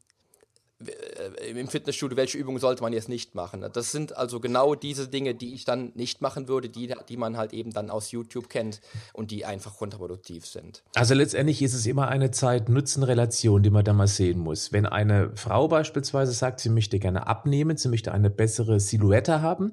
äh, 0.89 1.51
im 1.51 1.69
Fitnessstudio, 1.69 2.17
welche 2.17 2.39
Übungen 2.39 2.59
sollte 2.59 2.83
man 2.83 2.93
jetzt 2.93 3.09
nicht 3.09 3.35
machen. 3.35 3.65
Das 3.73 3.93
sind 3.93 4.17
also 4.17 4.41
genau 4.41 4.75
diese 4.75 5.09
Dinge, 5.09 5.35
die 5.35 5.55
ich 5.55 5.65
dann 5.65 5.93
nicht 5.95 6.21
machen 6.21 6.49
würde, 6.49 6.69
die, 6.69 6.95
die 7.09 7.17
man 7.17 7.37
halt 7.37 7.53
eben 7.53 7.73
dann 7.73 7.91
aus 7.91 8.11
YouTube 8.11 8.49
kennt 8.49 8.81
und 9.13 9.31
die 9.31 9.45
einfach 9.45 9.77
kontraproduktiv 9.77 10.47
sind. 10.47 10.83
Also 10.95 11.15
letztendlich 11.15 11.63
ist 11.63 11.75
es 11.75 11.87
immer 11.87 12.09
eine 12.09 12.31
Zeit-Nutzen-Relation, 12.31 13.63
die 13.63 13.71
man 13.71 13.85
da 13.85 13.93
mal 13.93 14.07
sehen 14.07 14.39
muss. 14.39 14.73
Wenn 14.73 14.87
eine 14.87 15.33
Frau 15.37 15.69
beispielsweise 15.69 16.33
sagt, 16.33 16.61
sie 16.61 16.71
möchte 16.71 16.99
gerne 16.99 17.27
abnehmen, 17.27 17.77
sie 17.77 17.89
möchte 17.89 18.13
eine 18.13 18.31
bessere 18.31 18.81
Silhouette 18.81 19.43
haben, 19.43 19.73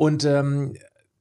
und 0.00 0.24
ähm, 0.24 0.72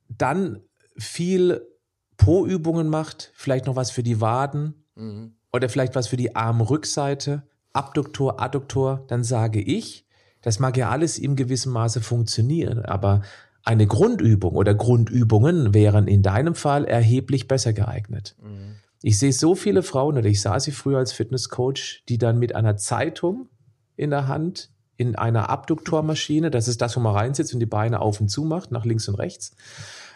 dann 0.08 0.62
viel 0.98 1.68
Po-Übungen 2.16 2.88
macht, 2.88 3.34
vielleicht 3.36 3.66
noch 3.66 3.76
was 3.76 3.92
für 3.92 4.04
die 4.04 4.22
Waden 4.22 4.86
mhm. 4.96 5.34
oder 5.52 5.68
vielleicht 5.68 5.96
was 5.96 6.08
für 6.08 6.16
die 6.16 6.38
Armrückseite, 6.38 7.44
Abduktor, 7.74 8.40
Adduktor, 8.40 9.04
dann 9.10 9.26
sage 9.26 9.60
ich, 9.60 10.06
das 10.42 10.60
mag 10.60 10.78
ja 10.78 10.90
alles 10.90 11.20
im 11.20 11.36
gewissen 11.36 11.74
Maße 11.74 12.00
funktionieren, 12.00 12.86
aber 12.86 13.22
eine 13.64 13.86
Grundübung 13.86 14.56
oder 14.56 14.74
Grundübungen 14.74 15.74
wären 15.74 16.08
in 16.08 16.22
deinem 16.22 16.56
Fall 16.56 16.86
erheblich 16.86 17.50
besser 17.50 17.74
geeignet. 17.74 18.38
Mhm. 18.42 18.76
Ich 19.02 19.20
sehe 19.20 19.34
so 19.34 19.56
viele 19.56 19.84
Frauen, 19.84 20.18
oder 20.18 20.28
ich 20.28 20.40
sah 20.40 20.58
sie 20.58 20.72
früher 20.72 21.00
als 21.00 21.12
Fitnesscoach, 21.12 22.04
die 22.08 22.18
dann 22.18 22.40
mit 22.40 22.56
einer 22.56 22.78
Zeitung 22.78 23.50
in 23.98 24.12
der 24.12 24.30
Hand 24.30 24.72
in 25.00 25.16
einer 25.16 25.50
Abduktormaschine, 25.50 26.52
das 26.52 26.68
ist 26.68 26.82
das, 26.82 26.98
wo 26.98 27.00
man 27.00 27.16
reinsitzt 27.16 27.54
und 27.54 27.62
die 27.62 27.66
Beine 27.66 28.02
auf 28.02 28.20
und 28.20 28.28
zu 28.28 28.44
macht, 28.44 28.70
nach 28.72 28.84
links 28.84 29.08
und 29.08 29.16
rechts, 29.16 29.56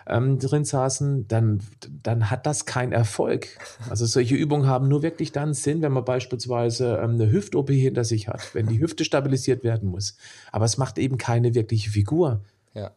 ähm, 0.05 0.39
drin 0.39 0.65
saßen, 0.65 1.25
dann, 1.29 1.61
dann 2.03 2.29
hat 2.29 2.45
das 2.45 2.65
keinen 2.65 2.91
Erfolg. 2.91 3.47
Also 3.89 4.05
solche 4.05 4.35
Übungen 4.35 4.67
haben 4.67 4.89
nur 4.89 5.01
wirklich 5.01 5.31
dann 5.31 5.53
Sinn, 5.53 5.81
wenn 5.81 5.93
man 5.93 6.03
beispielsweise 6.03 6.97
ähm, 7.01 7.11
eine 7.11 7.31
Hüft-OP 7.31 7.69
hinter 7.69 8.03
sich 8.03 8.27
hat, 8.27 8.53
wenn 8.53 8.67
die 8.67 8.81
Hüfte 8.81 9.05
stabilisiert 9.05 9.63
werden 9.63 9.87
muss. 9.87 10.17
Aber 10.51 10.65
es 10.65 10.77
macht 10.77 10.97
eben 10.97 11.17
keine 11.17 11.55
wirkliche 11.55 11.89
Figur. 11.89 12.41
Ja. 12.73 12.91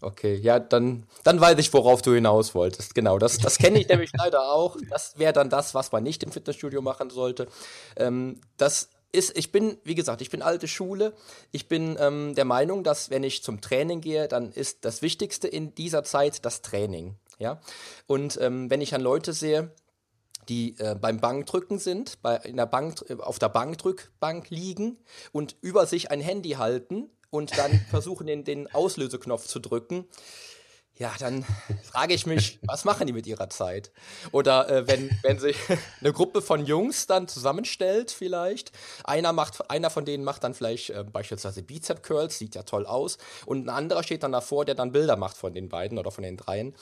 Okay, 0.00 0.34
ja, 0.34 0.58
dann, 0.58 1.06
dann 1.22 1.40
weiß 1.40 1.56
ich, 1.60 1.72
worauf 1.72 2.02
du 2.02 2.12
hinaus 2.14 2.52
wolltest. 2.56 2.96
Genau, 2.96 3.20
das, 3.20 3.38
das 3.38 3.58
kenne 3.58 3.78
ich 3.78 3.88
nämlich 3.90 4.10
leider 4.12 4.52
auch. 4.52 4.76
Das 4.90 5.20
wäre 5.20 5.32
dann 5.32 5.50
das, 5.50 5.72
was 5.72 5.92
man 5.92 6.02
nicht 6.02 6.24
im 6.24 6.32
Fitnessstudio 6.32 6.82
machen 6.82 7.10
sollte. 7.10 7.46
Ähm, 7.96 8.40
das 8.56 8.88
ist, 9.14 9.36
ich 9.36 9.52
bin, 9.52 9.78
wie 9.84 9.94
gesagt, 9.94 10.20
ich 10.20 10.30
bin 10.30 10.42
alte 10.42 10.68
Schule. 10.68 11.14
Ich 11.52 11.68
bin 11.68 11.96
ähm, 11.98 12.34
der 12.34 12.44
Meinung, 12.44 12.84
dass 12.84 13.10
wenn 13.10 13.22
ich 13.22 13.42
zum 13.42 13.60
Training 13.60 14.00
gehe, 14.00 14.28
dann 14.28 14.52
ist 14.52 14.84
das 14.84 15.02
Wichtigste 15.02 15.48
in 15.48 15.74
dieser 15.74 16.04
Zeit 16.04 16.44
das 16.44 16.62
Training. 16.62 17.16
Ja? 17.38 17.60
Und 18.06 18.38
ähm, 18.40 18.70
wenn 18.70 18.80
ich 18.80 18.94
an 18.94 19.00
Leute 19.00 19.32
sehe, 19.32 19.70
die 20.48 20.78
äh, 20.78 20.94
beim 20.94 21.20
Bankdrücken 21.20 21.78
sind, 21.78 22.20
bei, 22.22 22.36
in 22.36 22.56
der 22.56 22.66
Bank, 22.66 23.02
auf 23.20 23.38
der 23.38 23.48
Bankdrückbank 23.48 24.50
liegen 24.50 24.98
und 25.32 25.56
über 25.60 25.86
sich 25.86 26.10
ein 26.10 26.20
Handy 26.20 26.50
halten 26.50 27.10
und 27.30 27.56
dann 27.56 27.72
versuchen, 27.90 28.26
den, 28.26 28.44
den 28.44 28.72
Auslöseknopf 28.72 29.46
zu 29.46 29.58
drücken, 29.58 30.06
ja, 30.96 31.12
dann 31.18 31.44
frage 31.82 32.14
ich 32.14 32.24
mich, 32.24 32.58
was 32.66 32.84
machen 32.84 33.06
die 33.06 33.12
mit 33.12 33.26
ihrer 33.26 33.50
Zeit? 33.50 33.90
Oder 34.30 34.68
äh, 34.68 34.86
wenn, 34.86 35.10
wenn 35.22 35.38
sich 35.38 35.56
eine 36.00 36.12
Gruppe 36.12 36.40
von 36.40 36.64
Jungs 36.64 37.06
dann 37.06 37.26
zusammenstellt, 37.26 38.10
vielleicht, 38.12 38.70
einer 39.02 39.32
macht, 39.32 39.70
einer 39.70 39.90
von 39.90 40.04
denen 40.04 40.24
macht 40.24 40.44
dann 40.44 40.54
vielleicht 40.54 40.90
äh, 40.90 41.04
beispielsweise 41.04 41.62
Bizep 41.62 42.02
Curls, 42.02 42.38
sieht 42.38 42.54
ja 42.54 42.62
toll 42.62 42.86
aus, 42.86 43.18
und 43.44 43.66
ein 43.66 43.70
anderer 43.70 44.02
steht 44.02 44.22
dann 44.22 44.32
davor, 44.32 44.64
der 44.64 44.76
dann 44.76 44.92
Bilder 44.92 45.16
macht 45.16 45.36
von 45.36 45.52
den 45.52 45.68
beiden 45.68 45.98
oder 45.98 46.10
von 46.10 46.22
den 46.22 46.36
dreien 46.36 46.74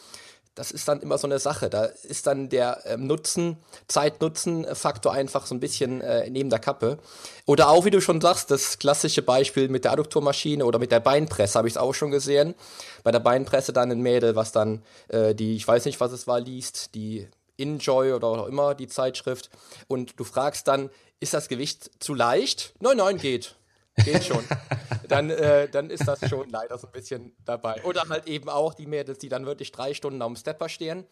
das 0.54 0.70
ist 0.70 0.86
dann 0.86 1.00
immer 1.00 1.16
so 1.16 1.26
eine 1.26 1.38
Sache. 1.38 1.70
Da 1.70 1.84
ist 1.84 2.26
dann 2.26 2.48
der 2.48 2.82
ähm, 2.84 3.06
Nutzen, 3.06 3.56
Zeit-Nutzen-Faktor 3.88 5.12
einfach 5.12 5.46
so 5.46 5.54
ein 5.54 5.60
bisschen 5.60 6.00
äh, 6.00 6.28
neben 6.28 6.50
der 6.50 6.58
Kappe. 6.58 6.98
Oder 7.46 7.70
auch, 7.70 7.84
wie 7.84 7.90
du 7.90 8.00
schon 8.00 8.20
sagst, 8.20 8.50
das 8.50 8.78
klassische 8.78 9.22
Beispiel 9.22 9.68
mit 9.68 9.84
der 9.84 9.92
Adduktormaschine 9.92 10.64
oder 10.64 10.78
mit 10.78 10.92
der 10.92 11.00
Beinpresse 11.00 11.58
habe 11.58 11.68
ich 11.68 11.74
es 11.74 11.78
auch 11.78 11.94
schon 11.94 12.10
gesehen. 12.10 12.54
Bei 13.02 13.10
der 13.10 13.20
Beinpresse 13.20 13.72
dann 13.72 13.90
ein 13.90 14.00
Mädel, 14.00 14.36
was 14.36 14.52
dann 14.52 14.82
äh, 15.08 15.34
die, 15.34 15.56
ich 15.56 15.66
weiß 15.66 15.86
nicht, 15.86 16.00
was 16.00 16.12
es 16.12 16.26
war, 16.26 16.40
liest, 16.40 16.94
die 16.94 17.28
Enjoy 17.56 18.12
oder 18.12 18.26
auch 18.26 18.46
immer 18.46 18.74
die 18.74 18.88
Zeitschrift. 18.88 19.48
Und 19.88 20.18
du 20.20 20.24
fragst 20.24 20.68
dann, 20.68 20.90
ist 21.20 21.34
das 21.34 21.48
Gewicht 21.48 21.90
zu 22.00 22.14
leicht? 22.14 22.74
Nein, 22.80 22.98
nein, 22.98 23.16
geht. 23.16 23.54
Geht 23.96 24.24
schon. 24.24 24.44
dann, 25.08 25.30
äh, 25.30 25.68
dann 25.68 25.90
ist 25.90 26.06
das 26.06 26.28
schon 26.28 26.48
leider 26.50 26.78
so 26.78 26.86
ein 26.86 26.92
bisschen 26.92 27.36
dabei. 27.44 27.82
Oder 27.84 28.08
halt 28.08 28.26
eben 28.26 28.48
auch 28.48 28.74
die 28.74 28.86
Mädels, 28.86 29.18
die 29.18 29.28
dann 29.28 29.46
wirklich 29.46 29.72
drei 29.72 29.94
Stunden 29.94 30.22
am 30.22 30.36
Stepper 30.36 30.68
stehen. 30.68 31.06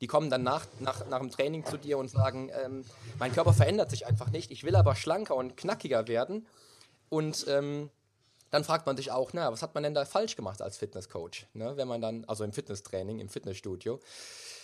Die 0.00 0.06
kommen 0.06 0.28
dann 0.28 0.42
nach, 0.42 0.66
nach, 0.78 1.06
nach 1.08 1.20
dem 1.20 1.30
Training 1.30 1.64
zu 1.64 1.78
dir 1.78 1.96
und 1.96 2.08
sagen, 2.08 2.50
ähm, 2.64 2.84
mein 3.18 3.32
Körper 3.32 3.54
verändert 3.54 3.90
sich 3.90 4.06
einfach 4.06 4.30
nicht, 4.30 4.50
ich 4.50 4.62
will 4.62 4.76
aber 4.76 4.94
schlanker 4.94 5.34
und 5.34 5.56
knackiger 5.56 6.06
werden. 6.06 6.46
Und 7.08 7.46
ähm, 7.48 7.88
dann 8.50 8.62
fragt 8.64 8.86
man 8.86 8.96
sich 8.96 9.10
auch, 9.10 9.32
na, 9.32 9.50
was 9.50 9.62
hat 9.62 9.74
man 9.74 9.82
denn 9.82 9.94
da 9.94 10.04
falsch 10.04 10.36
gemacht 10.36 10.60
als 10.60 10.76
Fitnesscoach? 10.76 11.46
Ne? 11.54 11.76
Wenn 11.76 11.88
man 11.88 12.00
dann, 12.00 12.24
also 12.26 12.44
im 12.44 12.52
Fitnesstraining, 12.52 13.20
im 13.20 13.28
Fitnessstudio 13.28 14.00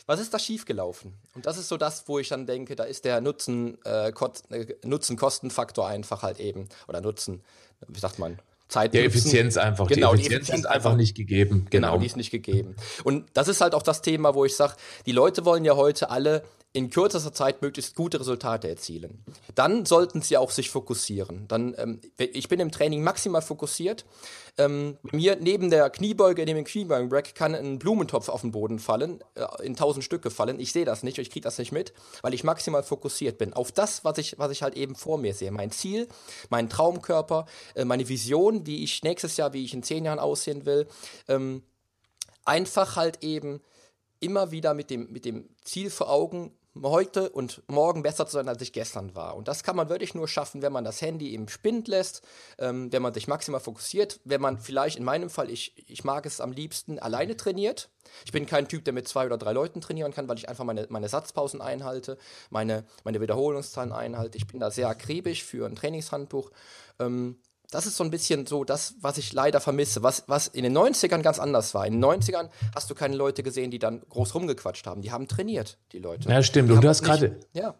was 0.06 0.20
ist 0.20 0.34
da 0.34 0.38
schiefgelaufen? 0.38 1.14
Und 1.34 1.46
das 1.46 1.58
ist 1.58 1.68
so 1.68 1.76
das, 1.76 2.08
wo 2.08 2.18
ich 2.18 2.28
dann 2.28 2.46
denke, 2.46 2.76
da 2.76 2.84
ist 2.84 3.04
der 3.04 3.20
Nutzen, 3.20 3.78
äh, 3.84 4.08
äh 4.10 4.76
Nutzen-Kostenfaktor 4.84 5.86
einfach 5.86 6.22
halt 6.22 6.40
eben, 6.40 6.68
oder 6.88 7.00
Nutzen, 7.00 7.42
wie 7.88 8.00
sagt 8.00 8.18
man, 8.18 8.38
Zeit. 8.68 8.94
Die 8.94 8.98
Effizienz 8.98 9.56
einfach. 9.56 9.86
Genau, 9.86 10.14
die 10.14 10.22
Effizienz, 10.22 10.28
die 10.28 10.34
Effizienz 10.34 10.60
ist 10.60 10.66
einfach 10.66 10.96
nicht 10.96 11.14
gegeben. 11.14 11.66
Genau. 11.70 11.88
genau, 11.88 11.98
die 12.00 12.06
ist 12.06 12.16
nicht 12.16 12.30
gegeben. 12.30 12.74
Und 13.04 13.26
das 13.34 13.48
ist 13.48 13.60
halt 13.60 13.74
auch 13.74 13.82
das 13.82 14.02
Thema, 14.02 14.34
wo 14.34 14.44
ich 14.44 14.56
sage, 14.56 14.74
die 15.06 15.12
Leute 15.12 15.44
wollen 15.44 15.64
ja 15.64 15.76
heute 15.76 16.10
alle 16.10 16.42
in 16.74 16.88
kürzester 16.88 17.34
Zeit 17.34 17.60
möglichst 17.60 17.94
gute 17.94 18.18
Resultate 18.18 18.68
erzielen. 18.68 19.24
Dann 19.54 19.84
sollten 19.84 20.22
sie 20.22 20.38
auch 20.38 20.50
sich 20.50 20.70
fokussieren. 20.70 21.46
Dann, 21.46 21.74
ähm, 21.76 22.00
ich 22.16 22.48
bin 22.48 22.60
im 22.60 22.72
Training 22.72 23.02
maximal 23.02 23.42
fokussiert. 23.42 24.06
Ähm, 24.56 24.96
mir 25.02 25.36
neben 25.36 25.70
der 25.70 25.90
Kniebeuge, 25.90 26.44
neben 26.44 26.56
dem 26.56 26.64
Kniebeugen-Break 26.64 27.34
kann 27.34 27.54
ein 27.54 27.78
Blumentopf 27.78 28.30
auf 28.30 28.40
den 28.40 28.52
Boden 28.52 28.78
fallen, 28.78 29.22
äh, 29.34 29.46
in 29.64 29.76
tausend 29.76 30.04
Stücke 30.04 30.30
fallen. 30.30 30.58
Ich 30.60 30.72
sehe 30.72 30.86
das 30.86 31.02
nicht, 31.02 31.18
ich 31.18 31.30
kriege 31.30 31.44
das 31.44 31.58
nicht 31.58 31.72
mit, 31.72 31.92
weil 32.22 32.32
ich 32.32 32.42
maximal 32.42 32.82
fokussiert 32.82 33.36
bin 33.36 33.52
auf 33.52 33.70
das, 33.70 34.04
was 34.04 34.16
ich, 34.16 34.38
was 34.38 34.50
ich 34.50 34.62
halt 34.62 34.74
eben 34.74 34.94
vor 34.94 35.18
mir 35.18 35.34
sehe. 35.34 35.50
Mein 35.50 35.72
Ziel, 35.72 36.08
mein 36.48 36.70
Traumkörper, 36.70 37.44
äh, 37.74 37.84
meine 37.84 38.08
Vision, 38.08 38.66
wie 38.66 38.82
ich 38.82 39.02
nächstes 39.02 39.36
Jahr, 39.36 39.52
wie 39.52 39.64
ich 39.64 39.74
in 39.74 39.82
zehn 39.82 40.06
Jahren 40.06 40.18
aussehen 40.18 40.64
will. 40.64 40.86
Ähm, 41.28 41.62
einfach 42.44 42.96
halt 42.96 43.22
eben 43.22 43.60
immer 44.20 44.52
wieder 44.52 44.72
mit 44.72 44.88
dem, 44.88 45.12
mit 45.12 45.24
dem 45.24 45.48
Ziel 45.62 45.90
vor 45.90 46.08
Augen, 46.08 46.52
heute 46.80 47.30
und 47.30 47.62
morgen 47.68 48.02
besser 48.02 48.26
zu 48.26 48.32
sein, 48.32 48.48
als 48.48 48.62
ich 48.62 48.72
gestern 48.72 49.14
war. 49.14 49.36
Und 49.36 49.48
das 49.48 49.62
kann 49.62 49.76
man 49.76 49.88
wirklich 49.88 50.14
nur 50.14 50.26
schaffen, 50.26 50.62
wenn 50.62 50.72
man 50.72 50.84
das 50.84 51.02
Handy 51.02 51.34
im 51.34 51.48
Spind 51.48 51.88
lässt, 51.88 52.22
ähm, 52.58 52.92
wenn 52.92 53.02
man 53.02 53.12
sich 53.12 53.28
maximal 53.28 53.60
fokussiert, 53.60 54.20
wenn 54.24 54.40
man 54.40 54.58
vielleicht 54.58 54.96
in 54.96 55.04
meinem 55.04 55.30
Fall, 55.30 55.50
ich, 55.50 55.74
ich 55.88 56.04
mag 56.04 56.24
es 56.24 56.40
am 56.40 56.52
liebsten, 56.52 56.98
alleine 56.98 57.36
trainiert. 57.36 57.90
Ich 58.24 58.32
bin 58.32 58.46
kein 58.46 58.68
Typ, 58.68 58.84
der 58.84 58.94
mit 58.94 59.06
zwei 59.06 59.26
oder 59.26 59.38
drei 59.38 59.52
Leuten 59.52 59.80
trainieren 59.80 60.12
kann, 60.12 60.28
weil 60.28 60.38
ich 60.38 60.48
einfach 60.48 60.64
meine, 60.64 60.86
meine 60.88 61.08
Satzpausen 61.08 61.60
einhalte, 61.60 62.18
meine, 62.50 62.84
meine 63.04 63.20
Wiederholungszahlen 63.20 63.92
einhalte. 63.92 64.38
Ich 64.38 64.46
bin 64.46 64.60
da 64.60 64.70
sehr 64.70 64.88
akribisch 64.88 65.44
für 65.44 65.66
ein 65.66 65.76
Trainingshandbuch. 65.76 66.50
Ähm, 66.98 67.38
das 67.72 67.86
ist 67.86 67.96
so 67.96 68.04
ein 68.04 68.10
bisschen 68.10 68.46
so 68.46 68.64
das, 68.64 68.94
was 69.00 69.16
ich 69.16 69.32
leider 69.32 69.58
vermisse, 69.58 70.02
was, 70.02 70.24
was 70.26 70.46
in 70.46 70.62
den 70.62 70.76
90ern 70.76 71.22
ganz 71.22 71.38
anders 71.38 71.72
war. 71.74 71.86
In 71.86 71.94
den 71.94 72.04
90ern 72.04 72.50
hast 72.74 72.90
du 72.90 72.94
keine 72.94 73.16
Leute 73.16 73.42
gesehen, 73.42 73.70
die 73.70 73.78
dann 73.78 74.02
groß 74.10 74.34
rumgequatscht 74.34 74.86
haben. 74.86 75.00
Die 75.00 75.10
haben 75.10 75.26
trainiert, 75.26 75.78
die 75.92 75.98
Leute. 75.98 76.28
Ja, 76.28 76.42
stimmt. 76.42 76.68
Die 76.68 76.74
Und 76.74 76.84
du 76.84 76.88
hast 76.88 77.02
gerade. 77.02 77.40
Ja. 77.54 77.74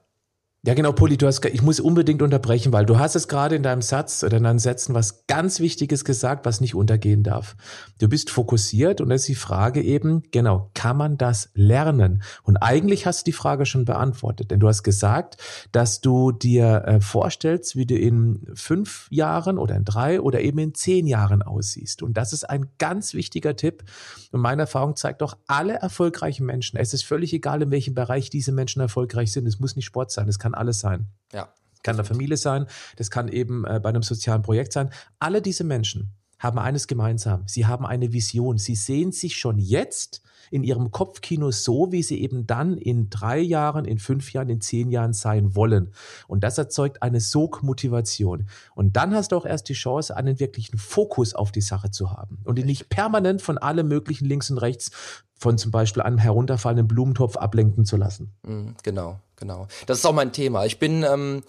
Ja, 0.65 0.75
genau, 0.75 0.93
Poli, 0.93 1.17
du 1.17 1.27
hast, 1.27 1.45
ich 1.45 1.61
muss 1.61 1.81
unbedingt 1.81 2.23
unterbrechen, 2.23 2.73
weil 2.73 2.87
du 2.87 2.97
hast 2.97 3.17
es 3.17 3.27
gerade 3.27 3.57
in 3.57 3.65
deinem 3.65 3.83
Satz 3.83 4.23
oder 4.23 4.37
in 4.37 4.45
deinen 4.45 4.61
Sätzen 4.61 4.95
was 4.95 5.27
ganz 5.27 5.59
Wichtiges 5.59 6.05
gesagt, 6.05 6.47
was 6.47 6.61
nicht 6.61 6.77
untergehen 6.77 7.25
darf. 7.25 7.57
Du 7.99 8.09
bist 8.09 8.31
fokussiert 8.31 9.01
und 9.01 9.09
das 9.09 9.23
ist 9.23 9.29
die 9.29 9.35
Frage 9.35 9.83
eben, 9.83 10.23
genau, 10.31 10.71
kann 10.73 10.97
man 10.97 11.19
das 11.19 11.51
lernen? 11.55 12.23
Und 12.45 12.59
eigentlich 12.59 13.07
hast 13.07 13.23
du 13.23 13.31
die 13.33 13.37
Frage 13.37 13.67
schon 13.67 13.87
beantwortet, 13.87 14.53
denn 14.53 14.61
du 14.61 14.69
hast 14.69 14.85
gesagt, 14.85 15.37
dass 15.73 16.01
du 16.01 16.31
dir 16.31 16.85
äh, 16.87 17.01
vorstellst, 17.01 17.75
wie 17.75 17.85
du 17.85 17.97
in 17.97 18.47
fünf 18.55 19.09
Jahren 19.11 19.59
oder 19.59 19.75
in 19.75 19.85
drei 19.85 20.21
oder 20.21 20.43
eben 20.43 20.59
in 20.59 20.75
zehn 20.75 21.09
Jahren 21.09 21.43
aussiehst. 21.43 22.05
Und 22.05 22.17
das 22.17 22.33
ist 22.33 22.49
ein 22.49 22.67
ganz 22.79 23.15
wichtiger 23.15 23.57
Tipp. 23.57 23.83
Und 24.31 24.41
meine 24.41 24.63
Erfahrung 24.63 24.95
zeigt 24.95 25.23
doch, 25.23 25.37
alle 25.49 25.75
erfolgreichen 25.75 26.47
Menschen, 26.47 26.79
es 26.79 26.95
ist 26.95 27.03
völlig 27.03 27.33
egal, 27.33 27.63
in 27.63 27.73
welchem 27.73 27.95
Bereich 27.95 28.31
diese 28.31 28.53
Menschen 28.53 28.81
erfolgreich 28.81 29.33
sind. 29.33 29.49
Es 29.49 29.59
muss 29.59 29.75
nicht 29.75 29.87
Sport 29.87 30.13
sein, 30.13 30.29
es 30.29 30.39
kann 30.39 30.52
kann 30.53 30.61
alles 30.61 30.81
sein. 30.81 31.07
Ja. 31.33 31.49
Kann 31.83 31.97
eine 31.97 32.05
Familie 32.05 32.37
sein, 32.37 32.67
das 32.97 33.11
kann 33.11 33.29
eben 33.29 33.65
äh, 33.65 33.81
bei 33.83 33.89
einem 33.89 34.03
sozialen 34.03 34.43
Projekt 34.43 34.73
sein. 34.73 34.91
Alle 35.19 35.43
diese 35.43 35.65
Menschen 35.65 36.13
haben 36.39 36.59
eines 36.59 36.87
gemeinsam. 36.87 37.45
Sie 37.47 37.67
haben 37.67 37.87
eine 37.87 38.13
Vision. 38.13 38.59
Sie 38.59 38.75
sehen 38.75 39.13
sich 39.13 39.37
schon 39.37 39.59
jetzt 39.59 40.23
in 40.51 40.65
ihrem 40.65 40.91
Kopfkino 40.91 41.51
so, 41.51 41.93
wie 41.93 42.03
sie 42.03 42.21
eben 42.21 42.47
dann 42.47 42.77
in 42.77 43.09
drei 43.09 43.39
Jahren, 43.39 43.85
in 43.85 43.99
fünf 43.99 44.33
Jahren, 44.33 44.49
in 44.49 44.61
zehn 44.61 44.91
Jahren 44.91 45.13
sein 45.13 45.55
wollen. 45.55 45.93
Und 46.29 46.45
das 46.45 46.59
erzeugt 46.59 47.03
eine 47.03 47.21
Sogmotivation. 47.21 48.49
Und 48.75 48.97
dann 48.97 49.15
hast 49.15 49.33
du 49.33 49.37
auch 49.37 49.47
erst 49.47 49.69
die 49.69 49.75
Chance, 49.75 50.17
einen 50.17 50.41
wirklichen 50.41 50.79
Fokus 50.79 51.35
auf 51.35 51.53
die 51.53 51.61
Sache 51.63 51.91
zu 51.91 52.11
haben 52.11 52.41
und 52.45 52.59
ihn 52.59 52.67
nicht 52.67 52.91
permanent 52.91 53.41
von 53.41 53.57
allem 53.57 53.89
möglichen 53.89 54.27
links 54.27 54.51
und 54.51 54.59
rechts 54.59 54.91
von 55.39 55.59
zum 55.59 55.71
Beispiel 55.71 56.03
einem 56.03 56.19
herunterfallenden 56.19 56.87
Blumentopf 56.87 57.37
ablenken 57.37 57.85
zu 57.85 57.97
lassen. 57.97 58.33
Mhm, 58.43 58.75
genau, 58.83 59.21
genau. 59.43 59.67
Das 59.87 59.99
ist 59.99 60.07
auch 60.07 60.13
mein 60.13 60.33
Thema. 60.33 60.65
Ich 60.67 60.79
bin, 60.79 61.03
ähm, 61.03 61.43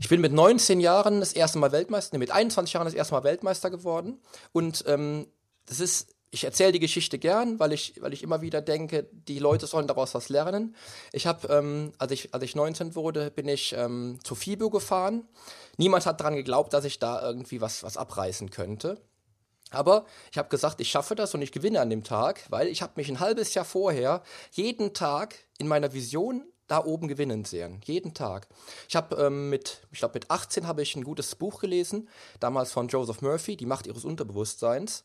ich 0.00 0.08
bin 0.08 0.20
mit 0.20 0.32
19 0.32 0.80
Jahren 0.80 1.20
das 1.20 1.32
erste 1.32 1.58
Mal 1.58 1.70
Weltmeister, 1.70 2.16
nee, 2.16 2.18
mit 2.18 2.32
21 2.32 2.74
Jahren 2.74 2.86
das 2.86 2.94
erste 2.94 3.14
Mal 3.14 3.22
Weltmeister 3.22 3.70
geworden. 3.70 4.18
Und 4.52 4.84
ähm, 4.88 5.28
das 5.66 5.78
ist, 5.78 6.08
ich 6.32 6.42
erzähle 6.42 6.72
die 6.72 6.80
Geschichte 6.80 7.20
gern, 7.20 7.60
weil 7.60 7.72
ich, 7.72 8.02
weil 8.02 8.12
ich 8.12 8.24
immer 8.24 8.40
wieder 8.40 8.60
denke, 8.60 9.08
die 9.12 9.38
Leute 9.38 9.68
sollen 9.68 9.86
daraus 9.86 10.12
was 10.14 10.28
lernen. 10.28 10.74
Ich 11.12 11.28
habe, 11.28 11.46
ähm, 11.46 11.92
als, 11.98 12.10
ich, 12.10 12.34
als 12.34 12.42
ich 12.42 12.56
19 12.56 12.96
wurde, 12.96 13.30
bin 13.30 13.46
ich 13.46 13.72
ähm, 13.78 14.18
zu 14.24 14.34
FIBO 14.34 14.70
gefahren. 14.70 15.28
Niemand 15.76 16.06
hat 16.06 16.18
daran 16.18 16.34
geglaubt, 16.34 16.72
dass 16.72 16.84
ich 16.84 16.98
da 16.98 17.22
irgendwie 17.22 17.60
was, 17.60 17.84
was 17.84 17.96
abreißen 17.96 18.50
könnte. 18.50 19.00
Aber 19.70 20.04
ich 20.30 20.38
habe 20.38 20.48
gesagt, 20.48 20.80
ich 20.80 20.90
schaffe 20.90 21.14
das 21.14 21.34
und 21.34 21.42
ich 21.42 21.52
gewinne 21.52 21.80
an 21.80 21.90
dem 21.90 22.02
Tag, 22.02 22.44
weil 22.48 22.66
ich 22.66 22.82
habe 22.82 22.94
mich 22.96 23.08
ein 23.08 23.20
halbes 23.20 23.54
Jahr 23.54 23.64
vorher 23.64 24.22
jeden 24.50 24.94
Tag 24.94 25.36
in 25.58 25.68
meiner 25.68 25.92
Vision 25.92 26.44
da 26.66 26.84
oben 26.84 27.08
gewinnen 27.08 27.44
sehen. 27.44 27.80
Jeden 27.84 28.14
Tag. 28.14 28.48
Ich 28.88 28.96
habe 28.96 29.16
ähm, 29.16 29.50
mit, 29.50 29.86
ich 29.92 29.98
glaube 29.98 30.14
mit 30.14 30.30
18 30.30 30.66
habe 30.66 30.82
ich 30.82 30.96
ein 30.96 31.04
gutes 31.04 31.34
Buch 31.34 31.60
gelesen, 31.60 32.08
damals 32.40 32.72
von 32.72 32.88
Joseph 32.88 33.22
Murphy, 33.22 33.56
Die 33.56 33.66
Macht 33.66 33.86
ihres 33.86 34.04
Unterbewusstseins. 34.04 35.04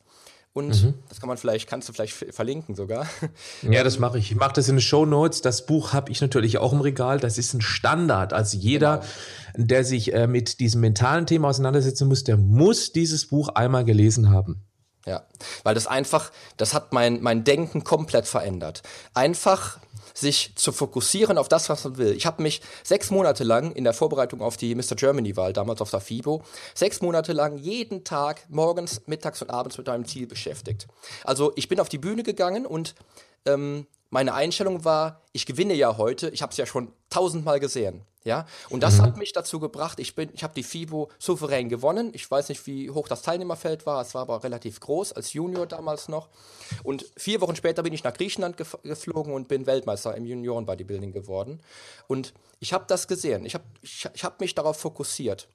Und 0.52 0.84
mhm. 0.84 0.94
das 1.08 1.20
kann 1.20 1.30
man 1.30 1.38
vielleicht, 1.38 1.70
kannst 1.70 1.88
du 1.88 1.94
vielleicht 1.94 2.14
verlinken 2.14 2.76
sogar. 2.76 3.08
Ja, 3.62 3.84
das 3.84 4.00
mache 4.00 4.18
ich. 4.18 4.32
Ich 4.32 4.38
mache 4.38 4.54
das 4.54 4.68
in 4.68 4.76
den 4.76 4.82
Show 4.82 5.06
Notes. 5.06 5.42
Das 5.42 5.66
Buch 5.66 5.94
habe 5.94 6.12
ich 6.12 6.22
natürlich 6.22 6.58
auch 6.58 6.74
im 6.74 6.82
Regal. 6.82 7.20
Das 7.20 7.38
ist 7.38 7.54
ein 7.54 7.62
Standard. 7.62 8.34
Also 8.34 8.58
jeder, 8.58 9.04
genau. 9.54 9.68
der 9.68 9.84
sich 9.84 10.14
äh, 10.14 10.28
mit 10.28 10.60
diesem 10.60 10.82
mentalen 10.82 11.28
Thema 11.28 11.50
auseinandersetzen 11.50 12.08
muss, 12.08 12.24
der 12.24 12.38
muss 12.38 12.94
dieses 12.94 13.28
Buch 13.28 13.50
einmal 13.50 13.86
gelesen 13.86 14.32
haben. 14.32 14.66
Ja, 15.06 15.24
weil 15.64 15.76
das 15.76 15.88
einfach, 15.88 16.32
das 16.58 16.74
hat 16.74 16.94
mein, 16.94 17.22
mein 17.22 17.44
Denken 17.44 17.84
komplett 17.84 18.28
verändert. 18.28 18.84
Einfach 19.14 19.80
sich 20.20 20.54
zu 20.56 20.72
fokussieren 20.72 21.38
auf 21.38 21.48
das, 21.48 21.70
was 21.70 21.84
man 21.84 21.98
will. 21.98 22.14
Ich 22.16 22.26
habe 22.26 22.42
mich 22.42 22.62
sechs 22.84 23.10
Monate 23.12 23.44
lang 23.44 23.72
in 23.72 23.84
der 23.84 23.94
Vorbereitung 23.94 24.42
auf 24.42 24.58
die 24.58 24.76
Mr. 24.76 24.96
Germany-Wahl, 24.96 25.54
damals 25.54 25.82
auf 25.82 25.92
der 25.92 26.02
FIBO, 26.02 26.44
sechs 26.74 27.02
Monate 27.02 27.34
lang 27.34 27.58
jeden 27.58 28.04
Tag, 28.04 28.46
morgens, 28.50 29.02
mittags 29.06 29.42
und 29.42 29.50
abends 29.50 29.78
mit 29.78 29.88
meinem 29.88 30.06
Ziel 30.06 30.28
beschäftigt. 30.28 30.88
Also 31.24 31.52
ich 31.56 31.68
bin 31.70 31.80
auf 31.80 31.90
die 31.90 31.98
Bühne 31.98 32.24
gegangen 32.24 32.66
und 32.66 32.96
ähm, 33.46 33.88
meine 34.10 34.34
Einstellung 34.34 34.86
war, 34.86 35.22
ich 35.32 35.46
gewinne 35.46 35.76
ja 35.76 35.98
heute, 35.98 36.30
ich 36.30 36.42
habe 36.42 36.52
es 36.52 36.58
ja 36.58 36.66
schon 36.66 36.92
tausendmal 37.10 37.60
gesehen. 37.60 38.02
Ja, 38.30 38.46
und 38.70 38.84
das 38.84 39.00
mhm. 39.00 39.02
hat 39.02 39.18
mich 39.18 39.34
dazu 39.34 39.60
gebracht, 39.60 40.00
ich 40.00 40.14
bin, 40.14 40.30
ich 40.36 40.44
habe 40.44 40.54
die 40.54 40.62
FIBO 40.62 41.10
souverän 41.18 41.68
gewonnen. 41.68 42.12
Ich 42.14 42.30
weiß 42.30 42.50
nicht, 42.50 42.68
wie 42.68 42.92
hoch 42.92 43.08
das 43.08 43.24
Teilnehmerfeld 43.24 43.88
war, 43.88 44.04
es 44.04 44.14
war 44.14 44.22
aber 44.22 44.44
relativ 44.44 44.80
groß, 44.82 45.14
als 45.14 45.34
Junior 45.34 45.66
damals 45.66 46.10
noch. 46.10 46.30
Und 46.84 47.08
vier 47.18 47.42
Wochen 47.42 47.56
später 47.56 47.82
bin 47.82 47.92
ich 47.92 48.04
nach 48.04 48.14
Griechenland 48.14 48.56
gef 48.56 48.78
geflogen 48.84 49.34
und 49.34 49.48
bin 49.48 49.66
Weltmeister 49.66 50.16
im 50.16 50.28
Junioren-Bodybuilding 50.28 51.12
geworden. 51.12 51.60
Und 52.08 52.36
ich 52.60 52.72
habe 52.72 52.86
das 52.88 53.08
gesehen, 53.08 53.48
ich 53.48 53.56
habe 53.56 53.64
ich, 53.82 54.08
ich 54.14 54.24
hab 54.24 54.40
mich 54.40 54.54
darauf 54.54 54.78
fokussiert. 54.78 55.48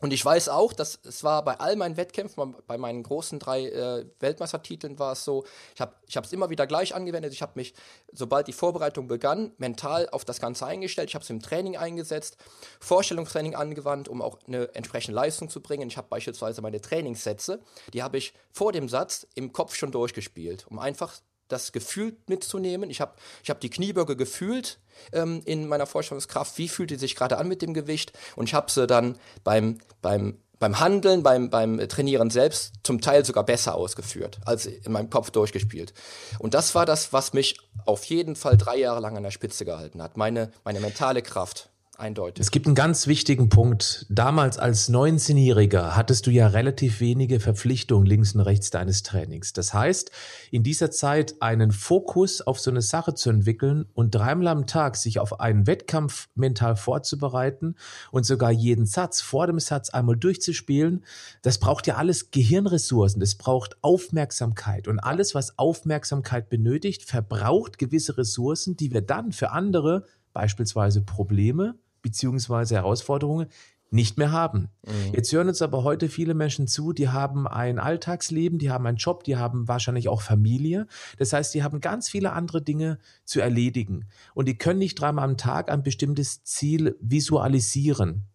Und 0.00 0.14
ich 0.14 0.24
weiß 0.24 0.48
auch, 0.48 0.72
dass 0.72 0.98
es 1.04 1.22
war 1.24 1.44
bei 1.44 1.60
all 1.60 1.76
meinen 1.76 1.98
Wettkämpfen, 1.98 2.56
bei 2.66 2.78
meinen 2.78 3.02
großen 3.02 3.38
drei 3.38 3.66
äh, 3.66 4.06
Weltmeistertiteln 4.18 4.98
war 4.98 5.12
es 5.12 5.24
so, 5.24 5.44
ich 5.74 5.80
habe 5.80 5.94
es 6.26 6.32
immer 6.32 6.48
wieder 6.48 6.66
gleich 6.66 6.94
angewendet. 6.94 7.34
Ich 7.34 7.42
habe 7.42 7.52
mich, 7.54 7.74
sobald 8.10 8.48
die 8.48 8.54
Vorbereitung 8.54 9.08
begann, 9.08 9.52
mental 9.58 10.08
auf 10.08 10.24
das 10.24 10.40
Ganze 10.40 10.66
eingestellt. 10.66 11.10
Ich 11.10 11.14
habe 11.14 11.22
es 11.22 11.30
im 11.30 11.40
Training 11.40 11.76
eingesetzt, 11.76 12.38
Vorstellungstraining 12.80 13.54
angewandt, 13.54 14.08
um 14.08 14.22
auch 14.22 14.38
eine 14.46 14.74
entsprechende 14.74 15.16
Leistung 15.16 15.50
zu 15.50 15.60
bringen. 15.60 15.88
Ich 15.88 15.98
habe 15.98 16.08
beispielsweise 16.08 16.62
meine 16.62 16.80
Trainingssätze, 16.80 17.60
die 17.92 18.02
habe 18.02 18.16
ich 18.16 18.32
vor 18.50 18.72
dem 18.72 18.88
Satz 18.88 19.26
im 19.34 19.52
Kopf 19.52 19.74
schon 19.74 19.92
durchgespielt, 19.92 20.66
um 20.68 20.78
einfach 20.78 21.14
das 21.52 21.72
Gefühl 21.72 22.16
mitzunehmen. 22.26 22.90
Ich 22.90 23.00
habe 23.00 23.14
ich 23.42 23.50
hab 23.50 23.60
die 23.60 23.70
Kniebeuge 23.70 24.16
gefühlt 24.16 24.78
ähm, 25.12 25.42
in 25.44 25.68
meiner 25.68 25.86
Vorstellungskraft. 25.86 26.58
Wie 26.58 26.68
fühlt 26.68 26.90
die 26.90 26.96
sich 26.96 27.16
gerade 27.16 27.38
an 27.38 27.48
mit 27.48 27.62
dem 27.62 27.74
Gewicht? 27.74 28.12
Und 28.36 28.48
ich 28.48 28.54
habe 28.54 28.70
sie 28.70 28.86
dann 28.86 29.18
beim, 29.44 29.78
beim, 30.02 30.38
beim 30.58 30.78
Handeln, 30.78 31.22
beim, 31.22 31.50
beim 31.50 31.78
Trainieren 31.88 32.30
selbst 32.30 32.74
zum 32.82 33.00
Teil 33.00 33.24
sogar 33.24 33.44
besser 33.44 33.74
ausgeführt, 33.74 34.40
als 34.44 34.66
in 34.66 34.92
meinem 34.92 35.10
Kopf 35.10 35.30
durchgespielt. 35.30 35.92
Und 36.38 36.54
das 36.54 36.74
war 36.74 36.86
das, 36.86 37.12
was 37.12 37.32
mich 37.32 37.58
auf 37.86 38.04
jeden 38.04 38.36
Fall 38.36 38.56
drei 38.56 38.76
Jahre 38.76 39.00
lang 39.00 39.16
an 39.16 39.22
der 39.22 39.30
Spitze 39.30 39.64
gehalten 39.64 40.02
hat. 40.02 40.16
Meine, 40.16 40.52
meine 40.64 40.80
mentale 40.80 41.22
Kraft 41.22 41.70
eindeutig. 42.00 42.40
Es 42.42 42.50
gibt 42.50 42.66
einen 42.66 42.74
ganz 42.74 43.06
wichtigen 43.06 43.48
Punkt. 43.48 44.06
Damals 44.08 44.58
als 44.58 44.90
19-Jähriger 44.90 45.96
hattest 45.96 46.26
du 46.26 46.30
ja 46.30 46.48
relativ 46.48 47.00
wenige 47.00 47.38
Verpflichtungen 47.38 48.06
links 48.06 48.34
und 48.34 48.40
rechts 48.40 48.70
deines 48.70 49.02
Trainings. 49.02 49.52
Das 49.52 49.74
heißt, 49.74 50.10
in 50.50 50.62
dieser 50.62 50.90
Zeit 50.90 51.36
einen 51.40 51.70
Fokus 51.70 52.40
auf 52.40 52.58
so 52.58 52.70
eine 52.70 52.82
Sache 52.82 53.14
zu 53.14 53.30
entwickeln 53.30 53.86
und 53.94 54.14
dreimal 54.14 54.48
am 54.48 54.66
Tag 54.66 54.96
sich 54.96 55.20
auf 55.20 55.40
einen 55.40 55.66
Wettkampf 55.66 56.28
mental 56.34 56.76
vorzubereiten 56.76 57.76
und 58.10 58.24
sogar 58.24 58.50
jeden 58.50 58.86
Satz 58.86 59.20
vor 59.20 59.46
dem 59.46 59.60
Satz 59.60 59.90
einmal 59.90 60.16
durchzuspielen, 60.16 61.04
das 61.42 61.58
braucht 61.58 61.86
ja 61.86 61.96
alles 61.96 62.30
Gehirnressourcen, 62.30 63.20
das 63.20 63.34
braucht 63.34 63.76
Aufmerksamkeit 63.82 64.88
und 64.88 64.98
alles, 64.98 65.34
was 65.34 65.58
Aufmerksamkeit 65.58 66.48
benötigt, 66.48 67.02
verbraucht 67.02 67.78
gewisse 67.78 68.16
Ressourcen, 68.18 68.76
die 68.76 68.92
wir 68.92 69.02
dann 69.02 69.32
für 69.32 69.50
andere 69.50 70.04
beispielsweise 70.32 71.02
Probleme 71.02 71.74
beziehungsweise 72.02 72.76
Herausforderungen 72.76 73.46
nicht 73.90 74.18
mehr 74.18 74.30
haben. 74.30 74.68
Mhm. 74.86 75.14
Jetzt 75.14 75.32
hören 75.32 75.48
uns 75.48 75.62
aber 75.62 75.82
heute 75.82 76.08
viele 76.08 76.34
Menschen 76.34 76.68
zu, 76.68 76.92
die 76.92 77.08
haben 77.08 77.48
ein 77.48 77.78
Alltagsleben, 77.78 78.58
die 78.58 78.70
haben 78.70 78.86
einen 78.86 78.96
Job, 78.96 79.24
die 79.24 79.36
haben 79.36 79.66
wahrscheinlich 79.66 80.08
auch 80.08 80.22
Familie. 80.22 80.86
Das 81.18 81.32
heißt, 81.32 81.52
die 81.54 81.62
haben 81.62 81.80
ganz 81.80 82.08
viele 82.08 82.32
andere 82.32 82.62
Dinge 82.62 82.98
zu 83.24 83.40
erledigen. 83.40 84.06
Und 84.34 84.46
die 84.46 84.56
können 84.56 84.78
nicht 84.78 84.94
dreimal 84.94 85.24
am 85.24 85.36
Tag 85.36 85.70
ein 85.70 85.82
bestimmtes 85.82 86.44
Ziel 86.44 86.96
visualisieren. 87.00 88.26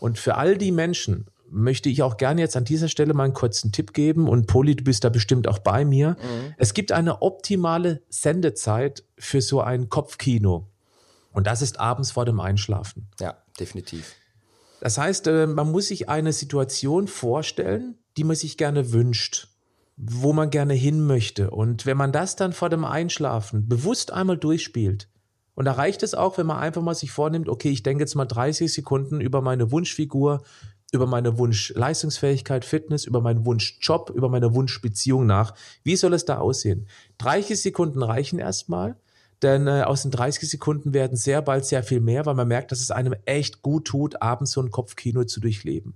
Und 0.00 0.18
für 0.18 0.36
all 0.36 0.56
die 0.56 0.72
Menschen 0.72 1.26
möchte 1.52 1.90
ich 1.90 2.02
auch 2.02 2.16
gerne 2.16 2.40
jetzt 2.40 2.56
an 2.56 2.64
dieser 2.64 2.88
Stelle 2.88 3.12
mal 3.12 3.24
einen 3.24 3.34
kurzen 3.34 3.72
Tipp 3.72 3.92
geben. 3.92 4.26
Und 4.26 4.46
Poli, 4.46 4.74
du 4.74 4.84
bist 4.84 5.04
da 5.04 5.10
bestimmt 5.10 5.46
auch 5.46 5.58
bei 5.58 5.84
mir. 5.84 6.10
Mhm. 6.10 6.54
Es 6.56 6.72
gibt 6.72 6.90
eine 6.90 7.20
optimale 7.20 8.00
Sendezeit 8.08 9.04
für 9.18 9.42
so 9.42 9.60
ein 9.60 9.90
Kopfkino. 9.90 10.71
Und 11.32 11.46
das 11.46 11.62
ist 11.62 11.80
abends 11.80 12.10
vor 12.10 12.24
dem 12.24 12.40
Einschlafen. 12.40 13.08
Ja, 13.20 13.36
definitiv. 13.58 14.14
Das 14.80 14.98
heißt, 14.98 15.26
äh, 15.28 15.46
man 15.46 15.70
muss 15.70 15.88
sich 15.88 16.08
eine 16.08 16.32
Situation 16.32 17.08
vorstellen, 17.08 17.96
die 18.16 18.24
man 18.24 18.36
sich 18.36 18.56
gerne 18.58 18.92
wünscht, 18.92 19.48
wo 19.96 20.32
man 20.32 20.50
gerne 20.50 20.74
hin 20.74 21.06
möchte. 21.06 21.50
Und 21.50 21.86
wenn 21.86 21.96
man 21.96 22.12
das 22.12 22.36
dann 22.36 22.52
vor 22.52 22.68
dem 22.68 22.84
Einschlafen 22.84 23.68
bewusst 23.68 24.12
einmal 24.12 24.36
durchspielt, 24.38 25.08
Und 25.54 25.66
da 25.66 25.72
reicht 25.72 26.02
es 26.02 26.14
auch, 26.14 26.38
wenn 26.38 26.46
man 26.46 26.58
einfach 26.58 26.82
mal 26.82 26.94
sich 26.94 27.10
vornimmt, 27.10 27.48
okay, 27.48 27.68
ich 27.70 27.82
denke 27.82 28.02
jetzt 28.02 28.14
mal 28.14 28.24
30 28.24 28.72
Sekunden 28.72 29.20
über 29.20 29.42
meine 29.42 29.70
Wunschfigur, 29.70 30.42
über 30.92 31.06
meine 31.06 31.38
Wunschleistungsfähigkeit, 31.38 32.64
Fitness, 32.64 33.04
über 33.04 33.20
meinen 33.20 33.44
Wunschjob, 33.44 34.10
über 34.10 34.28
meine 34.28 34.54
Wunschbeziehung 34.54 35.26
nach. 35.26 35.54
Wie 35.84 35.96
soll 35.96 36.14
es 36.14 36.24
da 36.24 36.38
aussehen? 36.38 36.86
30 37.18 37.60
Sekunden 37.60 38.02
reichen 38.02 38.38
erstmal, 38.38 38.96
denn 39.42 39.66
äh, 39.66 39.82
aus 39.82 40.02
den 40.02 40.10
30 40.10 40.48
Sekunden 40.48 40.94
werden 40.94 41.16
sehr 41.16 41.42
bald 41.42 41.66
sehr 41.66 41.82
viel 41.82 42.00
mehr, 42.00 42.26
weil 42.26 42.34
man 42.34 42.48
merkt, 42.48 42.72
dass 42.72 42.80
es 42.80 42.90
einem 42.90 43.14
echt 43.24 43.62
gut 43.62 43.86
tut, 43.86 44.22
abends 44.22 44.52
so 44.52 44.62
ein 44.62 44.70
Kopfkino 44.70 45.24
zu 45.24 45.40
durchleben. 45.40 45.94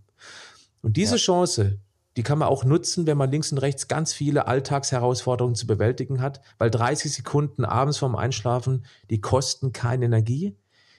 Und 0.83 0.97
diese 0.97 1.17
ja. 1.17 1.19
Chance, 1.19 1.79
die 2.17 2.23
kann 2.23 2.39
man 2.39 2.49
auch 2.49 2.65
nutzen, 2.65 3.07
wenn 3.07 3.19
man 3.19 3.31
links 3.31 3.53
und 3.53 3.59
rechts 3.59 3.89
ganz 3.89 4.13
viele 4.13 4.47
Alltagsherausforderungen 4.47 5.55
zu 5.55 5.67
bewältigen 5.67 6.21
hat, 6.21 6.41
weil 6.59 6.71
30 6.71 7.13
Sekunden 7.13 7.65
abends 7.65 7.99
vorm 7.99 8.17
Einschlafen, 8.17 8.85
die 9.11 9.21
kosten 9.21 9.73
keine 9.73 10.07
Energie, 10.07 10.57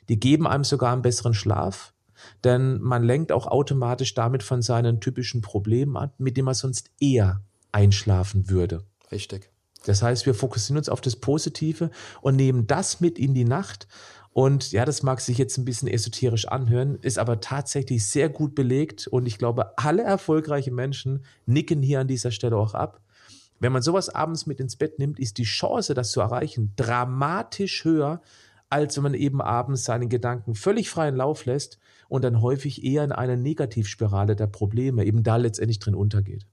die 0.10 0.20
geben 0.20 0.48
einem 0.48 0.64
sogar 0.64 0.94
einen 0.94 1.02
besseren 1.02 1.34
Schlaf, 1.34 1.94
denn 2.44 2.80
man 2.80 3.04
lenkt 3.04 3.32
auch 3.32 3.48
automatisch 3.48 4.14
damit 4.14 4.44
von 4.44 4.62
seinen 4.62 5.02
typischen 5.02 5.42
Problemen 5.42 5.98
ab, 5.98 6.14
mit 6.18 6.38
denen 6.38 6.46
man 6.46 6.54
sonst 6.54 6.92
eher 7.00 7.42
einschlafen 7.72 8.50
würde. 8.50 8.84
Richtig. 9.12 9.52
Das 9.88 10.02
heißt, 10.02 10.26
wir 10.26 10.34
fokussieren 10.34 10.78
uns 10.78 10.90
auf 10.90 11.02
das 11.02 11.16
Positive 11.16 11.90
und 12.22 12.36
nehmen 12.36 12.68
das 12.68 13.00
mit 13.00 13.18
in 13.18 13.34
die 13.34 13.46
Nacht 13.46 13.88
und 14.38 14.72
ja, 14.72 14.86
das 14.86 15.02
mag 15.02 15.20
sich 15.20 15.40
jetzt 15.40 15.58
ein 15.58 15.66
bisschen 15.66 15.88
esoterisch 15.88 16.48
anhören, 16.48 17.00
ist 17.02 17.18
aber 17.18 17.40
tatsächlich 17.40 18.06
sehr 18.06 18.30
gut 18.30 18.54
belegt. 18.54 19.08
Und 19.08 19.26
ich 19.26 19.40
glaube, 19.40 19.76
alle 19.80 20.04
erfolgreichen 20.04 20.76
Menschen 20.76 21.26
nicken 21.48 21.82
hier 21.82 22.02
an 22.02 22.08
dieser 22.08 22.30
Stelle 22.30 22.56
auch 22.56 22.76
ab. 22.76 23.02
Wenn 23.60 23.72
man 23.72 23.82
sowas 23.82 24.10
abends 24.10 24.46
mit 24.46 24.60
ins 24.60 24.76
Bett 24.76 25.00
nimmt, 25.00 25.18
ist 25.18 25.40
die 25.40 25.44
Chance, 25.44 25.96
das 25.96 26.12
zu 26.12 26.22
erreichen, 26.22 26.72
dramatisch 26.76 27.84
höher, 27.84 28.22
als 28.70 28.96
wenn 28.96 29.06
man 29.06 29.16
eben 29.16 29.42
abends 29.42 29.86
seinen 29.86 30.08
Gedanken 30.08 30.54
völlig 30.54 30.92
freien 30.92 31.16
Lauf 31.16 31.46
lässt 31.46 31.80
und 32.08 32.24
dann 32.24 32.40
häufig 32.40 32.84
eher 32.84 33.04
in 33.04 33.12
eine 33.12 33.38
Negativspirale 33.38 34.36
der 34.36 34.46
Probleme 34.46 35.04
eben 35.04 35.24
da 35.24 35.38
letztendlich 35.38 35.80
drin 35.80 35.96
untergeht. 35.96 36.46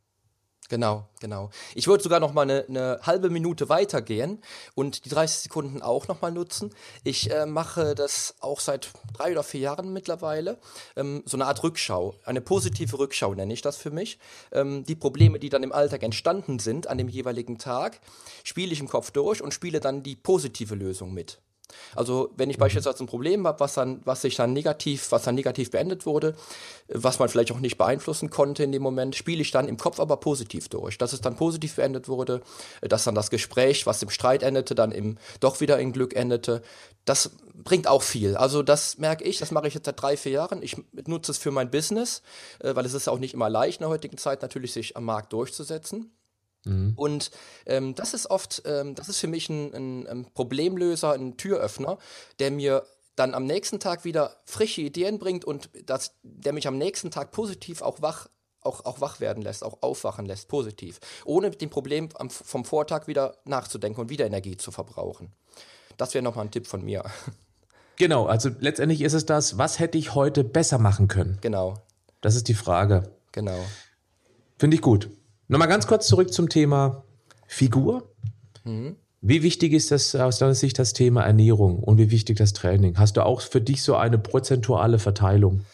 Genau, 0.74 1.06
genau. 1.20 1.50
Ich 1.76 1.86
würde 1.86 2.02
sogar 2.02 2.18
noch 2.18 2.32
mal 2.32 2.42
eine, 2.42 2.64
eine, 2.68 2.98
halbe 3.02 3.30
Minute 3.30 3.68
weitergehen 3.68 4.42
und 4.74 5.04
die 5.04 5.08
30 5.08 5.42
Sekunden 5.44 5.82
auch 5.82 6.08
noch 6.08 6.20
mal 6.20 6.32
nutzen. 6.32 6.74
Ich 7.04 7.30
äh, 7.30 7.46
mache 7.46 7.94
das 7.94 8.34
auch 8.40 8.58
seit 8.58 8.90
drei 9.12 9.30
oder 9.30 9.44
vier 9.44 9.60
Jahren 9.60 9.92
mittlerweile. 9.92 10.58
Ähm, 10.96 11.22
so 11.26 11.36
eine 11.36 11.46
Art 11.46 11.62
Rückschau, 11.62 12.16
eine 12.24 12.40
positive 12.40 12.98
Rückschau 12.98 13.34
nenne 13.34 13.52
ich 13.52 13.62
das 13.62 13.76
für 13.76 13.92
mich. 13.92 14.18
Ähm, 14.50 14.84
die 14.84 14.96
Probleme, 14.96 15.38
die 15.38 15.48
dann 15.48 15.62
im 15.62 15.70
Alltag 15.70 16.02
entstanden 16.02 16.58
sind 16.58 16.88
an 16.88 16.98
dem 16.98 17.08
jeweiligen 17.08 17.56
Tag, 17.56 18.00
spiele 18.42 18.72
ich 18.72 18.80
im 18.80 18.88
Kopf 18.88 19.12
durch 19.12 19.42
und 19.42 19.54
spiele 19.54 19.78
dann 19.78 20.02
die 20.02 20.16
positive 20.16 20.74
Lösung 20.74 21.14
mit. 21.14 21.38
Also 21.94 22.30
wenn 22.36 22.50
ich 22.50 22.56
mhm. 22.56 22.60
beispielsweise 22.60 23.04
ein 23.04 23.06
Problem 23.06 23.46
habe, 23.46 23.60
was 23.60 23.74
dann, 23.74 24.00
was 24.04 24.22
sich 24.22 24.36
dann 24.36 24.52
negativ, 24.52 25.12
was 25.12 25.22
dann 25.22 25.34
negativ 25.34 25.70
beendet 25.70 26.06
wurde, 26.06 26.34
was 26.88 27.18
man 27.18 27.28
vielleicht 27.28 27.52
auch 27.52 27.60
nicht 27.60 27.78
beeinflussen 27.78 28.30
konnte 28.30 28.64
in 28.64 28.72
dem 28.72 28.82
Moment, 28.82 29.16
spiele 29.16 29.42
ich 29.42 29.50
dann 29.50 29.68
im 29.68 29.76
Kopf 29.76 30.00
aber 30.00 30.16
positiv 30.18 30.68
durch. 30.68 30.98
Dass 30.98 31.12
es 31.12 31.20
dann 31.20 31.36
positiv 31.36 31.76
beendet 31.76 32.08
wurde, 32.08 32.40
dass 32.80 33.04
dann 33.04 33.14
das 33.14 33.30
Gespräch, 33.30 33.86
was 33.86 34.02
im 34.02 34.10
Streit 34.10 34.42
endete, 34.42 34.74
dann 34.74 34.92
im 34.92 35.18
doch 35.40 35.60
wieder 35.60 35.78
in 35.78 35.92
Glück 35.92 36.14
endete. 36.14 36.62
Das 37.04 37.30
bringt 37.54 37.86
auch 37.86 38.02
viel. 38.02 38.36
Also 38.36 38.62
das 38.62 38.98
merke 38.98 39.24
ich, 39.24 39.38
das 39.38 39.50
mache 39.50 39.68
ich 39.68 39.74
jetzt 39.74 39.86
seit 39.86 40.00
drei, 40.00 40.16
vier 40.16 40.32
Jahren. 40.32 40.62
Ich 40.62 40.76
nutze 41.06 41.32
es 41.32 41.38
für 41.38 41.50
mein 41.50 41.70
Business, 41.70 42.22
äh, 42.60 42.74
weil 42.74 42.84
es 42.84 42.94
ist 42.94 43.08
auch 43.08 43.18
nicht 43.18 43.34
immer 43.34 43.50
leicht 43.50 43.80
in 43.80 43.84
der 43.84 43.90
heutigen 43.90 44.18
Zeit 44.18 44.42
natürlich, 44.42 44.72
sich 44.72 44.96
am 44.96 45.04
Markt 45.04 45.32
durchzusetzen. 45.32 46.12
Mhm. 46.64 46.94
Und 46.96 47.30
ähm, 47.66 47.94
das 47.94 48.14
ist 48.14 48.30
oft, 48.30 48.62
ähm, 48.66 48.94
das 48.94 49.08
ist 49.08 49.18
für 49.18 49.26
mich 49.26 49.48
ein, 49.48 49.72
ein, 49.74 50.06
ein, 50.06 50.26
Problemlöser, 50.32 51.12
ein 51.12 51.36
Türöffner, 51.36 51.98
der 52.38 52.50
mir 52.50 52.84
dann 53.16 53.34
am 53.34 53.44
nächsten 53.44 53.78
Tag 53.78 54.04
wieder 54.04 54.36
frische 54.44 54.80
Ideen 54.80 55.18
bringt 55.18 55.44
und 55.44 55.70
das, 55.86 56.14
der 56.22 56.52
mich 56.52 56.66
am 56.66 56.78
nächsten 56.78 57.10
Tag 57.10 57.30
positiv 57.30 57.82
auch 57.82 58.02
wach, 58.02 58.28
auch, 58.60 58.84
auch 58.84 59.00
wach 59.00 59.20
werden 59.20 59.42
lässt, 59.42 59.62
auch 59.62 59.82
aufwachen 59.82 60.26
lässt, 60.26 60.48
positiv. 60.48 60.98
Ohne 61.24 61.50
mit 61.50 61.60
dem 61.60 61.70
Problem 61.70 62.08
am, 62.14 62.30
vom 62.30 62.64
Vortag 62.64 63.06
wieder 63.06 63.36
nachzudenken 63.44 64.00
und 64.00 64.10
wieder 64.10 64.26
Energie 64.26 64.56
zu 64.56 64.72
verbrauchen. 64.72 65.32
Das 65.96 66.14
wäre 66.14 66.24
nochmal 66.24 66.46
ein 66.46 66.50
Tipp 66.50 66.66
von 66.66 66.84
mir. 66.84 67.04
Genau, 67.96 68.26
also 68.26 68.50
letztendlich 68.58 69.02
ist 69.02 69.12
es 69.12 69.24
das, 69.24 69.56
was 69.56 69.78
hätte 69.78 69.98
ich 69.98 70.16
heute 70.16 70.42
besser 70.42 70.78
machen 70.78 71.06
können? 71.06 71.38
Genau. 71.42 71.74
Das 72.22 72.34
ist 72.34 72.48
die 72.48 72.54
Frage. 72.54 73.08
Genau. 73.30 73.64
Finde 74.58 74.74
ich 74.74 74.82
gut. 74.82 75.10
Nochmal 75.48 75.68
ganz 75.68 75.86
kurz 75.86 76.06
zurück 76.06 76.32
zum 76.32 76.48
Thema 76.48 77.04
Figur. 77.46 78.08
Mhm. 78.64 78.96
Wie 79.20 79.42
wichtig 79.42 79.72
ist 79.72 79.90
das 79.90 80.14
aus 80.14 80.38
deiner 80.38 80.54
Sicht 80.54 80.78
das 80.78 80.92
Thema 80.92 81.22
Ernährung 81.22 81.78
und 81.78 81.98
wie 81.98 82.10
wichtig 82.10 82.36
das 82.36 82.52
Training? 82.52 82.98
Hast 82.98 83.16
du 83.16 83.24
auch 83.24 83.40
für 83.40 83.60
dich 83.60 83.82
so 83.82 83.96
eine 83.96 84.18
prozentuale 84.18 84.98
Verteilung? 84.98 85.64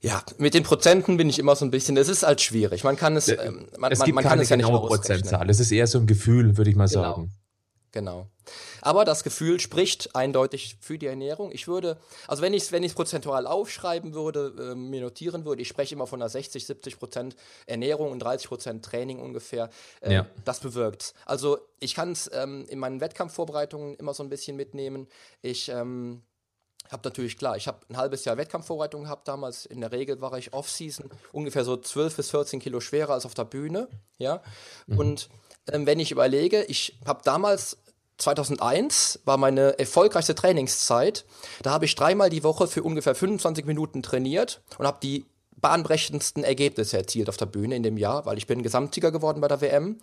Ja, 0.00 0.22
mit 0.38 0.54
den 0.54 0.62
Prozenten 0.62 1.18
bin 1.18 1.28
ich 1.28 1.38
immer 1.38 1.54
so 1.56 1.66
ein 1.66 1.70
bisschen, 1.70 1.98
es 1.98 2.08
ist 2.08 2.22
halt 2.22 2.40
schwierig. 2.40 2.84
Man 2.84 2.96
kann 2.96 3.16
es, 3.16 3.28
ähm, 3.28 3.68
man, 3.76 3.92
es 3.92 3.98
gibt 4.02 4.14
man, 4.14 4.24
man 4.24 4.30
kann 4.30 4.40
es 4.40 4.48
ja 4.48 4.56
nicht 4.56 4.66
Prozentzahl. 4.66 5.50
Es 5.50 5.60
ist 5.60 5.70
eher 5.72 5.86
so 5.86 5.98
ein 5.98 6.06
Gefühl, 6.06 6.56
würde 6.56 6.70
ich 6.70 6.76
mal 6.76 6.88
genau. 6.88 7.02
sagen. 7.02 7.32
Genau. 7.92 8.28
Aber 8.82 9.04
das 9.04 9.24
Gefühl 9.24 9.58
spricht 9.58 10.14
eindeutig 10.14 10.76
für 10.80 10.96
die 10.96 11.06
Ernährung. 11.06 11.50
Ich 11.52 11.66
würde, 11.66 11.98
also 12.28 12.42
wenn 12.42 12.54
ich 12.54 12.64
es 12.64 12.72
wenn 12.72 12.88
prozentual 12.90 13.46
aufschreiben 13.46 14.14
würde, 14.14 14.54
äh, 14.58 14.74
mir 14.74 15.00
notieren 15.00 15.44
würde, 15.44 15.62
ich 15.62 15.68
spreche 15.68 15.94
immer 15.94 16.06
von 16.06 16.20
einer 16.20 16.28
60, 16.28 16.66
70 16.66 16.98
Prozent 16.98 17.36
Ernährung 17.66 18.12
und 18.12 18.20
30 18.20 18.48
Prozent 18.48 18.84
Training 18.84 19.18
ungefähr. 19.18 19.70
Äh, 20.00 20.14
ja. 20.14 20.26
Das 20.44 20.60
bewirkt. 20.60 21.14
Also 21.26 21.58
ich 21.80 21.94
kann 21.94 22.12
es 22.12 22.30
ähm, 22.32 22.64
in 22.68 22.78
meinen 22.78 23.00
Wettkampfvorbereitungen 23.00 23.96
immer 23.96 24.14
so 24.14 24.22
ein 24.22 24.28
bisschen 24.28 24.56
mitnehmen. 24.56 25.08
Ich 25.42 25.68
ähm, 25.68 26.22
habe 26.90 27.02
natürlich 27.04 27.38
klar, 27.38 27.56
ich 27.56 27.66
habe 27.66 27.80
ein 27.88 27.96
halbes 27.96 28.24
Jahr 28.24 28.36
Wettkampfvorbereitung 28.36 29.04
gehabt 29.04 29.26
damals. 29.28 29.66
In 29.66 29.80
der 29.80 29.92
Regel 29.92 30.20
war 30.20 30.36
ich 30.38 30.52
Off-Season 30.52 31.10
ungefähr 31.32 31.64
so 31.64 31.76
12 31.76 32.16
bis 32.16 32.30
14 32.30 32.60
Kilo 32.60 32.80
schwerer 32.80 33.14
als 33.14 33.26
auf 33.26 33.34
der 33.34 33.44
Bühne. 33.44 33.88
Ja. 34.18 34.42
Mhm. 34.86 34.98
Und 34.98 35.28
ähm, 35.72 35.86
wenn 35.86 36.00
ich 36.00 36.10
überlege, 36.10 36.64
ich 36.64 36.98
habe 37.06 37.20
damals 37.24 37.78
2001 38.18 39.20
war 39.24 39.36
meine 39.36 39.78
erfolgreichste 39.78 40.34
Trainingszeit. 40.34 41.24
Da 41.62 41.70
habe 41.70 41.86
ich 41.86 41.94
dreimal 41.94 42.30
die 42.30 42.44
Woche 42.44 42.66
für 42.66 42.82
ungefähr 42.82 43.14
25 43.14 43.64
Minuten 43.64 44.02
trainiert 44.02 44.60
und 44.78 44.86
habe 44.86 44.98
die 45.02 45.24
bahnbrechendsten 45.56 46.44
Ergebnisse 46.44 46.96
erzielt 46.96 47.28
auf 47.28 47.36
der 47.36 47.46
Bühne 47.46 47.76
in 47.76 47.82
dem 47.82 47.96
Jahr, 47.96 48.24
weil 48.26 48.38
ich 48.38 48.46
bin 48.46 48.62
Gesamtsieger 48.62 49.12
geworden 49.12 49.40
bei 49.40 49.48
der 49.48 49.60
WM 49.60 49.98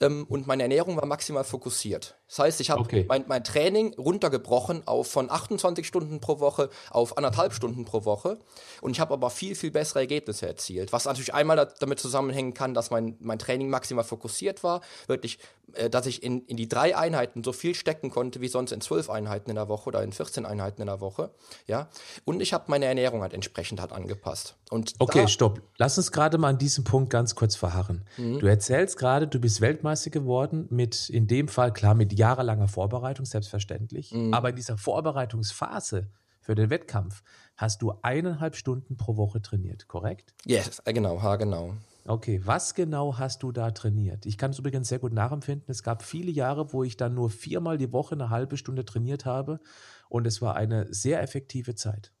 ähm, 0.00 0.26
und 0.28 0.46
meine 0.46 0.62
Ernährung 0.62 0.96
war 0.96 1.06
maximal 1.06 1.44
fokussiert. 1.44 2.16
Das 2.28 2.38
heißt, 2.38 2.60
ich 2.60 2.70
habe 2.70 2.80
okay. 2.80 3.04
mein, 3.08 3.24
mein, 3.28 3.44
Training 3.44 3.92
runtergebrochen 3.94 4.86
auf 4.86 5.06
von 5.10 5.30
28 5.30 5.86
Stunden 5.86 6.20
pro 6.20 6.40
Woche 6.40 6.70
auf 6.90 7.18
anderthalb 7.18 7.52
Stunden 7.52 7.84
pro 7.84 8.06
Woche 8.06 8.38
und 8.80 8.92
ich 8.92 9.00
habe 9.00 9.12
aber 9.12 9.28
viel, 9.28 9.54
viel 9.54 9.70
bessere 9.70 10.00
Ergebnisse 10.00 10.46
erzielt, 10.46 10.94
was 10.94 11.04
natürlich 11.04 11.34
einmal 11.34 11.70
damit 11.78 12.00
zusammenhängen 12.00 12.54
kann, 12.54 12.72
dass 12.72 12.90
mein, 12.90 13.16
mein 13.20 13.38
Training 13.38 13.68
maximal 13.68 14.04
fokussiert 14.04 14.64
war, 14.64 14.80
wirklich, 15.08 15.38
äh, 15.74 15.90
dass 15.90 16.06
ich 16.06 16.22
in, 16.22 16.46
in 16.46 16.56
die 16.56 16.68
drei 16.68 16.96
Einheiten 16.96 17.44
so 17.44 17.52
viel 17.52 17.74
stecken 17.74 18.10
konnte 18.10 18.40
wie 18.40 18.48
sonst 18.48 18.72
in 18.72 18.80
zwölf 18.80 19.10
Einheiten 19.10 19.50
in 19.50 19.56
der 19.56 19.68
Woche 19.68 19.88
oder 19.88 20.02
in 20.02 20.12
14 20.12 20.46
Einheiten 20.46 20.80
in 20.80 20.86
der 20.86 21.00
Woche, 21.00 21.30
ja, 21.66 21.88
und 22.24 22.40
ich 22.40 22.54
habe 22.54 22.64
meine 22.68 22.86
Ernährung 22.86 23.20
halt 23.20 23.34
entsprechend 23.34 23.78
halt 23.78 23.92
angepasst. 23.92 24.56
Und 24.70 24.94
okay, 25.00 25.28
stopp. 25.28 25.60
Lass 25.76 25.98
uns 25.98 26.12
gerade 26.12 26.38
mal 26.38 26.48
an 26.48 26.58
diesem 26.58 26.84
Punkt 26.84 27.10
ganz 27.10 27.34
kurz 27.34 27.56
verharren. 27.56 28.06
Mhm. 28.16 28.38
Du 28.38 28.46
erzählst 28.46 28.96
gerade, 28.96 29.28
du 29.28 29.38
bist 29.38 29.60
Weltmeister 29.82 30.10
geworden 30.10 30.66
mit, 30.70 31.08
in 31.10 31.26
dem 31.26 31.48
Fall 31.48 31.72
klar, 31.72 31.94
mit 31.94 32.12
jahrelanger 32.12 32.68
Vorbereitung, 32.68 33.26
selbstverständlich. 33.26 34.12
Mhm. 34.12 34.32
Aber 34.32 34.50
in 34.50 34.56
dieser 34.56 34.78
Vorbereitungsphase 34.78 36.08
für 36.40 36.54
den 36.54 36.70
Wettkampf 36.70 37.22
hast 37.56 37.82
du 37.82 37.92
eineinhalb 38.02 38.54
Stunden 38.54 38.96
pro 38.96 39.16
Woche 39.16 39.42
trainiert, 39.42 39.88
korrekt? 39.88 40.34
Yes, 40.44 40.80
äh, 40.84 40.92
genau, 40.92 41.20
ha, 41.22 41.36
genau. 41.36 41.74
Okay, 42.04 42.40
was 42.44 42.74
genau 42.74 43.18
hast 43.18 43.42
du 43.42 43.52
da 43.52 43.70
trainiert? 43.70 44.26
Ich 44.26 44.38
kann 44.38 44.50
es 44.52 44.58
übrigens 44.58 44.88
sehr 44.88 44.98
gut 44.98 45.12
nachempfinden. 45.12 45.66
Es 45.68 45.82
gab 45.82 46.02
viele 46.02 46.30
Jahre, 46.30 46.72
wo 46.72 46.82
ich 46.82 46.96
dann 46.96 47.14
nur 47.14 47.30
viermal 47.30 47.78
die 47.78 47.92
Woche 47.92 48.14
eine 48.14 48.30
halbe 48.30 48.56
Stunde 48.56 48.84
trainiert 48.84 49.24
habe 49.24 49.60
und 50.08 50.26
es 50.26 50.42
war 50.42 50.56
eine 50.56 50.92
sehr 50.92 51.22
effektive 51.22 51.74
Zeit. 51.74 52.12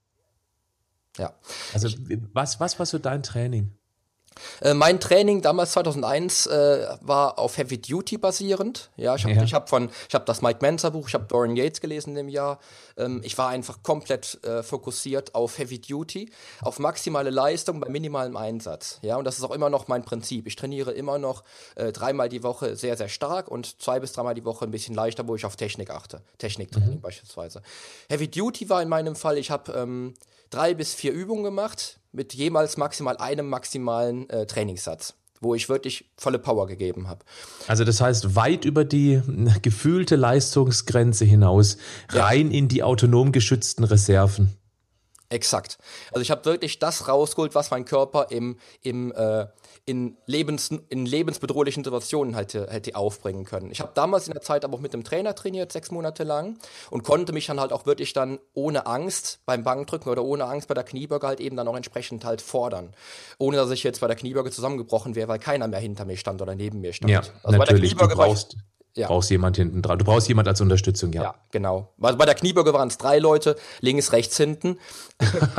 Ja. 1.16 1.34
Also 1.74 1.88
was, 2.32 2.60
was 2.60 2.78
war 2.78 2.86
so 2.86 2.98
dein 2.98 3.22
Training? 3.22 3.76
Äh, 4.60 4.74
mein 4.74 5.00
Training 5.00 5.42
damals 5.42 5.72
2001 5.72 6.46
äh, 6.46 6.86
war 7.00 7.38
auf 7.38 7.58
Heavy 7.58 7.78
Duty 7.80 8.18
basierend. 8.18 8.90
Ja, 8.96 9.14
ich 9.14 9.24
habe 9.24 9.34
ja. 9.34 9.52
hab 9.52 9.68
von, 9.68 9.90
ich 10.08 10.14
habe 10.14 10.24
das 10.24 10.42
Mike 10.42 10.58
Menzer 10.62 10.90
Buch, 10.90 11.08
ich 11.08 11.14
habe 11.14 11.24
Dorian 11.24 11.56
Yates 11.56 11.80
gelesen 11.80 12.10
in 12.10 12.16
dem 12.16 12.28
Jahr. 12.28 12.58
Ähm, 12.96 13.20
ich 13.24 13.36
war 13.38 13.48
einfach 13.48 13.82
komplett 13.82 14.42
äh, 14.44 14.62
fokussiert 14.62 15.34
auf 15.34 15.58
Heavy 15.58 15.80
Duty, 15.80 16.30
auf 16.62 16.78
maximale 16.78 17.30
Leistung 17.30 17.80
bei 17.80 17.88
minimalem 17.88 18.36
Einsatz. 18.36 18.98
Ja, 19.02 19.16
und 19.16 19.24
das 19.24 19.38
ist 19.38 19.44
auch 19.44 19.50
immer 19.50 19.70
noch 19.70 19.88
mein 19.88 20.04
Prinzip. 20.04 20.46
Ich 20.46 20.56
trainiere 20.56 20.92
immer 20.92 21.18
noch 21.18 21.44
äh, 21.74 21.92
dreimal 21.92 22.28
die 22.28 22.42
Woche 22.42 22.76
sehr, 22.76 22.96
sehr 22.96 23.08
stark 23.08 23.48
und 23.48 23.80
zwei 23.80 24.00
bis 24.00 24.12
dreimal 24.12 24.34
die 24.34 24.44
Woche 24.44 24.64
ein 24.64 24.70
bisschen 24.70 24.94
leichter, 24.94 25.26
wo 25.26 25.36
ich 25.36 25.44
auf 25.44 25.56
Technik 25.56 25.90
achte. 25.90 26.22
Techniktraining 26.38 26.96
mhm. 26.96 27.00
beispielsweise. 27.00 27.62
Heavy 28.08 28.28
Duty 28.28 28.68
war 28.68 28.82
in 28.82 28.88
meinem 28.88 29.16
Fall, 29.16 29.38
ich 29.38 29.50
habe 29.50 29.72
ähm, 29.72 30.14
drei 30.52 30.74
bis 30.74 30.94
vier 30.94 31.12
Übungen 31.12 31.42
gemacht 31.42 31.98
mit 32.12 32.34
jemals 32.34 32.76
maximal 32.76 33.16
einem 33.16 33.48
maximalen 33.48 34.28
äh, 34.30 34.46
Trainingssatz. 34.46 35.14
wo 35.44 35.56
ich 35.56 35.68
wirklich 35.68 36.04
volle 36.16 36.38
Power 36.38 36.68
gegeben 36.68 37.08
habe. 37.08 37.24
Also 37.66 37.82
das 37.82 38.00
heißt 38.00 38.36
weit 38.36 38.64
über 38.64 38.84
die 38.84 39.20
gefühlte 39.60 40.14
Leistungsgrenze 40.14 41.24
hinaus, 41.24 41.78
rein 42.10 42.52
ja. 42.52 42.58
in 42.58 42.68
die 42.68 42.84
autonom 42.84 43.32
geschützten 43.32 43.82
Reserven. 43.82 44.56
Exakt. 45.30 45.78
Also 46.12 46.20
ich 46.20 46.30
habe 46.30 46.44
wirklich 46.44 46.78
das 46.78 47.08
rausgeholt, 47.08 47.54
was 47.54 47.70
mein 47.70 47.84
Körper 47.84 48.26
im, 48.30 48.56
im 48.82 49.12
äh, 49.12 49.46
in, 49.84 50.16
Lebens, 50.26 50.70
in 50.88 51.06
lebensbedrohlichen 51.06 51.82
Situationen 51.82 52.34
hätte, 52.34 52.68
hätte 52.70 52.94
aufbringen 52.94 53.44
können. 53.44 53.70
Ich 53.72 53.80
habe 53.80 53.90
damals 53.94 54.28
in 54.28 54.32
der 54.32 54.42
Zeit 54.42 54.64
aber 54.64 54.76
auch 54.76 54.80
mit 54.80 54.92
dem 54.92 55.02
Trainer 55.02 55.34
trainiert, 55.34 55.72
sechs 55.72 55.90
Monate 55.90 56.22
lang, 56.22 56.58
und 56.90 57.02
konnte 57.02 57.32
mich 57.32 57.46
dann 57.46 57.58
halt 57.58 57.72
auch 57.72 57.84
wirklich 57.84 58.12
dann 58.12 58.38
ohne 58.54 58.86
Angst 58.86 59.40
beim 59.44 59.64
Bankdrücken 59.64 60.10
oder 60.10 60.22
ohne 60.22 60.44
Angst 60.44 60.68
bei 60.68 60.74
der 60.74 60.84
Kniebeuge 60.84 61.26
halt 61.26 61.40
eben 61.40 61.56
dann 61.56 61.66
auch 61.66 61.76
entsprechend 61.76 62.24
halt 62.24 62.40
fordern. 62.42 62.94
Ohne 63.38 63.56
dass 63.56 63.70
ich 63.70 63.82
jetzt 63.82 64.00
bei 64.00 64.06
der 64.06 64.16
Kniebeuge 64.16 64.52
zusammengebrochen 64.52 65.16
wäre, 65.16 65.26
weil 65.28 65.40
keiner 65.40 65.66
mehr 65.66 65.80
hinter 65.80 66.04
mir 66.04 66.16
stand 66.16 66.40
oder 66.40 66.54
neben 66.54 66.80
mir 66.80 66.92
stand. 66.92 67.10
Ja, 67.10 67.22
also 67.42 67.58
natürlich. 67.58 67.96
du 67.96 68.06
brauchst, 68.08 68.56
ja. 68.94 69.08
brauchst 69.08 69.30
jemand 69.30 69.56
hinten 69.56 69.82
dran. 69.82 69.98
Du 69.98 70.04
brauchst 70.04 70.28
jemand 70.28 70.46
als 70.46 70.60
Unterstützung, 70.60 71.12
ja. 71.12 71.22
Ja, 71.22 71.34
genau. 71.50 71.92
Also 72.00 72.16
bei 72.16 72.26
der 72.26 72.36
Kniebeuge 72.36 72.72
waren 72.72 72.86
es 72.86 72.98
drei 72.98 73.18
Leute, 73.18 73.56
links, 73.80 74.12
rechts, 74.12 74.36
hinten. 74.36 74.78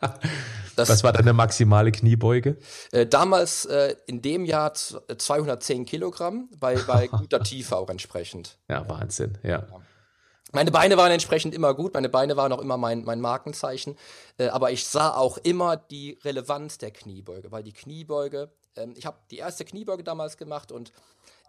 Das, 0.80 0.88
Was 0.88 1.04
war 1.04 1.12
deine 1.12 1.34
maximale 1.34 1.92
Kniebeuge? 1.92 2.56
Äh, 2.90 3.06
damals 3.06 3.66
äh, 3.66 3.96
in 4.06 4.22
dem 4.22 4.46
Jahr 4.46 4.72
210 4.72 5.84
Kilogramm, 5.84 6.48
bei, 6.58 6.76
bei 6.86 7.06
guter 7.08 7.42
Tiefe 7.42 7.76
auch 7.76 7.90
entsprechend. 7.90 8.56
Ja, 8.66 8.88
Wahnsinn, 8.88 9.36
ja. 9.42 9.66
Meine 10.52 10.70
Beine 10.70 10.96
waren 10.96 11.12
entsprechend 11.12 11.54
immer 11.54 11.74
gut, 11.74 11.92
meine 11.92 12.08
Beine 12.08 12.36
waren 12.36 12.50
auch 12.52 12.60
immer 12.60 12.78
mein, 12.78 13.04
mein 13.04 13.20
Markenzeichen, 13.20 13.96
äh, 14.38 14.48
aber 14.48 14.72
ich 14.72 14.86
sah 14.86 15.14
auch 15.14 15.36
immer 15.36 15.76
die 15.76 16.18
Relevanz 16.24 16.78
der 16.78 16.92
Kniebeuge, 16.92 17.52
weil 17.52 17.62
die 17.62 17.74
Kniebeuge, 17.74 18.50
ähm, 18.74 18.94
ich 18.96 19.04
habe 19.04 19.18
die 19.30 19.36
erste 19.36 19.66
Kniebeuge 19.66 20.02
damals 20.02 20.38
gemacht 20.38 20.72
und 20.72 20.92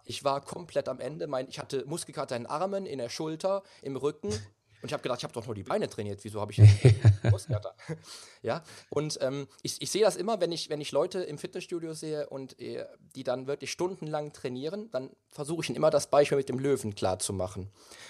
ich 0.03 0.25
war 0.25 0.41
komplett 0.41 0.89
am 0.89 0.99
Ende. 0.99 1.27
Mein, 1.27 1.47
ich 1.47 1.57
hatte 1.57 1.86
Muskelkater 1.88 2.36
in 2.36 2.43
den 2.43 2.51
Armen, 2.51 2.86
in 2.86 2.97
der 2.97 3.09
Schulter, 3.09 3.63
im 3.82 3.95
Rücken 3.95 4.34
und 4.82 4.89
ich 4.89 4.93
habe 4.93 5.03
gedacht, 5.03 5.19
ich 5.19 5.23
habe 5.23 5.34
doch 5.34 5.45
nur 5.45 5.55
die 5.55 5.63
Beine 5.63 5.89
trainiert. 5.89 6.23
Wieso 6.23 6.41
habe 6.41 6.51
ich 6.51 6.59
Muskelkater? 7.23 7.75
ja, 8.41 8.63
und 8.89 9.19
ähm, 9.21 9.47
ich, 9.61 9.82
ich 9.82 9.91
sehe 9.91 10.03
das 10.03 10.15
immer, 10.15 10.41
wenn 10.41 10.51
ich, 10.51 10.69
wenn 10.69 10.82
ich 10.82 10.91
Leute 10.91 11.21
im 11.21 11.38
Fitnessstudio 11.38 11.93
sehe 11.93 12.29
und 12.29 12.59
äh, 12.59 12.86
die 13.15 13.23
dann 13.23 13.47
wirklich 13.47 13.71
stundenlang 13.71 14.34
trainieren, 14.34 14.89
dann 14.91 15.09
versuche 15.32 15.61
ich 15.61 15.69
ihnen 15.69 15.77
immer 15.77 15.89
das 15.89 16.07
Beispiel 16.07 16.38
mit 16.38 16.49
dem 16.49 16.59
Löwen 16.59 16.95
klar 16.95 17.19
zu 17.19 17.32
machen. 17.32 17.69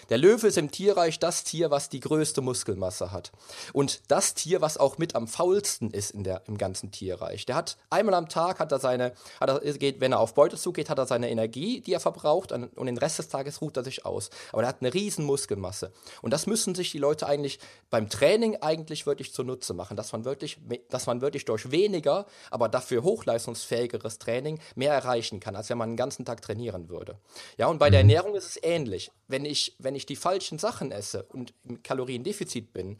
Der 0.09 0.17
Löwe 0.17 0.47
ist 0.47 0.57
im 0.57 0.71
Tierreich 0.71 1.19
das 1.19 1.43
Tier, 1.43 1.69
was 1.69 1.89
die 1.89 1.99
größte 1.99 2.41
Muskelmasse 2.41 3.11
hat. 3.11 3.31
Und 3.73 4.01
das 4.07 4.33
Tier, 4.33 4.61
was 4.61 4.77
auch 4.77 4.97
mit 4.97 5.15
am 5.15 5.27
faulsten 5.27 5.91
ist 5.91 6.11
in 6.11 6.23
der, 6.23 6.41
im 6.47 6.57
ganzen 6.57 6.91
Tierreich. 6.91 7.45
Der 7.45 7.55
hat 7.55 7.77
einmal 7.89 8.15
am 8.15 8.27
Tag, 8.27 8.59
hat 8.59 8.71
er 8.71 8.79
seine, 8.79 9.13
hat 9.39 9.49
er, 9.49 9.59
geht, 9.73 9.99
wenn 9.99 10.13
er 10.13 10.19
auf 10.19 10.33
Beute 10.33 10.57
zugeht, 10.57 10.89
hat 10.89 10.97
er 10.97 11.05
seine 11.05 11.29
Energie, 11.29 11.81
die 11.81 11.93
er 11.93 11.99
verbraucht 11.99 12.51
und 12.51 12.85
den 12.85 12.97
Rest 12.97 13.19
des 13.19 13.29
Tages 13.29 13.61
ruht 13.61 13.77
er 13.77 13.83
sich 13.83 14.05
aus. 14.05 14.29
Aber 14.51 14.63
er 14.63 14.69
hat 14.69 14.81
eine 14.81 14.93
riesen 14.93 15.25
Muskelmasse. 15.25 15.91
Und 16.21 16.31
das 16.31 16.47
müssen 16.47 16.61
müssen 16.61 16.75
sich 16.75 16.91
die 16.91 16.99
Leute 16.99 17.27
eigentlich 17.27 17.59
beim 17.89 18.09
Training 18.09 18.57
eigentlich 18.61 19.05
wirklich 19.05 19.33
zunutze 19.33 19.73
machen, 19.73 19.97
dass 19.97 20.11
man 20.11 20.25
wirklich, 20.25 20.59
dass 20.89 21.07
man 21.07 21.21
wirklich 21.21 21.45
durch 21.45 21.71
weniger, 21.71 22.25
aber 22.49 22.69
dafür 22.69 23.03
hochleistungsfähigeres 23.03 24.19
Training 24.19 24.59
mehr 24.75 24.93
erreichen 24.93 25.39
kann, 25.39 25.55
als 25.55 25.69
wenn 25.69 25.77
man 25.77 25.91
den 25.91 25.97
ganzen 25.97 26.23
Tag 26.25 26.41
trainieren 26.41 26.89
würde. 26.89 27.10
Ja, 27.57 27.67
und 27.67 27.79
bei 27.79 27.89
der 27.89 28.03
mhm. 28.03 28.09
Ernährung 28.09 28.35
ist 28.35 28.45
es 28.45 28.59
ähnlich. 28.63 29.11
Wenn 29.27 29.45
ich, 29.45 29.75
wenn 29.79 29.95
ich 29.95 30.05
die 30.05 30.15
falschen 30.15 30.59
Sachen 30.59 30.91
esse 30.91 31.23
und 31.23 31.53
im 31.63 31.81
Kaloriendefizit 31.83 32.73
bin, 32.73 32.97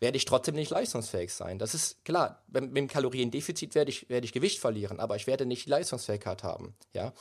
werde 0.00 0.16
ich 0.16 0.24
trotzdem 0.24 0.54
nicht 0.54 0.70
leistungsfähig 0.70 1.32
sein. 1.32 1.58
Das 1.58 1.74
ist 1.74 2.04
klar. 2.04 2.42
Mit 2.48 2.76
dem 2.76 2.88
Kaloriendefizit 2.88 3.74
werde 3.74 3.90
ich, 3.90 4.08
werde 4.08 4.24
ich 4.24 4.32
Gewicht 4.32 4.60
verlieren, 4.60 5.00
aber 5.00 5.16
ich 5.16 5.26
werde 5.26 5.46
nicht 5.46 5.66
die 5.66 5.70
Leistungsfähigkeit 5.70 6.42
haben. 6.42 6.74
Ja, 6.92 7.12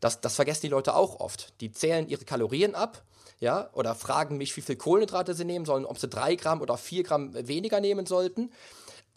das, 0.00 0.20
das 0.20 0.36
vergessen 0.36 0.62
die 0.62 0.68
Leute 0.68 0.94
auch 0.94 1.20
oft. 1.20 1.60
Die 1.60 1.72
zählen 1.72 2.08
ihre 2.08 2.24
Kalorien 2.24 2.74
ab 2.74 3.04
ja, 3.40 3.70
oder 3.72 3.94
fragen 3.94 4.36
mich, 4.36 4.56
wie 4.56 4.62
viel 4.62 4.76
Kohlenhydrate 4.76 5.34
sie 5.34 5.44
nehmen 5.44 5.64
sollen, 5.64 5.84
ob 5.84 5.98
sie 5.98 6.08
drei 6.08 6.34
Gramm 6.34 6.60
oder 6.60 6.76
vier 6.76 7.04
Gramm 7.04 7.34
weniger 7.34 7.80
nehmen 7.80 8.06
sollten. 8.06 8.52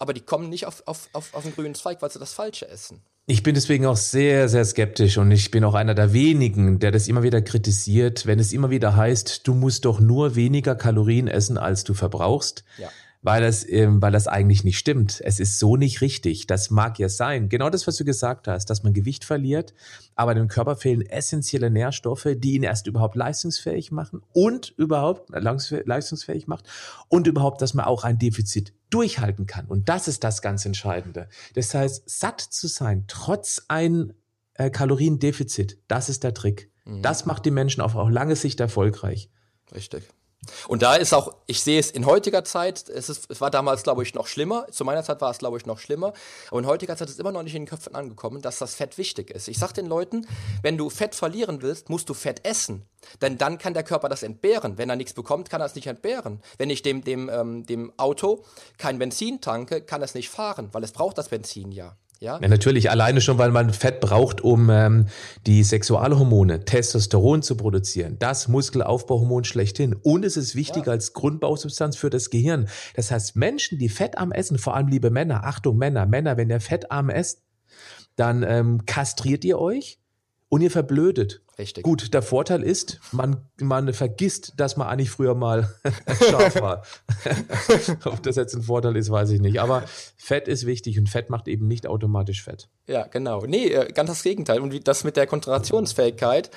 Aber 0.01 0.13
die 0.13 0.21
kommen 0.21 0.49
nicht 0.49 0.65
auf, 0.65 0.81
auf, 0.87 1.09
auf, 1.13 1.31
auf 1.35 1.43
den 1.43 1.53
grünen 1.53 1.75
Zweig, 1.75 2.01
weil 2.01 2.09
sie 2.09 2.17
das 2.17 2.33
Falsche 2.33 2.67
essen. 2.67 3.03
Ich 3.27 3.43
bin 3.43 3.53
deswegen 3.53 3.85
auch 3.85 3.97
sehr, 3.97 4.49
sehr 4.49 4.65
skeptisch 4.65 5.19
und 5.19 5.29
ich 5.29 5.51
bin 5.51 5.63
auch 5.63 5.75
einer 5.75 5.93
der 5.93 6.11
wenigen, 6.11 6.79
der 6.79 6.91
das 6.91 7.07
immer 7.07 7.21
wieder 7.21 7.43
kritisiert, 7.43 8.25
wenn 8.25 8.39
es 8.39 8.51
immer 8.51 8.71
wieder 8.71 8.95
heißt, 8.95 9.47
du 9.47 9.53
musst 9.53 9.85
doch 9.85 9.99
nur 9.99 10.35
weniger 10.35 10.73
Kalorien 10.73 11.27
essen, 11.27 11.59
als 11.59 11.83
du 11.83 11.93
verbrauchst. 11.93 12.63
Ja 12.79 12.89
weil 13.21 13.41
das, 13.41 13.67
ähm, 13.69 14.01
weil 14.01 14.11
das 14.11 14.27
eigentlich 14.27 14.63
nicht 14.63 14.79
stimmt. 14.79 15.21
Es 15.23 15.39
ist 15.39 15.59
so 15.59 15.77
nicht 15.77 16.01
richtig. 16.01 16.47
Das 16.47 16.71
mag 16.71 16.97
ja 16.97 17.07
sein. 17.07 17.49
Genau 17.49 17.69
das, 17.69 17.85
was 17.85 17.95
du 17.97 18.03
gesagt 18.03 18.47
hast, 18.47 18.69
dass 18.69 18.83
man 18.83 18.93
Gewicht 18.93 19.25
verliert, 19.25 19.73
aber 20.15 20.33
dem 20.33 20.47
Körper 20.47 20.75
fehlen 20.75 21.01
essentielle 21.01 21.69
Nährstoffe, 21.69 22.27
die 22.35 22.53
ihn 22.53 22.63
erst 22.63 22.87
überhaupt 22.87 23.15
leistungsfähig 23.15 23.91
machen 23.91 24.21
und 24.33 24.73
überhaupt 24.75 25.29
leistungsfähig 25.29 26.47
macht 26.47 26.65
und 27.09 27.27
überhaupt, 27.27 27.61
dass 27.61 27.73
man 27.73 27.85
auch 27.85 28.03
ein 28.03 28.17
Defizit 28.17 28.73
durchhalten 28.91 29.47
kann. 29.47 29.65
Und 29.65 29.89
das 29.89 30.07
ist 30.07 30.23
das 30.23 30.41
ganz 30.41 30.65
Entscheidende. 30.65 31.27
Das 31.55 31.73
heißt, 31.73 32.03
satt 32.07 32.41
zu 32.41 32.67
sein, 32.67 33.05
trotz 33.07 33.65
ein 33.67 34.13
äh, 34.53 34.69
Kaloriendefizit, 34.69 35.79
das 35.87 36.09
ist 36.09 36.23
der 36.23 36.33
Trick. 36.33 36.71
Mhm. 36.85 37.01
Das 37.01 37.25
macht 37.25 37.45
die 37.45 37.51
Menschen 37.51 37.81
auf, 37.81 37.95
auf 37.95 38.09
lange 38.09 38.35
Sicht 38.35 38.59
erfolgreich. 38.59 39.29
Richtig. 39.73 40.03
Und 40.67 40.81
da 40.81 40.95
ist 40.95 41.13
auch, 41.13 41.35
ich 41.45 41.61
sehe 41.61 41.79
es 41.79 41.91
in 41.91 42.07
heutiger 42.07 42.43
Zeit, 42.43 42.89
es, 42.89 43.09
ist, 43.09 43.29
es 43.29 43.41
war 43.41 43.51
damals, 43.51 43.83
glaube 43.83 44.01
ich, 44.01 44.15
noch 44.15 44.25
schlimmer. 44.25 44.65
Zu 44.71 44.83
meiner 44.85 45.03
Zeit 45.03 45.21
war 45.21 45.29
es, 45.29 45.37
glaube 45.37 45.57
ich, 45.57 45.67
noch 45.67 45.77
schlimmer. 45.77 46.13
Aber 46.49 46.59
in 46.59 46.65
heutiger 46.65 46.97
Zeit 46.97 47.09
ist 47.09 47.15
es 47.15 47.19
immer 47.19 47.31
noch 47.31 47.43
nicht 47.43 47.53
in 47.53 47.63
den 47.63 47.69
Köpfen 47.69 47.93
angekommen, 47.93 48.41
dass 48.41 48.57
das 48.57 48.73
Fett 48.73 48.97
wichtig 48.97 49.29
ist. 49.29 49.47
Ich 49.47 49.59
sage 49.59 49.73
den 49.73 49.85
Leuten, 49.85 50.25
wenn 50.63 50.77
du 50.79 50.89
Fett 50.89 51.13
verlieren 51.13 51.61
willst, 51.61 51.89
musst 51.89 52.09
du 52.09 52.15
Fett 52.15 52.43
essen. 52.43 52.87
Denn 53.21 53.37
dann 53.37 53.59
kann 53.59 53.75
der 53.75 53.83
Körper 53.83 54.09
das 54.09 54.23
entbehren. 54.23 54.79
Wenn 54.79 54.89
er 54.89 54.95
nichts 54.95 55.13
bekommt, 55.13 55.51
kann 55.51 55.61
er 55.61 55.65
es 55.65 55.75
nicht 55.75 55.87
entbehren. 55.87 56.41
Wenn 56.57 56.71
ich 56.71 56.81
dem, 56.81 57.03
dem, 57.03 57.29
ähm, 57.29 57.65
dem 57.67 57.93
Auto 57.97 58.43
kein 58.79 58.97
Benzin 58.97 59.41
tanke, 59.41 59.81
kann 59.81 60.01
es 60.01 60.15
nicht 60.15 60.29
fahren, 60.29 60.69
weil 60.71 60.83
es 60.83 60.91
braucht 60.91 61.19
das 61.19 61.29
Benzin 61.29 61.71
ja. 61.71 61.95
Ja? 62.21 62.39
ja, 62.39 62.47
natürlich. 62.47 62.91
Alleine 62.91 63.19
schon, 63.19 63.39
weil 63.39 63.49
man 63.49 63.73
Fett 63.73 63.99
braucht, 63.99 64.41
um 64.41 64.69
ähm, 64.69 65.07
die 65.47 65.63
Sexualhormone, 65.63 66.65
Testosteron 66.65 67.41
zu 67.41 67.57
produzieren. 67.57 68.17
Das 68.19 68.47
Muskelaufbauhormon 68.47 69.43
schlechthin. 69.43 69.95
Und 69.95 70.23
es 70.23 70.37
ist 70.37 70.55
wichtig 70.55 70.85
ja. 70.85 70.91
als 70.91 71.13
Grundbausubstanz 71.13 71.97
für 71.97 72.11
das 72.11 72.29
Gehirn. 72.29 72.69
Das 72.95 73.09
heißt, 73.09 73.35
Menschen, 73.35 73.79
die 73.79 73.89
fettarm 73.89 74.31
essen, 74.31 74.59
vor 74.59 74.75
allem 74.75 74.87
liebe 74.87 75.09
Männer, 75.09 75.45
Achtung 75.45 75.77
Männer, 75.77 76.05
Männer, 76.05 76.37
wenn 76.37 76.51
ihr 76.51 76.61
fettarm 76.61 77.09
esst, 77.09 77.41
dann 78.15 78.43
ähm, 78.43 78.85
kastriert 78.85 79.43
ihr 79.43 79.57
euch 79.57 79.99
und 80.47 80.61
ihr 80.61 80.69
verblödet. 80.69 81.41
Richtig. 81.57 81.83
Gut, 81.83 82.13
der 82.13 82.21
Vorteil 82.21 82.63
ist, 82.63 82.99
man, 83.11 83.49
man 83.59 83.93
vergisst, 83.93 84.53
dass 84.57 84.77
man 84.77 84.87
eigentlich 84.87 85.11
früher 85.11 85.35
mal 85.35 85.73
scharf 86.29 86.61
war. 86.61 86.83
Ob 88.05 88.23
das 88.23 88.35
jetzt 88.35 88.55
ein 88.55 88.63
Vorteil 88.63 88.95
ist, 88.95 89.11
weiß 89.11 89.29
ich 89.31 89.41
nicht. 89.41 89.59
Aber 89.59 89.83
Fett 90.17 90.47
ist 90.47 90.65
wichtig 90.65 90.97
und 90.97 91.09
Fett 91.09 91.29
macht 91.29 91.47
eben 91.47 91.67
nicht 91.67 91.87
automatisch 91.87 92.43
Fett. 92.43 92.69
Ja, 92.87 93.05
genau. 93.07 93.45
Nee, 93.45 93.67
äh, 93.67 93.91
ganz 93.91 94.09
das 94.09 94.23
Gegenteil. 94.23 94.59
Und 94.59 94.87
das 94.87 95.03
mit 95.03 95.17
der 95.17 95.27
Konzentrationsfähigkeit, 95.27 96.51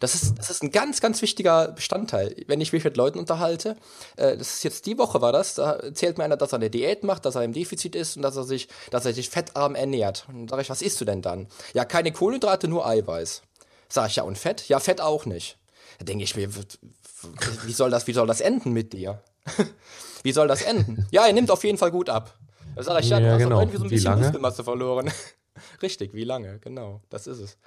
das 0.00 0.14
ist, 0.14 0.38
das 0.38 0.50
ist 0.50 0.62
ein 0.62 0.70
ganz, 0.70 1.00
ganz 1.00 1.20
wichtiger 1.22 1.68
Bestandteil. 1.68 2.34
Wenn 2.46 2.60
ich 2.60 2.72
mich 2.72 2.84
mit 2.84 2.96
Leuten 2.96 3.18
unterhalte, 3.18 3.76
äh, 4.16 4.36
das 4.36 4.54
ist 4.54 4.64
jetzt 4.64 4.86
die 4.86 4.98
Woche 4.98 5.20
war 5.20 5.32
das, 5.32 5.54
da 5.54 5.72
erzählt 5.72 6.18
mir 6.18 6.24
einer, 6.24 6.36
dass 6.36 6.52
er 6.52 6.56
eine 6.56 6.70
Diät 6.70 7.04
macht, 7.04 7.24
dass 7.24 7.34
er 7.34 7.44
im 7.44 7.52
Defizit 7.52 7.96
ist 7.96 8.16
und 8.16 8.22
dass 8.22 8.36
er 8.36 8.44
sich, 8.44 8.68
dass 8.90 9.04
er 9.04 9.12
sich 9.12 9.30
fettarm 9.30 9.74
ernährt. 9.74 10.26
Und 10.28 10.40
dann 10.40 10.48
sage 10.48 10.62
ich, 10.62 10.70
was 10.70 10.82
isst 10.82 11.00
du 11.00 11.04
denn 11.04 11.22
dann? 11.22 11.48
Ja, 11.74 11.84
keine 11.84 12.12
Kohlenhydrate, 12.12 12.68
nur 12.68 12.86
Eiweiß. 12.86 13.42
Sag 13.88 14.10
ich, 14.10 14.16
ja, 14.16 14.22
und 14.22 14.36
Fett? 14.36 14.68
Ja, 14.68 14.80
Fett 14.80 15.00
auch 15.00 15.26
nicht. 15.26 15.58
Da 15.98 16.04
denke 16.04 16.24
ich 16.24 16.36
mir, 16.36 16.48
wie 17.64 17.72
soll 17.72 17.90
das, 17.90 18.06
wie 18.06 18.12
soll 18.12 18.26
das 18.26 18.40
enden 18.40 18.72
mit 18.72 18.92
dir? 18.92 19.22
wie 20.22 20.32
soll 20.32 20.48
das 20.48 20.62
enden? 20.62 21.06
Ja, 21.10 21.26
er 21.26 21.32
nimmt 21.32 21.50
auf 21.50 21.64
jeden 21.64 21.78
Fall 21.78 21.90
gut 21.90 22.08
ab. 22.08 22.38
Da 22.76 22.82
sage 22.82 23.00
ich, 23.00 23.08
ja, 23.08 23.18
ja 23.18 23.32
du 23.32 23.44
genau. 23.44 23.56
hast 23.56 23.62
irgendwie 23.62 23.78
so 23.78 23.84
ein 23.84 23.90
bisschen 23.90 24.18
Muskelmasse 24.18 24.64
verloren. 24.64 25.10
Richtig, 25.82 26.14
wie 26.14 26.24
lange? 26.24 26.58
Genau, 26.60 27.02
das 27.10 27.26
ist 27.26 27.38
es. 27.38 27.58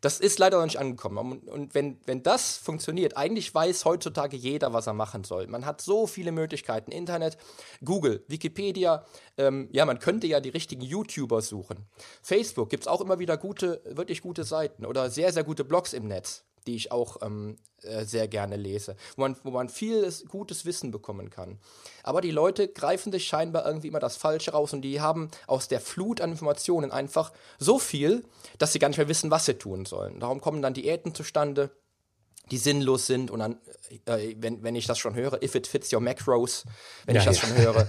Das 0.00 0.20
ist 0.20 0.38
leider 0.38 0.58
noch 0.58 0.64
nicht 0.64 0.78
angekommen. 0.78 1.40
Und 1.40 1.74
wenn, 1.74 2.00
wenn 2.06 2.22
das 2.22 2.56
funktioniert, 2.56 3.16
eigentlich 3.16 3.54
weiß 3.54 3.84
heutzutage 3.84 4.36
jeder, 4.36 4.72
was 4.72 4.86
er 4.86 4.94
machen 4.94 5.24
soll. 5.24 5.46
Man 5.46 5.66
hat 5.66 5.80
so 5.80 6.06
viele 6.06 6.32
Möglichkeiten. 6.32 6.90
Internet, 6.92 7.36
Google, 7.84 8.24
Wikipedia. 8.28 9.04
Ähm, 9.36 9.68
ja, 9.72 9.84
man 9.84 9.98
könnte 9.98 10.26
ja 10.26 10.40
die 10.40 10.50
richtigen 10.50 10.82
YouTuber 10.82 11.42
suchen. 11.42 11.86
Facebook 12.22 12.70
gibt 12.70 12.84
es 12.84 12.88
auch 12.88 13.00
immer 13.00 13.18
wieder 13.18 13.36
gute, 13.36 13.82
wirklich 13.84 14.22
gute 14.22 14.44
Seiten 14.44 14.86
oder 14.86 15.10
sehr, 15.10 15.32
sehr 15.32 15.44
gute 15.44 15.64
Blogs 15.64 15.92
im 15.92 16.06
Netz 16.06 16.47
die 16.68 16.76
ich 16.76 16.92
auch 16.92 17.22
ähm, 17.22 17.56
äh, 17.82 18.04
sehr 18.04 18.28
gerne 18.28 18.56
lese, 18.56 18.94
wo 19.16 19.22
man, 19.22 19.36
wo 19.42 19.50
man 19.50 19.68
vieles 19.68 20.26
gutes 20.26 20.66
Wissen 20.66 20.90
bekommen 20.90 21.30
kann. 21.30 21.58
Aber 22.02 22.20
die 22.20 22.30
Leute 22.30 22.68
greifen 22.68 23.10
sich 23.10 23.26
scheinbar 23.26 23.66
irgendwie 23.66 23.88
immer 23.88 24.00
das 24.00 24.16
Falsche 24.16 24.52
raus 24.52 24.72
und 24.72 24.82
die 24.82 25.00
haben 25.00 25.30
aus 25.46 25.68
der 25.68 25.80
Flut 25.80 26.20
an 26.20 26.32
Informationen 26.32 26.90
einfach 26.90 27.32
so 27.58 27.78
viel, 27.78 28.24
dass 28.58 28.72
sie 28.72 28.78
gar 28.78 28.88
nicht 28.88 28.98
mehr 28.98 29.08
wissen, 29.08 29.30
was 29.30 29.46
sie 29.46 29.54
tun 29.54 29.86
sollen. 29.86 30.20
Darum 30.20 30.40
kommen 30.40 30.60
dann 30.60 30.74
Diäten 30.74 31.14
zustande, 31.14 31.70
die 32.50 32.56
sinnlos 32.56 33.06
sind 33.06 33.30
und 33.30 33.40
dann, 33.40 33.56
äh, 34.06 34.34
wenn, 34.38 34.62
wenn 34.62 34.74
ich 34.74 34.86
das 34.86 34.98
schon 34.98 35.14
höre, 35.14 35.42
if 35.42 35.54
it 35.54 35.66
fits 35.66 35.92
your 35.92 36.00
macros, 36.00 36.64
wenn 37.06 37.14
ja, 37.14 37.20
ich 37.20 37.26
das 37.26 37.42
ja. 37.42 37.48
schon 37.48 37.56
höre, 37.56 37.88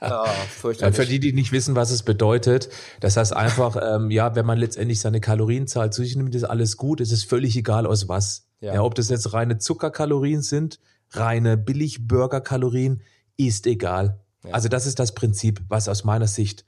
ja, 0.00 0.24
fürchterlich. 0.48 0.96
Für 0.96 1.06
die, 1.06 1.20
die 1.20 1.32
nicht 1.32 1.52
wissen, 1.52 1.74
was 1.74 1.90
es 1.90 2.02
bedeutet, 2.02 2.68
das 3.00 3.16
heißt 3.16 3.34
einfach, 3.34 3.76
ähm, 3.80 4.10
ja, 4.10 4.34
wenn 4.34 4.46
man 4.46 4.58
letztendlich 4.58 5.00
seine 5.00 5.20
Kalorienzahl 5.20 5.92
zu 5.92 6.02
sich 6.02 6.16
nimmt, 6.16 6.34
ist 6.34 6.44
alles 6.44 6.76
gut, 6.76 7.00
es 7.00 7.12
ist 7.12 7.24
völlig 7.24 7.56
egal 7.56 7.86
aus 7.86 8.08
was. 8.08 8.46
Ja. 8.60 8.74
ja 8.74 8.82
ob 8.82 8.94
das 8.94 9.08
jetzt 9.08 9.32
reine 9.32 9.58
Zuckerkalorien 9.58 10.42
sind, 10.42 10.80
reine 11.10 11.56
Billig-Burger-Kalorien, 11.56 13.02
ist 13.36 13.66
egal. 13.66 14.20
Also 14.52 14.68
das 14.68 14.86
ist 14.86 14.98
das 14.98 15.14
Prinzip, 15.14 15.60
was 15.68 15.88
aus 15.88 16.04
meiner 16.04 16.26
Sicht 16.26 16.64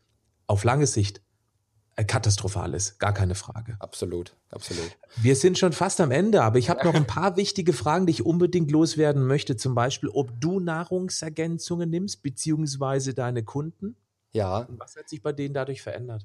auf 0.47 0.65
lange 0.65 0.87
Sicht 0.87 1.19
äh, 1.19 1.21
katastrophal 1.97 2.75
ist, 2.75 2.99
gar 2.99 3.13
keine 3.13 3.35
Frage. 3.35 3.77
Absolut, 3.79 4.35
absolut. 4.51 4.97
Wir 5.17 5.37
sind 5.37 5.59
schon 5.59 5.73
fast 5.73 6.01
am 6.01 6.11
Ende, 6.11 6.43
aber 6.43 6.59
ich 6.59 6.71
habe 6.71 6.85
noch 6.85 6.95
ein 6.95 7.07
paar 7.07 7.37
wichtige 7.37 7.73
Fragen, 7.73 8.07
die 8.07 8.13
ich 8.13 8.25
unbedingt 8.25 8.71
loswerden 8.71 9.27
möchte. 9.27 9.57
Zum 9.57 9.75
Beispiel, 9.75 10.09
ob 10.09 10.41
du 10.41 10.59
Nahrungsergänzungen 10.59 11.91
nimmst, 11.91 12.23
beziehungsweise 12.23 13.15
deine 13.15 13.43
Kunden. 13.45 13.97
Ja. 14.33 14.67
Was 14.79 14.97
hat 14.97 15.11
sich 15.11 15.23
bei 15.23 15.33
denen 15.33 15.53
dadurch 15.53 15.83
verändert? 15.83 16.25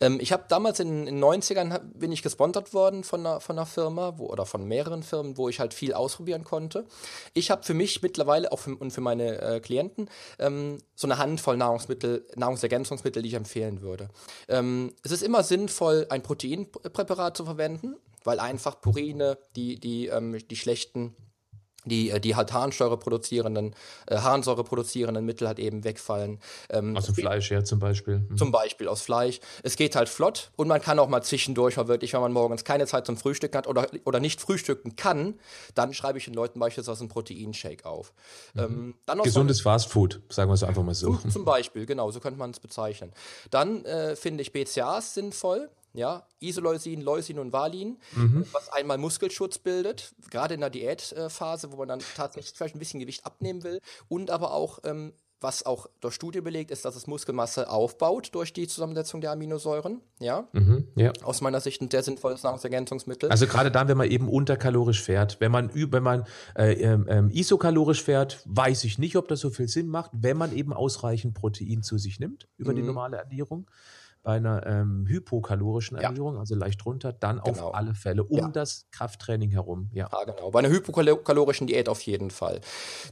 Ähm, 0.00 0.18
ich 0.20 0.32
habe 0.32 0.44
damals 0.48 0.80
in 0.80 1.06
den 1.06 1.24
90ern 1.24 1.80
bin 1.94 2.12
ich 2.12 2.22
gesponsert 2.22 2.74
worden 2.74 3.04
von 3.04 3.20
einer, 3.20 3.40
von 3.40 3.56
einer 3.58 3.66
Firma 3.66 4.18
wo, 4.18 4.26
oder 4.26 4.44
von 4.44 4.64
mehreren 4.64 5.02
Firmen, 5.02 5.38
wo 5.38 5.48
ich 5.48 5.58
halt 5.58 5.72
viel 5.72 5.94
ausprobieren 5.94 6.44
konnte. 6.44 6.84
Ich 7.32 7.50
habe 7.50 7.62
für 7.62 7.72
mich 7.72 8.02
mittlerweile 8.02 8.52
auch 8.52 8.58
für, 8.58 8.76
und 8.76 8.90
für 8.90 9.00
meine 9.00 9.40
äh, 9.40 9.60
Klienten 9.60 10.10
ähm, 10.38 10.78
so 10.94 11.06
eine 11.06 11.16
Handvoll 11.16 11.56
Nahrungsmittel, 11.56 12.26
Nahrungsergänzungsmittel, 12.36 13.22
die 13.22 13.28
ich 13.28 13.34
empfehlen 13.34 13.80
würde. 13.80 14.08
Ähm, 14.48 14.94
es 15.02 15.10
ist 15.10 15.22
immer 15.22 15.42
sinnvoll, 15.42 16.06
ein 16.10 16.22
Proteinpräparat 16.22 17.34
zu 17.34 17.46
verwenden, 17.46 17.96
weil 18.24 18.40
einfach 18.40 18.78
Purine, 18.80 19.38
die, 19.56 19.80
die, 19.80 20.08
ähm, 20.08 20.36
die 20.48 20.56
schlechten 20.56 21.16
die, 21.84 22.10
äh, 22.10 22.20
die 22.20 22.36
halt 22.36 22.52
Harnsäure 22.52 22.96
produzierenden, 22.96 23.74
äh, 24.06 24.18
Harnsäure 24.18 24.64
produzierenden 24.64 25.24
Mittel 25.24 25.46
halt 25.46 25.58
eben 25.58 25.84
wegfallen. 25.84 26.40
Ähm, 26.70 26.96
aus 26.96 27.06
dem 27.06 27.14
Fleisch, 27.14 27.50
ja, 27.50 27.64
zum 27.64 27.78
Beispiel. 27.78 28.26
Mhm. 28.28 28.36
Zum 28.36 28.52
Beispiel 28.52 28.88
aus 28.88 29.02
Fleisch. 29.02 29.40
Es 29.62 29.76
geht 29.76 29.96
halt 29.96 30.08
flott 30.08 30.50
und 30.56 30.68
man 30.68 30.80
kann 30.80 30.98
auch 30.98 31.08
mal 31.08 31.22
zwischendurch, 31.22 31.76
mal 31.76 31.88
wirklich, 31.88 32.12
wenn 32.12 32.20
man 32.20 32.32
morgens 32.32 32.64
keine 32.64 32.86
Zeit 32.86 33.06
zum 33.06 33.16
Frühstücken 33.16 33.56
hat 33.56 33.66
oder, 33.66 33.86
oder 34.04 34.20
nicht 34.20 34.40
frühstücken 34.40 34.96
kann, 34.96 35.34
dann 35.74 35.94
schreibe 35.94 36.18
ich 36.18 36.24
den 36.24 36.34
Leuten 36.34 36.58
beispielsweise 36.58 37.00
einen 37.00 37.08
Proteinshake 37.08 37.86
auf. 37.86 38.12
Mhm. 38.54 38.94
Ähm, 39.06 39.22
Gesundes 39.22 39.60
Fastfood, 39.60 40.20
sagen 40.28 40.50
wir 40.50 40.54
es 40.54 40.62
einfach 40.62 40.82
mal 40.82 40.94
so. 40.94 41.16
Zum, 41.16 41.30
zum 41.30 41.44
Beispiel, 41.44 41.86
genau, 41.86 42.10
so 42.10 42.20
könnte 42.20 42.38
man 42.38 42.50
es 42.50 42.60
bezeichnen. 42.60 43.12
Dann 43.50 43.84
äh, 43.84 44.16
finde 44.16 44.42
ich 44.42 44.52
BCAAs 44.52 45.14
sinnvoll 45.14 45.70
ja, 45.92 46.26
Isoleucin, 46.40 47.00
Leucin 47.00 47.38
und 47.38 47.52
Valin, 47.52 47.98
mhm. 48.14 48.46
was 48.52 48.70
einmal 48.70 48.98
Muskelschutz 48.98 49.58
bildet, 49.58 50.14
gerade 50.30 50.54
in 50.54 50.60
der 50.60 50.70
Diätphase, 50.70 51.72
wo 51.72 51.76
man 51.76 51.88
dann 51.88 52.00
tatsächlich 52.16 52.54
vielleicht 52.56 52.76
ein 52.76 52.78
bisschen 52.78 53.00
Gewicht 53.00 53.26
abnehmen 53.26 53.64
will 53.64 53.80
und 54.08 54.30
aber 54.30 54.52
auch 54.52 54.80
ähm, 54.84 55.12
was 55.40 55.64
auch 55.64 55.86
durch 56.00 56.14
Studie 56.14 56.40
belegt 56.40 56.70
ist, 56.70 56.84
dass 56.84 56.96
es 56.96 57.06
Muskelmasse 57.06 57.70
aufbaut 57.70 58.30
durch 58.32 58.52
die 58.52 58.66
Zusammensetzung 58.66 59.20
der 59.20 59.30
Aminosäuren. 59.32 60.00
Ja, 60.18 60.48
mhm, 60.52 60.88
ja. 60.96 61.12
aus 61.22 61.40
meiner 61.40 61.60
Sicht 61.60 61.80
ein 61.80 61.90
sehr 61.90 62.02
sinnvolles 62.02 62.42
Nahrungsergänzungsmittel. 62.42 63.30
Also 63.30 63.46
gerade 63.46 63.70
dann, 63.70 63.88
wenn 63.88 63.96
man 63.96 64.10
eben 64.10 64.28
unterkalorisch 64.28 65.02
fährt, 65.02 65.40
wenn 65.40 65.52
man 65.52 65.70
wenn 65.74 66.02
man 66.02 66.26
äh, 66.56 66.72
äh, 66.72 67.28
isokalorisch 67.32 68.02
fährt, 68.02 68.42
weiß 68.46 68.84
ich 68.84 68.98
nicht, 68.98 69.16
ob 69.16 69.28
das 69.28 69.40
so 69.40 69.50
viel 69.50 69.68
Sinn 69.68 69.88
macht, 69.88 70.10
wenn 70.14 70.36
man 70.36 70.52
eben 70.52 70.72
ausreichend 70.72 71.34
Protein 71.34 71.82
zu 71.82 71.98
sich 71.98 72.18
nimmt 72.18 72.48
über 72.56 72.72
mhm. 72.72 72.76
die 72.76 72.82
normale 72.82 73.16
Ernährung 73.18 73.70
bei 74.28 74.34
einer 74.34 74.66
ähm, 74.66 75.06
hypokalorischen 75.08 75.96
Ernährung, 75.96 76.34
ja. 76.34 76.40
also 76.40 76.54
leicht 76.54 76.84
runter, 76.84 77.14
dann 77.14 77.40
genau. 77.42 77.68
auf 77.68 77.74
alle 77.74 77.94
Fälle 77.94 78.24
um 78.24 78.36
ja. 78.36 78.48
das 78.48 78.84
Krafttraining 78.90 79.50
herum. 79.52 79.88
Ja. 79.94 80.06
ja, 80.12 80.24
genau. 80.24 80.50
Bei 80.50 80.58
einer 80.58 80.68
hypokalorischen 80.68 81.66
Diät 81.66 81.88
auf 81.88 82.02
jeden 82.02 82.30
Fall. 82.30 82.60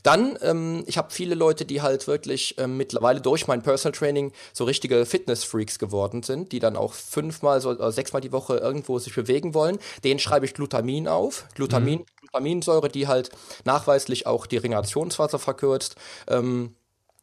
Dann, 0.03 0.39
ähm, 0.43 0.85
ich 0.87 0.99
habe 0.99 1.11
viele 1.11 1.35
Leute, 1.35 1.65
die 1.65 1.81
halt 1.81 2.07
wirklich 2.07 2.57
ähm, 2.59 2.77
mittlerweile 2.77 3.23
durch 3.23 3.47
mein 3.47 3.63
Personal 3.63 3.99
Training 3.99 4.31
so 4.53 4.65
richtige 4.65 5.07
Fitness-Freaks 5.07 5.79
geworden 5.79 6.23
sind, 6.23 6.53
die 6.53 6.59
dann 6.59 6.77
auch 6.77 6.93
fünfmal 6.93 7.63
so, 7.63 7.71
oder 7.71 7.93
sechsmal 7.93 8.21
die 8.21 8.33
Woche 8.33 8.59
irgendwo 8.59 8.99
sich 8.99 9.15
bewegen 9.15 9.55
wollen. 9.55 9.79
Denen 10.05 10.21
schreibe 10.21 10.45
ich 10.45 10.53
Glutamin 10.53 11.09
auf. 11.09 11.49
Glutamin, 11.55 12.01
mhm. 12.01 12.05
Glutaminsäure, 12.21 12.91
die 12.91 13.09
halt 13.09 13.31
nachweislich 13.65 14.27
auch 14.27 14.45
die 14.45 14.59
Regenerationsphase 14.59 15.39
verkürzt. 15.39 15.97
Ähm, 16.29 16.75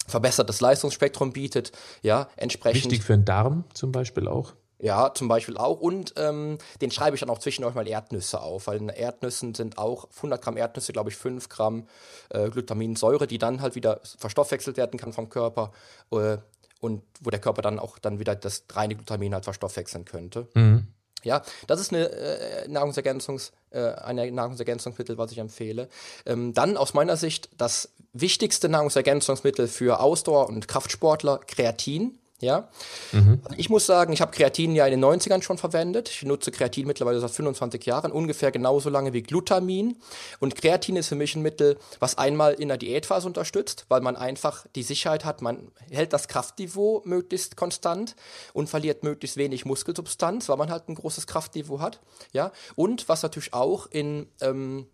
verbessertes 0.07 0.61
Leistungsspektrum 0.61 1.33
bietet, 1.33 1.71
ja, 2.01 2.29
entsprechend. 2.35 2.85
Wichtig 2.85 3.03
für 3.03 3.13
den 3.13 3.25
Darm 3.25 3.65
zum 3.73 3.91
Beispiel 3.91 4.27
auch. 4.27 4.53
Ja, 4.83 5.13
zum 5.13 5.29
Beispiel 5.29 5.55
auch. 5.55 5.79
Und 5.79 6.13
ähm, 6.17 6.57
den 6.81 6.91
schreibe 6.91 7.15
ich 7.15 7.21
dann 7.21 7.29
auch 7.29 7.39
zwischendurch 7.39 7.73
mal 7.73 7.87
Erdnüsse 7.87 8.41
auf, 8.41 8.67
weil 8.67 8.79
in 8.79 8.89
Erdnüssen 8.89 9.55
sind 9.55 9.77
auch 9.77 10.09
100 10.17 10.41
Gramm 10.41 10.57
Erdnüsse, 10.57 10.91
glaube 10.91 11.09
ich, 11.09 11.15
5 11.15 11.47
Gramm 11.47 11.87
äh, 12.29 12.49
Glutaminsäure, 12.49 13.25
die 13.25 13.37
dann 13.37 13.61
halt 13.61 13.75
wieder 13.75 14.01
verstoffwechselt 14.17 14.75
werden 14.75 14.99
kann 14.99 15.13
vom 15.13 15.29
Körper 15.29 15.71
äh, 16.11 16.37
und 16.81 17.01
wo 17.21 17.29
der 17.29 17.39
Körper 17.39 17.61
dann 17.61 17.79
auch 17.79 17.97
dann 17.97 18.19
wieder 18.19 18.35
das 18.35 18.65
reine 18.73 18.95
Glutamin 18.95 19.33
halt 19.33 19.45
verstoffwechseln 19.45 20.03
könnte. 20.03 20.49
Mhm. 20.53 20.87
Ja, 21.23 21.43
das 21.67 21.79
ist 21.79 21.93
eine 21.93 22.09
äh, 22.09 22.67
Nahrungsergänzungs, 22.67 23.53
äh, 23.69 23.79
eine 23.79 24.29
Nahrungsergänzungsmittel, 24.29 25.17
was 25.17 25.31
ich 25.31 25.37
empfehle. 25.37 25.87
Ähm, 26.25 26.53
dann 26.53 26.75
aus 26.75 26.93
meiner 26.93 27.15
Sicht 27.15 27.49
das 27.57 27.93
wichtigste 28.13 28.69
Nahrungsergänzungsmittel 28.69 29.67
für 29.67 29.99
Ausdauer- 29.99 30.47
und 30.47 30.67
Kraftsportler, 30.67 31.39
Kreatin. 31.45 32.19
Ja. 32.43 32.67
Mhm. 33.13 33.41
Ich 33.55 33.69
muss 33.69 33.85
sagen, 33.85 34.11
ich 34.11 34.19
habe 34.19 34.33
Kreatin 34.33 34.75
ja 34.75 34.85
in 34.85 34.99
den 34.99 35.05
90ern 35.05 35.41
schon 35.41 35.57
verwendet. 35.57 36.09
Ich 36.09 36.23
nutze 36.23 36.51
Kreatin 36.51 36.85
mittlerweile 36.85 37.19
seit 37.21 37.31
25 37.31 37.85
Jahren, 37.85 38.11
ungefähr 38.11 38.51
genauso 38.51 38.89
lange 38.89 39.13
wie 39.13 39.23
Glutamin. 39.23 39.95
Und 40.41 40.55
Kreatin 40.55 40.97
ist 40.97 41.07
für 41.07 41.15
mich 41.15 41.35
ein 41.35 41.41
Mittel, 41.41 41.77
was 41.99 42.17
einmal 42.17 42.53
in 42.53 42.67
der 42.67 42.77
Diätphase 42.77 43.27
unterstützt, 43.27 43.85
weil 43.87 44.01
man 44.01 44.17
einfach 44.17 44.65
die 44.75 44.83
Sicherheit 44.83 45.23
hat, 45.23 45.41
man 45.41 45.71
hält 45.89 46.11
das 46.11 46.27
Kraftniveau 46.27 47.01
möglichst 47.05 47.55
konstant 47.55 48.17
und 48.51 48.69
verliert 48.69 49.03
möglichst 49.03 49.37
wenig 49.37 49.63
Muskelsubstanz, 49.63 50.49
weil 50.49 50.57
man 50.57 50.69
halt 50.69 50.89
ein 50.89 50.95
großes 50.95 51.27
Kraftniveau 51.27 51.79
hat. 51.79 52.01
Ja. 52.33 52.51
Und 52.75 53.07
was 53.07 53.23
natürlich 53.23 53.53
auch 53.53 53.87
in 53.89 54.27
ähm, 54.41 54.87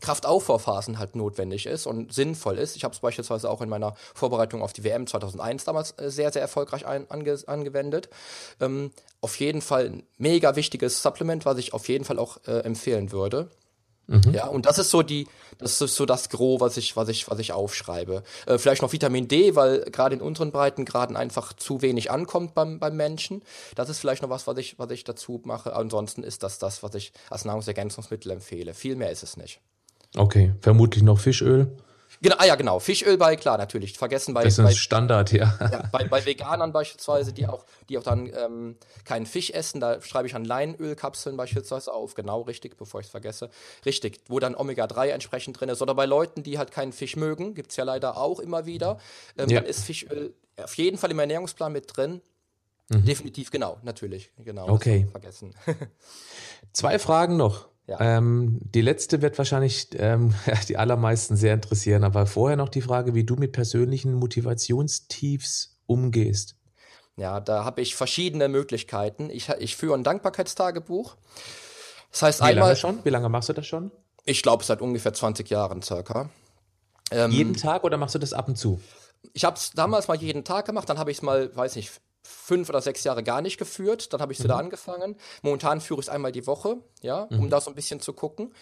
Kraftaufbauphasen 0.00 0.98
halt 0.98 1.16
notwendig 1.16 1.66
ist 1.66 1.86
und 1.86 2.12
sinnvoll 2.12 2.58
ist. 2.58 2.76
Ich 2.76 2.84
habe 2.84 2.94
es 2.94 3.00
beispielsweise 3.00 3.50
auch 3.50 3.62
in 3.62 3.68
meiner 3.68 3.94
Vorbereitung 4.14 4.62
auf 4.62 4.72
die 4.72 4.84
WM 4.84 5.06
2001 5.06 5.64
damals 5.64 5.92
äh, 5.98 6.10
sehr, 6.10 6.32
sehr 6.32 6.42
erfolgreich 6.42 6.86
ein, 6.86 7.10
ange, 7.10 7.38
angewendet. 7.46 8.08
Ähm, 8.60 8.90
auf 9.20 9.38
jeden 9.40 9.62
Fall 9.62 9.86
ein 9.86 10.02
mega 10.18 10.56
wichtiges 10.56 11.02
Supplement, 11.02 11.44
was 11.44 11.58
ich 11.58 11.72
auf 11.72 11.88
jeden 11.88 12.04
Fall 12.04 12.18
auch 12.18 12.38
äh, 12.46 12.60
empfehlen 12.60 13.12
würde. 13.12 13.50
Mhm. 14.08 14.32
Ja, 14.32 14.46
und 14.46 14.66
das 14.66 14.78
ist 14.78 14.90
so 14.90 15.02
die, 15.02 15.26
das 15.58 15.80
ist 15.80 15.96
so 15.96 16.06
das 16.06 16.28
Gros, 16.28 16.60
was 16.60 16.76
ich, 16.76 16.96
was 16.96 17.08
ich, 17.08 17.28
was 17.28 17.38
ich 17.38 17.52
aufschreibe. 17.52 18.22
Äh, 18.46 18.58
vielleicht 18.58 18.82
noch 18.82 18.92
Vitamin 18.92 19.26
D, 19.26 19.56
weil 19.56 19.80
gerade 19.90 20.14
in 20.14 20.20
unteren 20.20 20.52
Breitengraden 20.52 21.16
einfach 21.16 21.52
zu 21.52 21.82
wenig 21.82 22.10
ankommt 22.10 22.54
beim, 22.54 22.78
beim 22.78 22.96
Menschen. 22.96 23.42
Das 23.74 23.88
ist 23.88 23.98
vielleicht 23.98 24.22
noch 24.22 24.30
was, 24.30 24.46
was 24.46 24.58
ich, 24.58 24.78
was 24.78 24.90
ich 24.90 25.02
dazu 25.04 25.40
mache. 25.44 25.74
Ansonsten 25.74 26.22
ist 26.22 26.42
das 26.42 26.58
das, 26.58 26.82
was 26.82 26.94
ich 26.94 27.12
als 27.30 27.44
Nahrungsergänzungsmittel 27.44 28.30
empfehle. 28.30 28.74
Viel 28.74 28.94
mehr 28.96 29.10
ist 29.10 29.24
es 29.24 29.36
nicht. 29.36 29.60
Okay, 30.14 30.54
vermutlich 30.60 31.02
noch 31.02 31.18
Fischöl. 31.18 31.76
Genau, 32.22 32.36
ah 32.38 32.46
ja, 32.46 32.54
genau. 32.54 32.78
Fischöl 32.78 33.18
bei, 33.18 33.36
klar, 33.36 33.58
natürlich. 33.58 33.98
Vergessen 33.98 34.32
bei. 34.32 34.44
Das 34.44 34.58
ist 34.58 34.64
bei, 34.64 34.72
Standard, 34.72 35.32
ja. 35.32 35.54
ja 35.70 35.82
bei, 35.92 36.04
bei, 36.04 36.24
Veganern 36.24 36.72
beispielsweise, 36.72 37.32
die 37.32 37.46
auch, 37.46 37.64
die 37.88 37.98
auch 37.98 38.02
dann 38.02 38.30
ähm, 38.34 38.76
keinen 39.04 39.26
Fisch 39.26 39.50
essen, 39.50 39.80
da 39.80 40.00
schreibe 40.00 40.26
ich 40.26 40.34
an 40.34 40.44
Leinölkapseln 40.44 41.36
beispielsweise 41.36 41.92
auf. 41.92 42.14
Genau, 42.14 42.42
richtig, 42.42 42.78
bevor 42.78 43.00
ich 43.00 43.06
es 43.06 43.10
vergesse. 43.10 43.50
Richtig, 43.84 44.20
wo 44.28 44.40
dann 44.40 44.54
Omega-3 44.54 45.08
entsprechend 45.08 45.60
drin 45.60 45.68
ist. 45.68 45.82
Oder 45.82 45.94
bei 45.94 46.06
Leuten, 46.06 46.42
die 46.42 46.58
halt 46.58 46.70
keinen 46.70 46.92
Fisch 46.92 47.16
mögen, 47.16 47.54
gibt 47.54 47.70
es 47.70 47.76
ja 47.76 47.84
leider 47.84 48.16
auch 48.16 48.40
immer 48.40 48.66
wieder. 48.66 48.98
Ähm, 49.36 49.50
ja. 49.50 49.60
Dann 49.60 49.68
ist 49.68 49.84
Fischöl 49.84 50.34
auf 50.56 50.74
jeden 50.74 50.96
Fall 50.96 51.10
im 51.10 51.18
Ernährungsplan 51.18 51.72
mit 51.72 51.96
drin. 51.96 52.22
Mhm. 52.88 53.04
Definitiv, 53.04 53.50
genau, 53.50 53.78
natürlich. 53.82 54.30
Genau. 54.38 54.68
Okay. 54.68 55.06
Vergessen. 55.10 55.54
Zwei 56.72 56.98
Fragen 56.98 57.36
noch. 57.36 57.68
Ja. 57.86 58.00
Ähm, 58.00 58.58
die 58.62 58.80
letzte 58.80 59.22
wird 59.22 59.38
wahrscheinlich 59.38 59.88
ähm, 59.94 60.34
die 60.68 60.76
allermeisten 60.76 61.36
sehr 61.36 61.54
interessieren, 61.54 62.04
aber 62.04 62.26
vorher 62.26 62.56
noch 62.56 62.68
die 62.68 62.82
Frage, 62.82 63.14
wie 63.14 63.24
du 63.24 63.36
mit 63.36 63.52
persönlichen 63.52 64.14
Motivationstiefs 64.14 65.78
umgehst. 65.86 66.56
Ja, 67.16 67.40
da 67.40 67.64
habe 67.64 67.80
ich 67.80 67.94
verschiedene 67.94 68.48
Möglichkeiten. 68.48 69.30
Ich, 69.30 69.48
ich 69.48 69.76
führe 69.76 69.94
ein 69.94 70.04
Dankbarkeitstagebuch. 70.04 71.16
Das 72.10 72.22
heißt 72.22 72.40
wie 72.40 72.44
einmal. 72.44 72.64
Lange 72.64 72.76
schon? 72.76 73.04
Wie 73.04 73.10
lange 73.10 73.28
machst 73.28 73.48
du 73.48 73.52
das 73.52 73.66
schon? 73.66 73.90
Ich 74.24 74.42
glaube 74.42 74.64
seit 74.64 74.82
ungefähr 74.82 75.14
20 75.14 75.48
Jahren 75.48 75.80
circa. 75.80 76.28
Ähm, 77.10 77.30
jeden 77.30 77.54
Tag 77.54 77.84
oder 77.84 77.96
machst 77.96 78.16
du 78.16 78.18
das 78.18 78.32
ab 78.32 78.48
und 78.48 78.56
zu? 78.56 78.80
Ich 79.32 79.44
habe 79.44 79.56
es 79.56 79.70
damals 79.70 80.08
mal 80.08 80.16
jeden 80.16 80.44
Tag 80.44 80.66
gemacht, 80.66 80.88
dann 80.88 80.98
habe 80.98 81.10
ich 81.10 81.18
es 81.18 81.22
mal, 81.22 81.54
weiß 81.54 81.76
nicht, 81.76 81.92
fünf 82.26 82.68
oder 82.68 82.80
sechs 82.80 83.04
Jahre 83.04 83.22
gar 83.22 83.40
nicht 83.40 83.58
geführt. 83.58 84.12
Dann 84.12 84.20
habe 84.20 84.32
ich 84.32 84.38
es 84.38 84.44
mhm. 84.44 84.48
wieder 84.48 84.58
angefangen. 84.58 85.16
Momentan 85.42 85.80
führe 85.80 86.00
ich 86.00 86.06
es 86.06 86.08
einmal 86.08 86.32
die 86.32 86.46
Woche, 86.46 86.78
ja, 87.02 87.22
um 87.22 87.44
mhm. 87.44 87.50
da 87.50 87.60
so 87.60 87.70
ein 87.70 87.74
bisschen 87.74 88.00
zu 88.00 88.12
gucken. 88.12 88.52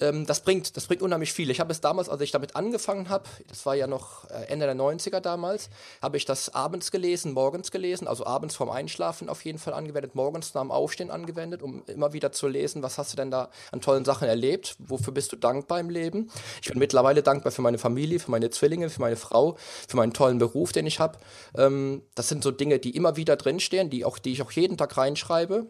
Ähm, 0.00 0.26
das, 0.26 0.40
bringt, 0.40 0.76
das 0.76 0.86
bringt 0.86 1.02
unheimlich 1.02 1.32
viel. 1.32 1.50
Ich 1.50 1.60
habe 1.60 1.70
es 1.70 1.80
damals, 1.80 2.08
als 2.08 2.20
ich 2.20 2.32
damit 2.32 2.56
angefangen 2.56 3.08
habe, 3.08 3.24
das 3.48 3.64
war 3.64 3.74
ja 3.74 3.86
noch 3.86 4.28
äh, 4.30 4.44
Ende 4.48 4.66
der 4.66 4.74
90er 4.74 5.20
damals, 5.20 5.70
habe 6.02 6.16
ich 6.16 6.24
das 6.24 6.54
abends 6.54 6.90
gelesen, 6.90 7.32
morgens 7.32 7.70
gelesen, 7.70 8.08
also 8.08 8.26
abends 8.26 8.56
vorm 8.56 8.70
Einschlafen 8.70 9.28
auf 9.28 9.44
jeden 9.44 9.58
Fall 9.58 9.72
angewendet, 9.72 10.14
morgens 10.14 10.54
nach 10.54 10.62
dem 10.62 10.70
Aufstehen 10.70 11.10
angewendet, 11.10 11.62
um 11.62 11.84
immer 11.86 12.12
wieder 12.12 12.32
zu 12.32 12.48
lesen, 12.48 12.82
was 12.82 12.98
hast 12.98 13.12
du 13.12 13.16
denn 13.16 13.30
da 13.30 13.50
an 13.70 13.80
tollen 13.80 14.04
Sachen 14.04 14.26
erlebt, 14.26 14.76
wofür 14.78 15.12
bist 15.12 15.32
du 15.32 15.36
dankbar 15.36 15.78
im 15.78 15.90
Leben. 15.90 16.30
Ich 16.60 16.68
bin 16.68 16.78
mittlerweile 16.78 17.22
dankbar 17.22 17.52
für 17.52 17.62
meine 17.62 17.78
Familie, 17.78 18.18
für 18.18 18.30
meine 18.30 18.50
Zwillinge, 18.50 18.90
für 18.90 19.00
meine 19.00 19.16
Frau, 19.16 19.56
für 19.88 19.96
meinen 19.96 20.12
tollen 20.12 20.38
Beruf, 20.38 20.72
den 20.72 20.86
ich 20.86 20.98
habe. 20.98 21.18
Ähm, 21.56 22.02
das 22.14 22.28
sind 22.28 22.42
so 22.42 22.50
Dinge, 22.50 22.78
die 22.78 22.96
immer 22.96 23.16
wieder 23.16 23.36
drinstehen, 23.36 23.90
die, 23.90 24.04
auch, 24.04 24.18
die 24.18 24.32
ich 24.32 24.42
auch 24.42 24.50
jeden 24.50 24.76
Tag 24.76 24.96
reinschreibe. 24.96 25.66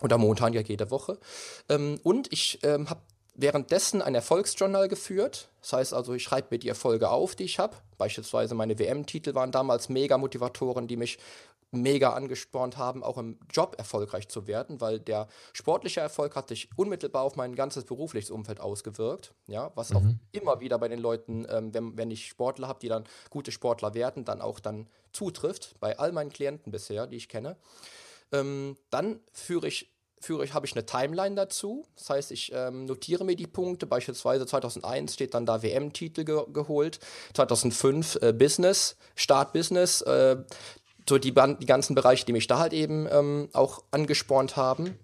Oder 0.00 0.18
momentan 0.18 0.52
ja 0.52 0.60
jede 0.60 0.90
Woche. 0.90 1.18
Ähm, 1.68 1.98
und 2.02 2.30
ich 2.32 2.58
ähm, 2.62 2.90
habe 2.90 3.00
währenddessen 3.34 4.02
ein 4.02 4.14
Erfolgsjournal 4.14 4.88
geführt. 4.88 5.48
Das 5.60 5.72
heißt 5.72 5.94
also, 5.94 6.14
ich 6.14 6.22
schreibe 6.22 6.48
mir 6.50 6.58
die 6.58 6.68
Erfolge 6.68 7.10
auf, 7.10 7.34
die 7.34 7.44
ich 7.44 7.58
habe. 7.58 7.76
Beispielsweise 7.98 8.54
meine 8.54 8.78
WM-Titel 8.78 9.34
waren 9.34 9.52
damals 9.52 9.88
Mega-Motivatoren, 9.88 10.86
die 10.86 10.96
mich 10.96 11.18
mega 11.74 12.12
angespornt 12.12 12.76
haben, 12.76 13.02
auch 13.02 13.18
im 13.18 13.38
Job 13.50 13.74
erfolgreich 13.78 14.28
zu 14.28 14.46
werden, 14.46 14.80
weil 14.80 15.00
der 15.00 15.28
sportliche 15.52 16.00
Erfolg 16.00 16.36
hat 16.36 16.48
sich 16.48 16.68
unmittelbar 16.76 17.22
auf 17.22 17.36
mein 17.36 17.54
ganzes 17.54 17.84
berufliches 17.84 18.30
Umfeld 18.30 18.60
ausgewirkt. 18.60 19.34
Ja, 19.46 19.72
was 19.74 19.90
mhm. 19.90 19.96
auch 19.96 20.04
immer 20.32 20.60
wieder 20.60 20.78
bei 20.78 20.88
den 20.88 21.00
Leuten, 21.00 21.46
ähm, 21.50 21.74
wenn, 21.74 21.96
wenn 21.96 22.10
ich 22.10 22.28
Sportler 22.28 22.68
habe, 22.68 22.78
die 22.80 22.88
dann 22.88 23.04
gute 23.30 23.52
Sportler 23.52 23.94
werden, 23.94 24.24
dann 24.24 24.40
auch 24.40 24.60
dann 24.60 24.88
zutrifft, 25.12 25.74
bei 25.80 25.98
all 25.98 26.12
meinen 26.12 26.30
Klienten 26.30 26.72
bisher, 26.72 27.06
die 27.06 27.16
ich 27.16 27.28
kenne. 27.28 27.56
Ähm, 28.32 28.76
dann 28.90 29.20
führe 29.32 29.68
ich 29.68 29.93
führe 30.24 30.44
ich, 30.44 30.54
habe 30.54 30.66
ich 30.66 30.72
eine 30.72 30.86
Timeline 30.86 31.34
dazu. 31.34 31.86
Das 31.96 32.10
heißt, 32.10 32.32
ich 32.32 32.52
ähm, 32.54 32.86
notiere 32.86 33.24
mir 33.24 33.36
die 33.36 33.46
Punkte. 33.46 33.86
Beispielsweise 33.86 34.46
2001 34.46 35.14
steht 35.14 35.34
dann 35.34 35.46
da 35.46 35.62
WM-Titel 35.62 36.24
ge 36.24 36.44
geholt. 36.52 36.98
2005 37.34 38.18
äh, 38.20 38.32
Business, 38.32 38.96
Start 39.14 39.52
Business. 39.52 40.00
Äh, 40.02 40.36
so 41.08 41.18
die, 41.18 41.32
die 41.32 41.66
ganzen 41.66 41.94
Bereiche, 41.94 42.24
die 42.24 42.32
mich 42.32 42.46
da 42.46 42.58
halt 42.58 42.72
eben 42.72 43.06
ähm, 43.10 43.48
auch 43.52 43.82
angespornt 43.90 44.56
haben. 44.56 44.98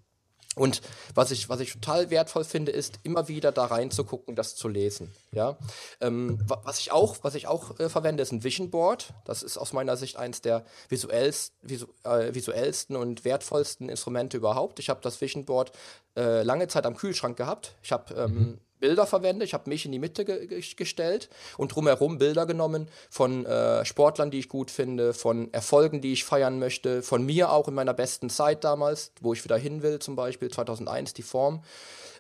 Und 0.61 0.83
was 1.15 1.31
ich, 1.31 1.49
was 1.49 1.61
ich 1.61 1.73
total 1.73 2.11
wertvoll 2.11 2.45
finde, 2.45 2.71
ist 2.71 3.01
immer 3.03 3.29
wieder 3.29 3.51
da 3.51 3.65
reinzugucken, 3.65 4.37
das 4.37 4.57
zu 4.57 4.69
lesen. 4.69 5.11
Ja, 5.33 5.57
ähm, 6.03 6.39
was 6.47 6.81
ich 6.81 6.93
auch, 6.93 7.17
was 7.23 7.35
ich 7.35 7.47
auch 7.47 7.81
äh, 7.81 7.89
verwende, 7.89 8.23
ist 8.23 8.31
ein 8.31 8.45
Vision 8.45 8.69
Board. 8.69 9.15
Das 9.25 9.43
ist 9.43 9.57
aus 9.57 9.73
meiner 9.73 9.97
Sicht 9.97 10.19
eines 10.19 10.43
der 10.43 10.67
visuellst, 10.91 11.55
visu, 11.63 11.87
äh, 12.05 12.35
visuellsten 12.35 12.95
und 12.97 13.25
wertvollsten 13.25 13.89
Instrumente 13.89 14.37
überhaupt. 14.37 14.79
Ich 14.81 14.91
habe 14.91 15.01
das 15.03 15.23
Vision 15.23 15.47
Board 15.47 15.73
äh, 16.15 16.43
lange 16.43 16.69
Zeit 16.69 16.85
am 16.85 16.95
Kühlschrank 16.95 17.39
gehabt. 17.39 17.75
Ich 17.83 17.91
habe 17.91 18.13
ähm. 18.15 18.59
Bilder 18.81 19.07
verwende. 19.07 19.45
Ich 19.45 19.55
habe 19.55 19.69
mich 19.69 19.85
in 19.85 19.93
die 19.93 19.99
Mitte 19.99 20.25
ge 20.25 20.63
gestellt 20.77 21.29
und 21.57 21.75
drumherum 21.75 22.19
Bilder 22.19 22.47
genommen 22.47 22.89
von 23.11 23.47
äh, 23.47 23.85
Sportlern, 23.85 24.31
die 24.31 24.41
ich 24.41 24.49
gut 24.49 24.71
finde, 24.71 25.15
von 25.15 25.53
Erfolgen, 25.53 26.01
die 26.01 26.13
ich 26.13 26.25
feiern 26.25 26.59
möchte, 26.59 27.03
von 27.03 27.25
mir 27.25 27.53
auch 27.53 27.69
in 27.69 27.75
meiner 27.75 27.95
besten 27.95 28.31
Zeit 28.31 28.65
damals, 28.65 29.13
wo 29.21 29.33
ich 29.33 29.45
wieder 29.45 29.57
hin 29.57 29.83
will, 29.83 29.99
zum 29.99 30.17
Beispiel 30.17 30.51
2001 30.51 31.15
die 31.15 31.23
Form 31.23 31.63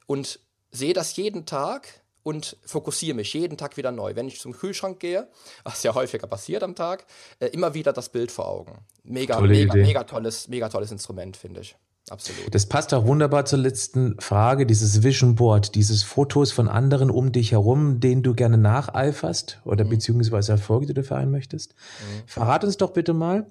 und 0.07 0.41
sehe 0.71 0.93
das 0.93 1.17
jeden 1.17 1.47
Tag 1.47 1.89
und 2.23 2.57
fokussiere 2.65 3.17
mich 3.17 3.33
jeden 3.33 3.57
Tag 3.57 3.77
wieder 3.77 3.93
neu. 3.93 4.15
Wenn 4.15 4.29
ich 4.29 4.41
zum 4.41 4.53
Kühlschrank 4.53 5.01
gehe, 5.01 5.29
was 5.65 5.83
ja 5.83 5.95
häufiger 5.95 6.27
passiert 6.27 6.63
am 6.63 6.75
Tag, 6.75 7.07
äh, 7.39 7.47
immer 7.47 7.75
wieder 7.75 7.93
das 7.93 8.09
Bild 8.09 8.31
vor 8.31 8.49
Augen. 8.49 8.85
Mega, 9.03 9.41
mega, 9.41 9.75
mega 9.75 10.05
tolles, 10.05 10.49
mega 10.49 10.69
tolles 10.69 10.93
Instrument, 10.93 11.37
finde 11.37 11.63
ich. 11.63 11.77
Absolut. 12.09 12.55
Das 12.55 12.67
passt 12.67 12.93
auch 12.93 13.07
wunderbar 13.07 13.45
zur 13.45 13.61
letzten 13.61 14.19
Frage, 14.21 14.67
dieses 14.67 15.03
Vision 15.03 15.37
Board, 15.37 15.75
dieses 15.75 16.03
Fotos 16.03 16.51
von 16.51 16.69
anderen 16.69 17.11
um 17.11 17.31
dich 17.31 17.53
herum, 17.53 18.01
denen 18.01 18.23
du 18.23 18.35
gerne 18.35 18.59
nacheiferst 18.59 19.61
oder 19.65 19.85
mhm. 19.85 19.91
beziehungsweise 19.91 20.53
Erfolge, 20.53 20.87
die 20.87 20.95
du 20.95 21.05
feiern 21.05 21.31
möchtest. 21.31 21.75
Mhm. 21.75 22.23
Verrat 22.27 22.65
uns 22.65 22.77
doch 22.77 22.93
bitte 22.93 23.13
mal, 23.13 23.47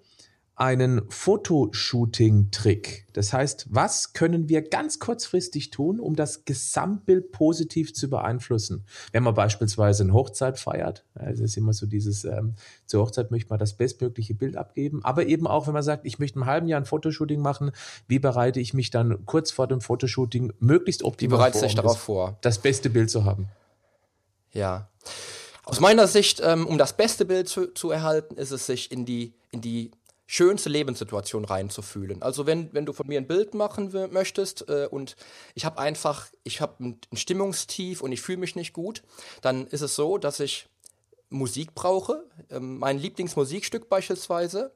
einen 0.60 1.10
Fotoshooting-Trick. 1.10 3.08
Das 3.14 3.32
heißt, 3.32 3.68
was 3.70 4.12
können 4.12 4.50
wir 4.50 4.62
ganz 4.62 5.00
kurzfristig 5.00 5.70
tun, 5.70 6.02
um 6.02 6.18
das 6.18 6.44
Gesamtbild 6.44 7.32
positiv 7.32 7.94
zu 7.94 8.10
beeinflussen? 8.10 8.84
Wenn 9.14 9.24
man 9.24 9.34
beispielsweise 9.34 10.04
eine 10.04 10.12
Hochzeit 10.12 10.60
feiert, 10.60 11.06
es 11.16 11.40
ist 11.40 11.56
immer 11.56 11.72
so 11.72 11.86
dieses, 11.86 12.26
ähm, 12.26 12.56
zur 12.86 13.04
Hochzeit 13.04 13.32
möchte 13.32 13.50
man 13.52 13.60
das 13.60 13.74
bestmögliche 13.74 14.34
Bild 14.34 14.58
abgeben, 14.58 15.00
aber 15.06 15.28
eben 15.28 15.48
auch, 15.48 15.68
wenn 15.68 15.74
man 15.74 15.84
sagt, 15.84 16.06
ich 16.06 16.20
möchte 16.20 16.38
im 16.38 16.46
halben 16.46 16.68
Jahr 16.68 16.82
ein 16.82 16.86
Fotoshooting 16.86 17.40
machen, 17.40 17.72
wie 18.10 18.20
bereite 18.20 18.60
ich 18.60 18.74
mich 18.74 18.90
dann 18.90 19.26
kurz 19.26 19.52
vor 19.52 19.68
dem 19.68 19.80
Fotoshooting 19.80 20.52
möglichst 20.60 21.04
optimal 21.04 21.54
vor, 21.54 21.64
um 21.64 21.76
darauf 21.76 21.94
das, 21.94 22.02
vor, 22.02 22.38
das 22.42 22.60
beste 22.60 22.90
Bild 22.90 23.10
zu 23.10 23.24
haben? 23.24 23.48
Ja. 24.52 24.90
Aus 25.64 25.80
meiner 25.80 26.08
Sicht, 26.08 26.42
ähm, 26.44 26.68
um 26.68 26.78
das 26.78 26.94
beste 26.94 27.24
Bild 27.24 27.48
zu, 27.48 27.74
zu 27.74 27.92
erhalten, 27.92 28.36
ist 28.36 28.52
es 28.52 28.66
sich 28.66 28.92
in 28.92 29.06
die, 29.06 29.34
in 29.52 29.62
die 29.62 29.92
schönste 30.32 30.70
Lebenssituation 30.70 31.44
reinzufühlen. 31.44 32.22
Also 32.22 32.46
wenn, 32.46 32.72
wenn 32.72 32.86
du 32.86 32.94
von 32.94 33.08
mir 33.08 33.20
ein 33.20 33.26
Bild 33.26 33.56
machen 33.56 33.92
möchtest 34.12 34.70
äh, 34.70 34.88
und 34.92 35.16
ich 35.56 35.66
habe 35.66 35.80
einfach, 35.80 36.28
ich 36.44 36.62
habe 36.62 36.84
ein, 36.84 37.00
ein 37.12 37.18
Stimmungstief 37.18 38.02
und 38.02 38.12
ich 38.12 38.22
fühle 38.22 38.38
mich 38.38 38.56
nicht 38.56 38.72
gut, 38.72 39.02
dann 39.42 39.66
ist 39.66 39.82
es 39.82 39.96
so, 39.96 40.20
dass 40.20 40.40
ich 40.40 40.70
Musik 41.32 41.74
brauche, 41.74 42.26
ähm, 42.52 42.78
mein 42.78 43.00
Lieblingsmusikstück 43.00 43.90
beispielsweise, 43.90 44.72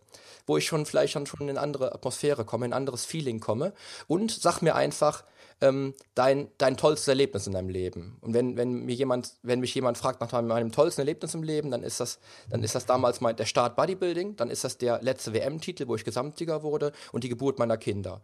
wo 0.48 0.58
ich 0.58 0.66
schon 0.66 0.88
vielleicht 0.88 1.16
dann 1.16 1.28
schon 1.28 1.42
in 1.42 1.52
eine 1.52 1.62
andere 1.62 1.94
Atmosphäre 1.94 2.46
komme, 2.46 2.66
in 2.66 2.74
ein 2.74 2.78
anderes 2.78 3.06
Feeling 3.06 3.40
komme 3.40 3.74
und 4.08 4.32
sag 4.32 4.64
mir 4.64 4.74
einfach, 4.74 5.24
ähm, 5.64 5.94
dein, 6.14 6.50
dein 6.58 6.76
tollstes 6.76 7.08
Erlebnis 7.08 7.48
in 7.48 7.54
deinem 7.54 7.70
Leben. 7.70 8.18
Und 8.20 8.34
wenn, 8.34 8.58
wenn, 8.58 8.86
mir 8.86 8.94
jemand, 8.94 9.34
wenn 9.44 9.62
mich 9.62 9.74
jemand 9.74 9.98
fragt 9.98 10.20
nach 10.20 10.32
meinem 10.32 10.72
tollsten 10.74 11.02
Erlebnis 11.02 11.34
im 11.34 11.42
Leben, 11.42 11.72
dann 11.72 11.84
ist 11.84 12.02
das, 12.02 12.20
dann 12.50 12.64
ist 12.64 12.76
das 12.76 12.86
damals 12.86 13.22
mein, 13.22 13.38
der 13.38 13.46
Start 13.46 13.78
Bodybuilding, 13.78 14.36
dann 14.36 14.50
ist 14.50 14.66
das 14.66 14.78
der 14.78 15.02
letzte 15.02 15.34
WM-Titel, 15.34 15.88
wo 15.88 15.96
ich 15.96 16.04
Gesamtsieger 16.04 16.64
wurde 16.64 16.92
und 17.14 17.24
die 17.24 17.30
Geburt 17.30 17.60
meiner 17.60 17.78
Kinder. 17.78 18.22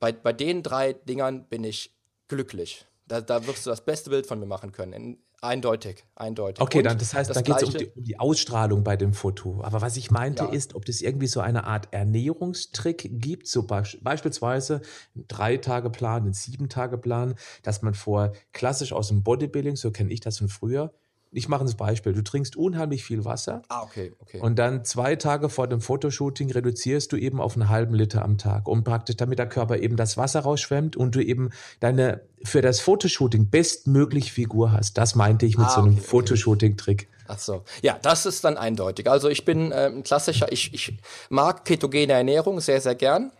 Bei, 0.00 0.12
bei 0.12 0.32
den 0.32 0.64
drei 0.64 0.94
Dingern 0.94 1.44
bin 1.44 1.62
ich 1.62 1.94
glücklich. 2.26 2.86
Da, 3.10 3.20
da 3.20 3.44
wirst 3.46 3.66
du 3.66 3.70
das 3.70 3.84
beste 3.84 4.08
Bild 4.10 4.26
von 4.26 4.38
mir 4.38 4.46
machen 4.46 4.70
können. 4.70 4.92
In, 4.92 5.18
Eindeutig, 5.42 6.04
eindeutig. 6.16 6.60
Okay, 6.60 6.82
dann, 6.82 6.98
das 6.98 7.14
heißt, 7.14 7.30
das 7.30 7.36
da 7.36 7.40
geht 7.40 7.56
es 7.62 7.74
um, 7.74 7.74
um, 7.96 8.04
die 8.04 8.18
Ausstrahlung 8.18 8.84
bei 8.84 8.96
dem 8.98 9.14
Foto. 9.14 9.62
Aber 9.62 9.80
was 9.80 9.96
ich 9.96 10.10
meinte 10.10 10.44
ja. 10.44 10.50
ist, 10.50 10.74
ob 10.74 10.84
das 10.84 11.00
irgendwie 11.00 11.28
so 11.28 11.40
eine 11.40 11.64
Art 11.64 11.88
Ernährungstrick 11.92 13.08
gibt, 13.10 13.46
so 13.46 13.62
be 13.62 13.82
beispielsweise 14.02 14.82
ein 15.16 15.24
Drei-Tage-Plan, 15.28 16.26
ein 16.26 16.34
Sieben-Tage-Plan, 16.34 17.36
dass 17.62 17.80
man 17.80 17.94
vor 17.94 18.34
klassisch 18.52 18.92
aus 18.92 19.08
dem 19.08 19.22
Bodybuilding, 19.22 19.76
so 19.76 19.90
kenne 19.90 20.12
ich 20.12 20.20
das 20.20 20.36
von 20.36 20.50
früher, 20.50 20.92
ich 21.32 21.48
mache 21.48 21.64
ein 21.64 21.76
Beispiel. 21.76 22.12
Du 22.12 22.22
trinkst 22.22 22.56
unheimlich 22.56 23.04
viel 23.04 23.24
Wasser. 23.24 23.62
Ah, 23.68 23.82
okay, 23.82 24.12
okay. 24.18 24.40
Und 24.40 24.58
dann 24.58 24.84
zwei 24.84 25.16
Tage 25.16 25.48
vor 25.48 25.68
dem 25.68 25.80
Fotoshooting 25.80 26.50
reduzierst 26.50 27.12
du 27.12 27.16
eben 27.16 27.40
auf 27.40 27.54
einen 27.56 27.68
halben 27.68 27.94
Liter 27.94 28.24
am 28.24 28.36
Tag, 28.36 28.66
um 28.66 28.82
praktisch, 28.82 29.16
damit 29.16 29.38
der 29.38 29.48
Körper 29.48 29.78
eben 29.78 29.96
das 29.96 30.16
Wasser 30.16 30.40
rausschwemmt 30.40 30.96
und 30.96 31.14
du 31.14 31.20
eben 31.20 31.50
deine 31.78 32.22
für 32.42 32.62
das 32.62 32.80
Fotoshooting 32.80 33.48
bestmögliche 33.50 34.32
Figur 34.32 34.72
hast. 34.72 34.98
Das 34.98 35.14
meinte 35.14 35.46
ich 35.46 35.56
mit 35.56 35.66
ah, 35.66 35.70
so 35.70 35.80
einem 35.82 35.92
okay, 35.92 36.02
Fotoshooting-Trick. 36.02 37.08
Ach 37.28 37.38
so. 37.38 37.62
Ja, 37.82 37.98
das 38.02 38.26
ist 38.26 38.42
dann 38.42 38.56
eindeutig. 38.56 39.08
Also 39.08 39.28
ich 39.28 39.44
bin 39.44 39.70
äh, 39.70 39.86
ein 39.86 40.02
klassischer, 40.02 40.50
ich, 40.50 40.74
ich 40.74 40.98
mag 41.28 41.64
ketogene 41.64 42.12
Ernährung 42.12 42.60
sehr, 42.60 42.80
sehr 42.80 42.96
gern. 42.96 43.30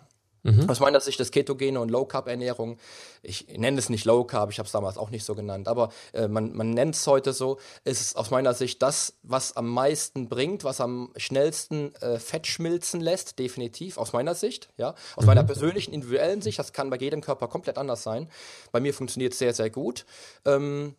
Mhm. 0.43 0.68
Aus 0.70 0.80
meiner 0.80 1.01
Sicht 1.01 1.20
ist 1.20 1.32
ketogene 1.32 1.80
und 1.80 1.91
Low 1.91 2.05
Carb 2.05 2.28
Ernährung, 2.28 2.78
ich 3.22 3.47
nenne 3.49 3.78
es 3.78 3.88
nicht 3.88 4.05
Low 4.05 4.24
Carb, 4.24 4.51
ich 4.51 4.59
habe 4.59 4.66
es 4.66 4.72
damals 4.72 4.97
auch 4.97 5.11
nicht 5.11 5.24
so 5.24 5.34
genannt, 5.34 5.68
aber 5.68 5.91
äh, 6.12 6.28
man, 6.28 6.55
man 6.55 6.70
nennt 6.70 6.95
es 6.95 7.07
heute 7.07 7.32
so, 7.32 7.59
ist 7.84 8.01
es 8.01 8.16
aus 8.16 8.30
meiner 8.30 8.55
Sicht 8.55 8.82
das, 8.82 9.14
was 9.22 9.57
am 9.57 9.68
meisten 9.68 10.28
bringt, 10.28 10.64
was 10.64 10.80
am 10.80 11.12
schnellsten 11.16 11.95
äh, 11.97 12.18
Fett 12.18 12.47
schmilzen 12.47 13.01
lässt, 13.01 13.38
definitiv, 13.38 13.99
aus 13.99 14.12
meiner 14.12 14.34
Sicht, 14.34 14.70
ja, 14.76 14.95
aus 15.16 15.22
mhm. 15.22 15.26
meiner 15.26 15.45
persönlichen, 15.45 15.93
individuellen 15.93 16.43
Sicht, 16.43 16.59
das 16.59 16.72
kann 16.72 16.91
bei 16.91 16.97
jedem 16.97 17.20
Körper 17.20 17.49
komplett 17.49 17.78
anders 17.78 18.03
sein. 18.03 18.30
Bei 18.72 18.80
mir 18.80 18.95
funktioniert 18.95 19.32
es 19.32 19.38
sehr, 19.38 19.55
sehr 19.55 19.70
gut. 19.70 20.07
Ähm, 20.45 20.95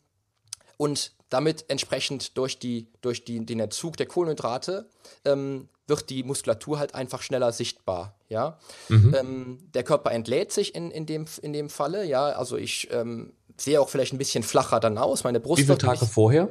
und 0.81 1.11
damit 1.29 1.65
entsprechend 1.67 2.39
durch, 2.39 2.57
die, 2.57 2.87
durch 3.01 3.23
die, 3.23 3.45
den 3.45 3.59
Entzug 3.59 3.97
der 3.97 4.07
Kohlenhydrate 4.07 4.89
ähm, 5.25 5.69
wird 5.85 6.09
die 6.09 6.23
Muskulatur 6.23 6.79
halt 6.79 6.95
einfach 6.95 7.21
schneller 7.21 7.51
sichtbar. 7.51 8.15
Ja? 8.29 8.57
Mhm. 8.89 9.15
Ähm, 9.15 9.59
der 9.75 9.83
Körper 9.83 10.11
entlädt 10.11 10.51
sich 10.51 10.73
in, 10.73 10.89
in, 10.89 11.05
dem, 11.05 11.27
in 11.43 11.53
dem 11.53 11.69
Falle. 11.69 12.03
Ja? 12.05 12.29
Also 12.29 12.57
ich 12.57 12.89
ähm, 12.91 13.33
sehe 13.57 13.79
auch 13.79 13.89
vielleicht 13.89 14.11
ein 14.11 14.17
bisschen 14.17 14.41
flacher 14.41 14.79
dann 14.79 14.97
aus. 14.97 15.23
Meine 15.23 15.39
Brust. 15.39 15.61
Wie 15.61 15.65
viele 15.65 15.77
Tage 15.77 15.99
nicht, 15.99 16.13
vorher? 16.13 16.49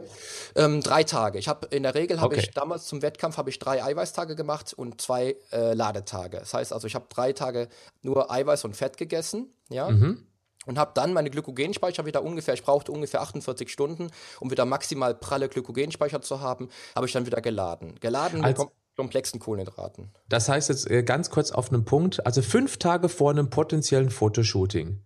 Ähm, 0.55 0.81
drei 0.81 1.03
Tage. 1.03 1.41
Ich 1.41 1.49
habe 1.49 1.67
in 1.67 1.83
der 1.83 1.97
Regel 1.97 2.21
habe 2.21 2.37
okay. 2.37 2.45
ich 2.45 2.53
damals 2.53 2.87
zum 2.87 3.03
Wettkampf 3.03 3.37
habe 3.37 3.51
ich 3.51 3.59
drei 3.59 3.83
Eiweißtage 3.83 4.37
gemacht 4.37 4.73
und 4.75 5.01
zwei 5.01 5.35
äh, 5.51 5.75
Ladetage. 5.75 6.39
Das 6.39 6.55
heißt 6.55 6.73
also, 6.73 6.87
ich 6.87 6.95
habe 6.95 7.07
drei 7.09 7.33
Tage 7.33 7.69
nur 8.03 8.31
Eiweiß 8.31 8.65
und 8.65 8.77
Fett 8.77 8.97
gegessen. 8.97 9.53
Ja. 9.71 9.91
Mhm 9.91 10.25
und 10.67 10.79
habe 10.79 10.93
dann 10.95 11.13
meine 11.13 11.31
Glykogenspeicher 11.31 12.07
wieder 12.07 12.23
ungefähr, 12.23 12.55
ich 12.55 12.63
brauchte 12.63 12.93
ungefähr 12.93 13.23
48 13.23 13.71
Stunden, 13.71 14.11
um 14.41 14.51
wieder 14.51 14.65
maximal 14.65 15.15
pralle 15.15 15.49
Glykogenspeicher 15.49 16.21
zu 16.21 16.41
haben, 16.41 16.69
habe 16.95 17.07
ich 17.07 17.13
dann 17.13 17.27
wieder 17.27 17.41
geladen. 17.41 17.95
Geladen 18.01 18.45
als, 18.45 18.61
komplexen 18.97 19.41
Kohlenhydraten. 19.41 20.11
Das 20.29 20.51
heißt 20.51 20.69
jetzt 20.69 20.91
äh, 20.91 21.03
ganz 21.03 21.31
kurz 21.31 21.53
auf 21.53 21.73
einen 21.73 21.87
Punkt, 21.87 22.27
also 22.27 22.43
fünf 22.43 22.77
Tage 22.77 23.09
vor 23.09 23.31
einem 23.31 23.49
potenziellen 23.49 24.11
Fotoshooting. 24.11 25.01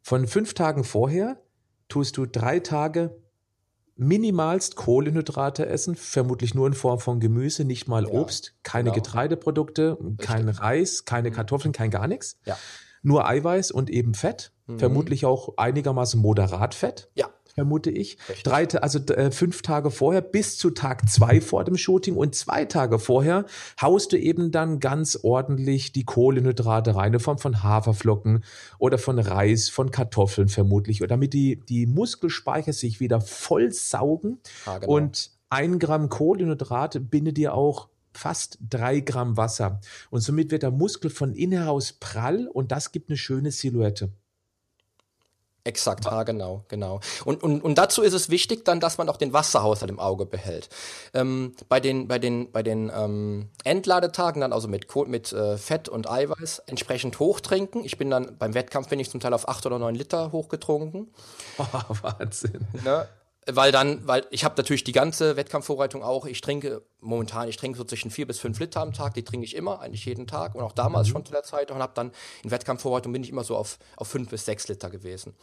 Von 0.00 0.26
fünf 0.26 0.54
Tagen 0.54 0.82
vorher 0.82 1.40
tust 1.88 2.16
du 2.16 2.26
drei 2.26 2.58
Tage 2.58 3.16
minimalst 3.94 4.74
Kohlenhydrate 4.74 5.66
essen, 5.66 5.94
vermutlich 5.94 6.54
nur 6.54 6.66
in 6.66 6.72
Form 6.72 6.98
von 6.98 7.20
Gemüse, 7.20 7.64
nicht 7.64 7.86
mal 7.86 8.04
ja, 8.04 8.10
Obst, 8.10 8.54
keine 8.62 8.90
genau. 8.90 8.94
Getreideprodukte, 8.96 9.98
Richtig. 10.00 10.18
kein 10.18 10.48
Reis, 10.48 11.04
keine 11.04 11.30
mhm. 11.30 11.34
Kartoffeln, 11.34 11.72
kein 11.72 11.90
gar 11.90 12.08
nichts. 12.08 12.38
Ja. 12.44 12.56
Nur 13.02 13.28
Eiweiß 13.28 13.70
und 13.70 13.90
eben 13.90 14.14
Fett, 14.14 14.52
mhm. 14.74 14.78
vermutlich 14.78 15.24
auch 15.24 15.56
einigermaßen 15.56 16.20
moderat 16.20 16.74
Fett. 16.74 17.08
Ja 17.14 17.28
vermute 17.54 17.90
ich. 17.90 18.18
Richtig. 18.28 18.42
Drei, 18.44 18.66
also 18.80 18.98
äh, 18.98 19.30
fünf 19.30 19.62
Tage 19.62 19.90
vorher 19.90 20.22
bis 20.22 20.58
zu 20.58 20.70
Tag 20.70 21.08
zwei 21.08 21.40
vor 21.40 21.64
dem 21.64 21.76
Shooting 21.76 22.16
und 22.16 22.34
zwei 22.34 22.64
Tage 22.64 22.98
vorher 22.98 23.44
haust 23.80 24.12
du 24.12 24.18
eben 24.18 24.50
dann 24.50 24.80
ganz 24.80 25.18
ordentlich 25.22 25.92
die 25.92 26.04
Kohlenhydrate 26.04 26.96
rein, 26.96 27.12
in 27.12 27.20
Form 27.20 27.38
von 27.38 27.62
Haferflocken 27.62 28.44
oder 28.78 28.98
von 28.98 29.18
Reis, 29.18 29.68
von 29.68 29.90
Kartoffeln 29.90 30.48
vermutlich, 30.48 31.00
damit 31.00 31.34
die, 31.34 31.60
die 31.68 31.86
Muskelspeicher 31.86 32.72
sich 32.72 33.00
wieder 33.00 33.20
voll 33.20 33.72
saugen 33.72 34.38
ah, 34.66 34.78
genau. 34.78 34.92
und 34.92 35.30
ein 35.50 35.78
Gramm 35.78 36.08
Kohlenhydrate 36.08 37.00
bindet 37.00 37.36
dir 37.36 37.54
auch 37.54 37.88
fast 38.14 38.58
drei 38.68 39.00
Gramm 39.00 39.36
Wasser. 39.36 39.80
Und 40.10 40.20
somit 40.20 40.50
wird 40.50 40.62
der 40.62 40.70
Muskel 40.70 41.10
von 41.10 41.34
innen 41.34 41.58
heraus 41.58 41.92
prall 41.92 42.46
und 42.46 42.72
das 42.72 42.92
gibt 42.92 43.10
eine 43.10 43.16
schöne 43.16 43.50
Silhouette. 43.50 44.10
Exakt, 45.64 46.06
ja, 46.06 46.24
genau, 46.24 46.64
genau. 46.66 46.98
Und, 47.24 47.42
und, 47.42 47.62
und 47.62 47.76
dazu 47.76 48.02
ist 48.02 48.14
es 48.14 48.30
wichtig 48.30 48.64
dann, 48.64 48.80
dass 48.80 48.98
man 48.98 49.08
auch 49.08 49.16
den 49.16 49.32
Wasserhaushalt 49.32 49.90
im 49.90 50.00
Auge 50.00 50.26
behält. 50.26 50.68
Ähm, 51.14 51.54
bei 51.68 51.78
den, 51.78 52.08
bei 52.08 52.18
den, 52.18 52.50
bei 52.50 52.64
den 52.64 52.90
ähm, 52.92 53.48
Entladetagen 53.62 54.40
dann 54.40 54.52
also 54.52 54.66
mit, 54.66 54.88
mit 55.06 55.32
äh, 55.32 55.56
Fett 55.58 55.88
und 55.88 56.10
Eiweiß 56.10 56.64
entsprechend 56.66 57.20
hochtrinken. 57.20 57.84
Ich 57.84 57.96
bin 57.96 58.10
dann, 58.10 58.36
beim 58.38 58.54
Wettkampf 58.54 58.88
bin 58.88 58.98
ich 58.98 59.08
zum 59.08 59.20
Teil 59.20 59.34
auf 59.34 59.48
acht 59.48 59.64
oder 59.64 59.78
neun 59.78 59.94
Liter 59.94 60.32
hochgetrunken. 60.32 61.12
Oh, 61.58 61.64
Wahnsinn. 62.02 62.66
Ne? 62.82 63.06
Weil 63.46 63.72
dann, 63.72 64.06
weil 64.06 64.26
ich 64.30 64.44
habe 64.44 64.54
natürlich 64.56 64.84
die 64.84 64.92
ganze 64.92 65.36
Wettkampfvorbereitung 65.36 66.02
auch. 66.02 66.26
Ich 66.26 66.40
trinke 66.40 66.82
momentan, 67.00 67.48
ich 67.48 67.56
trinke 67.56 67.76
so 67.76 67.84
zwischen 67.84 68.10
vier 68.10 68.26
bis 68.26 68.38
fünf 68.38 68.60
Liter 68.60 68.80
am 68.80 68.92
Tag. 68.92 69.14
Die 69.14 69.24
trinke 69.24 69.44
ich 69.44 69.56
immer, 69.56 69.80
eigentlich 69.80 70.04
jeden 70.04 70.28
Tag 70.28 70.54
und 70.54 70.62
auch 70.62 70.72
damals 70.72 71.08
mhm. 71.08 71.12
schon 71.12 71.24
zu 71.26 71.32
der 71.32 71.42
Zeit. 71.42 71.72
Und 71.72 71.78
habe 71.78 71.92
dann 71.94 72.12
in 72.44 72.52
Wettkampfvorbereitung 72.52 73.12
bin 73.12 73.24
ich 73.24 73.30
immer 73.30 73.42
so 73.42 73.56
auf, 73.56 73.78
auf 73.96 74.08
fünf 74.08 74.30
bis 74.30 74.44
sechs 74.44 74.68
Liter 74.68 74.90
gewesen. 74.90 75.34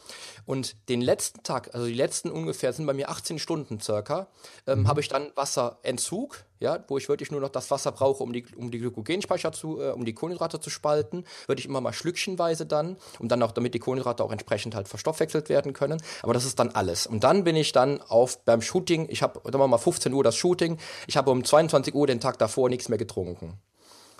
Und 0.46 0.88
den 0.88 1.02
letzten 1.02 1.42
Tag, 1.42 1.74
also 1.74 1.86
die 1.86 1.94
letzten 1.94 2.30
ungefähr 2.30 2.72
sind 2.72 2.86
bei 2.86 2.94
mir 2.94 3.10
18 3.10 3.38
Stunden 3.38 3.80
circa, 3.80 4.28
ähm, 4.66 4.80
mhm. 4.80 4.88
habe 4.88 5.00
ich 5.00 5.08
dann 5.08 5.30
Wasserentzug 5.34 6.44
ja, 6.60 6.84
wo 6.88 6.98
ich 6.98 7.08
wirklich 7.08 7.30
nur 7.30 7.40
noch 7.40 7.48
das 7.48 7.70
Wasser 7.70 7.90
brauche, 7.90 8.22
um 8.22 8.32
die, 8.32 8.44
um 8.54 8.70
die 8.70 8.78
Glykogenspeicher 8.78 9.50
zu, 9.52 9.80
äh, 9.80 9.90
um 9.90 10.04
die 10.04 10.12
Kohlenhydrate 10.12 10.60
zu 10.60 10.70
spalten, 10.70 11.24
würde 11.46 11.60
ich 11.60 11.66
immer 11.66 11.80
mal 11.80 11.92
schlückchenweise 11.92 12.66
dann, 12.66 12.96
um 13.18 13.28
dann 13.28 13.42
auch, 13.42 13.52
damit 13.52 13.74
die 13.74 13.78
Kohlenhydrate 13.78 14.22
auch 14.22 14.30
entsprechend 14.30 14.74
halt 14.74 14.86
verstoffwechselt 14.86 15.48
werden 15.48 15.72
können. 15.72 16.00
Aber 16.22 16.34
das 16.34 16.44
ist 16.44 16.58
dann 16.58 16.70
alles. 16.70 17.06
Und 17.06 17.24
dann 17.24 17.44
bin 17.44 17.56
ich 17.56 17.72
dann 17.72 18.00
auf 18.02 18.44
beim 18.44 18.62
Shooting, 18.62 19.08
ich 19.08 19.22
habe, 19.22 19.40
sagen 19.42 19.58
wir 19.58 19.68
mal 19.68 19.78
15 19.78 20.12
Uhr 20.12 20.22
das 20.22 20.36
Shooting, 20.36 20.78
ich 21.06 21.16
habe 21.16 21.30
um 21.30 21.44
22 21.44 21.94
Uhr 21.94 22.06
den 22.06 22.20
Tag 22.20 22.38
davor 22.38 22.68
nichts 22.68 22.88
mehr 22.88 22.98
getrunken. 22.98 23.58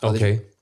Also 0.01 0.16
okay. 0.16 0.43
Ich, 0.43 0.59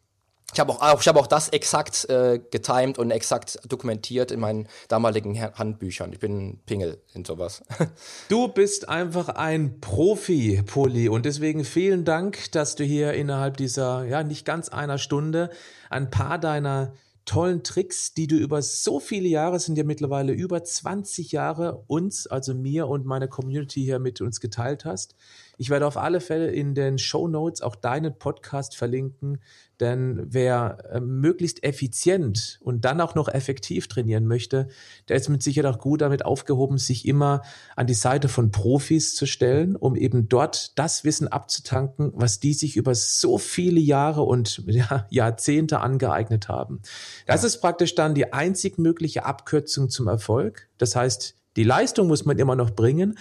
ich 0.52 0.60
habe 0.60 0.72
auch, 0.72 1.00
ich 1.00 1.06
hab 1.06 1.16
auch 1.16 1.26
das 1.26 1.50
exakt 1.50 2.08
äh, 2.08 2.40
getimed 2.50 2.98
und 2.98 3.10
exakt 3.10 3.58
dokumentiert 3.68 4.30
in 4.30 4.40
meinen 4.40 4.66
damaligen 4.88 5.38
Handbüchern. 5.40 6.12
Ich 6.12 6.20
bin 6.20 6.58
Pingel 6.64 7.02
in 7.14 7.24
sowas. 7.24 7.62
Du 8.28 8.48
bist 8.48 8.88
einfach 8.88 9.28
ein 9.28 9.80
Profi, 9.80 10.62
Poli. 10.64 11.08
Und 11.08 11.26
deswegen 11.26 11.64
vielen 11.64 12.04
Dank, 12.04 12.50
dass 12.52 12.76
du 12.76 12.84
hier 12.84 13.12
innerhalb 13.12 13.56
dieser, 13.56 14.04
ja, 14.04 14.22
nicht 14.22 14.44
ganz 14.44 14.68
einer 14.68 14.98
Stunde 14.98 15.50
ein 15.90 16.10
paar 16.10 16.38
deiner 16.38 16.92
tollen 17.28 17.62
Tricks, 17.62 18.14
die 18.14 18.26
du 18.26 18.36
über 18.36 18.62
so 18.62 19.00
viele 19.00 19.28
Jahre, 19.28 19.60
sind 19.60 19.76
ja 19.76 19.84
mittlerweile 19.84 20.32
über 20.32 20.64
20 20.64 21.30
Jahre, 21.30 21.84
uns, 21.86 22.26
also 22.26 22.54
mir 22.54 22.88
und 22.88 23.04
meine 23.04 23.28
Community 23.28 23.82
hier 23.82 23.98
mit 23.98 24.22
uns 24.22 24.40
geteilt 24.40 24.86
hast. 24.86 25.14
Ich 25.58 25.70
werde 25.70 25.86
auf 25.86 25.96
alle 25.96 26.20
Fälle 26.20 26.52
in 26.52 26.74
den 26.74 26.98
Show 26.98 27.26
Notes 27.26 27.62
auch 27.62 27.74
deinen 27.74 28.16
Podcast 28.16 28.76
verlinken, 28.76 29.40
denn 29.80 30.22
wer 30.24 30.78
äh, 30.92 31.00
möglichst 31.00 31.64
effizient 31.64 32.58
und 32.62 32.84
dann 32.84 33.00
auch 33.00 33.16
noch 33.16 33.28
effektiv 33.28 33.88
trainieren 33.88 34.26
möchte, 34.26 34.68
der 35.08 35.16
ist 35.16 35.28
mit 35.28 35.42
Sicherheit 35.42 35.74
auch 35.74 35.80
gut 35.80 36.00
damit 36.00 36.24
aufgehoben, 36.24 36.78
sich 36.78 37.06
immer 37.06 37.42
an 37.74 37.88
die 37.88 37.94
Seite 37.94 38.28
von 38.28 38.52
Profis 38.52 39.16
zu 39.16 39.26
stellen, 39.26 39.74
um 39.74 39.96
eben 39.96 40.28
dort 40.28 40.78
das 40.78 41.02
Wissen 41.02 41.26
abzutanken, 41.26 42.12
was 42.14 42.38
die 42.38 42.54
sich 42.54 42.76
über 42.76 42.94
so 42.94 43.36
viele 43.36 43.80
Jahre 43.80 44.22
und 44.22 44.62
ja, 44.66 45.06
Jahrzehnte 45.10 45.80
angeeignet 45.80 46.48
haben. 46.48 46.82
Das 47.26 47.42
ist 47.42 47.60
praktisch 47.60 47.96
dann 47.96 48.14
die 48.14 48.32
einzig 48.32 48.78
mögliche 48.78 49.24
Abkürzung 49.24 49.90
zum 49.90 50.06
Erfolg. 50.06 50.68
Das 50.78 50.94
heißt, 50.94 51.34
die 51.56 51.64
Leistung 51.64 52.06
muss 52.06 52.24
man 52.24 52.38
immer 52.38 52.54
noch 52.54 52.70
bringen, 52.70 53.18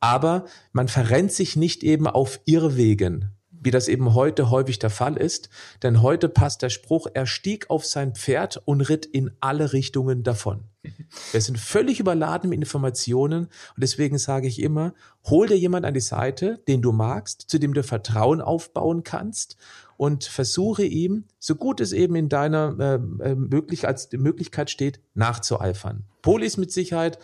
aber 0.00 0.46
man 0.72 0.88
verrennt 0.88 1.32
sich 1.32 1.56
nicht 1.56 1.82
eben 1.82 2.06
auf 2.06 2.40
Irrwegen 2.44 3.30
wie 3.60 3.70
das 3.70 3.88
eben 3.88 4.14
heute 4.14 4.50
häufig 4.50 4.78
der 4.78 4.90
Fall 4.90 5.16
ist. 5.16 5.50
Denn 5.82 6.02
heute 6.02 6.28
passt 6.28 6.62
der 6.62 6.70
Spruch, 6.70 7.06
er 7.12 7.26
stieg 7.26 7.68
auf 7.70 7.84
sein 7.84 8.14
Pferd 8.14 8.60
und 8.64 8.80
ritt 8.80 9.06
in 9.06 9.30
alle 9.40 9.72
Richtungen 9.72 10.22
davon. 10.22 10.64
Wir 11.32 11.40
sind 11.40 11.58
völlig 11.58 12.00
überladen 12.00 12.50
mit 12.50 12.58
Informationen 12.58 13.44
und 13.44 13.50
deswegen 13.76 14.18
sage 14.18 14.48
ich 14.48 14.62
immer, 14.62 14.94
hol 15.24 15.46
dir 15.46 15.58
jemand 15.58 15.84
an 15.84 15.94
die 15.94 16.00
Seite, 16.00 16.62
den 16.68 16.80
du 16.80 16.92
magst, 16.92 17.42
zu 17.48 17.58
dem 17.58 17.74
du 17.74 17.82
Vertrauen 17.82 18.40
aufbauen 18.40 19.04
kannst 19.04 19.56
und 19.98 20.24
versuche 20.24 20.84
ihm, 20.84 21.24
so 21.38 21.54
gut 21.54 21.80
es 21.80 21.92
eben 21.92 22.16
in 22.16 22.30
deiner 22.30 22.76
äh, 22.80 23.30
äh 23.30 23.34
möglich, 23.34 23.86
als 23.86 24.10
Möglichkeit 24.12 24.70
steht, 24.70 25.00
nachzueifern. 25.12 26.04
Poli 26.22 26.46
ist 26.46 26.56
mit 26.56 26.72
Sicherheit 26.72 27.18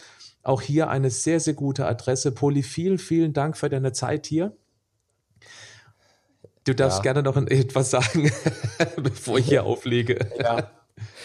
auch 0.46 0.62
hier 0.62 0.88
eine 0.88 1.10
sehr, 1.10 1.40
sehr 1.40 1.54
gute 1.54 1.86
Adresse. 1.86 2.32
Poli, 2.32 2.62
vielen, 2.62 2.98
vielen 2.98 3.32
Dank 3.32 3.56
für 3.56 3.68
deine 3.68 3.92
Zeit 3.92 4.26
hier. 4.26 4.56
Du 6.64 6.74
darfst 6.74 6.98
ja. 6.98 7.02
gerne 7.12 7.22
noch 7.22 7.36
etwas 7.36 7.90
sagen, 7.90 8.32
bevor 8.96 9.38
ich 9.38 9.46
hier 9.46 9.64
auflege. 9.64 10.30
Ja. 10.38 10.70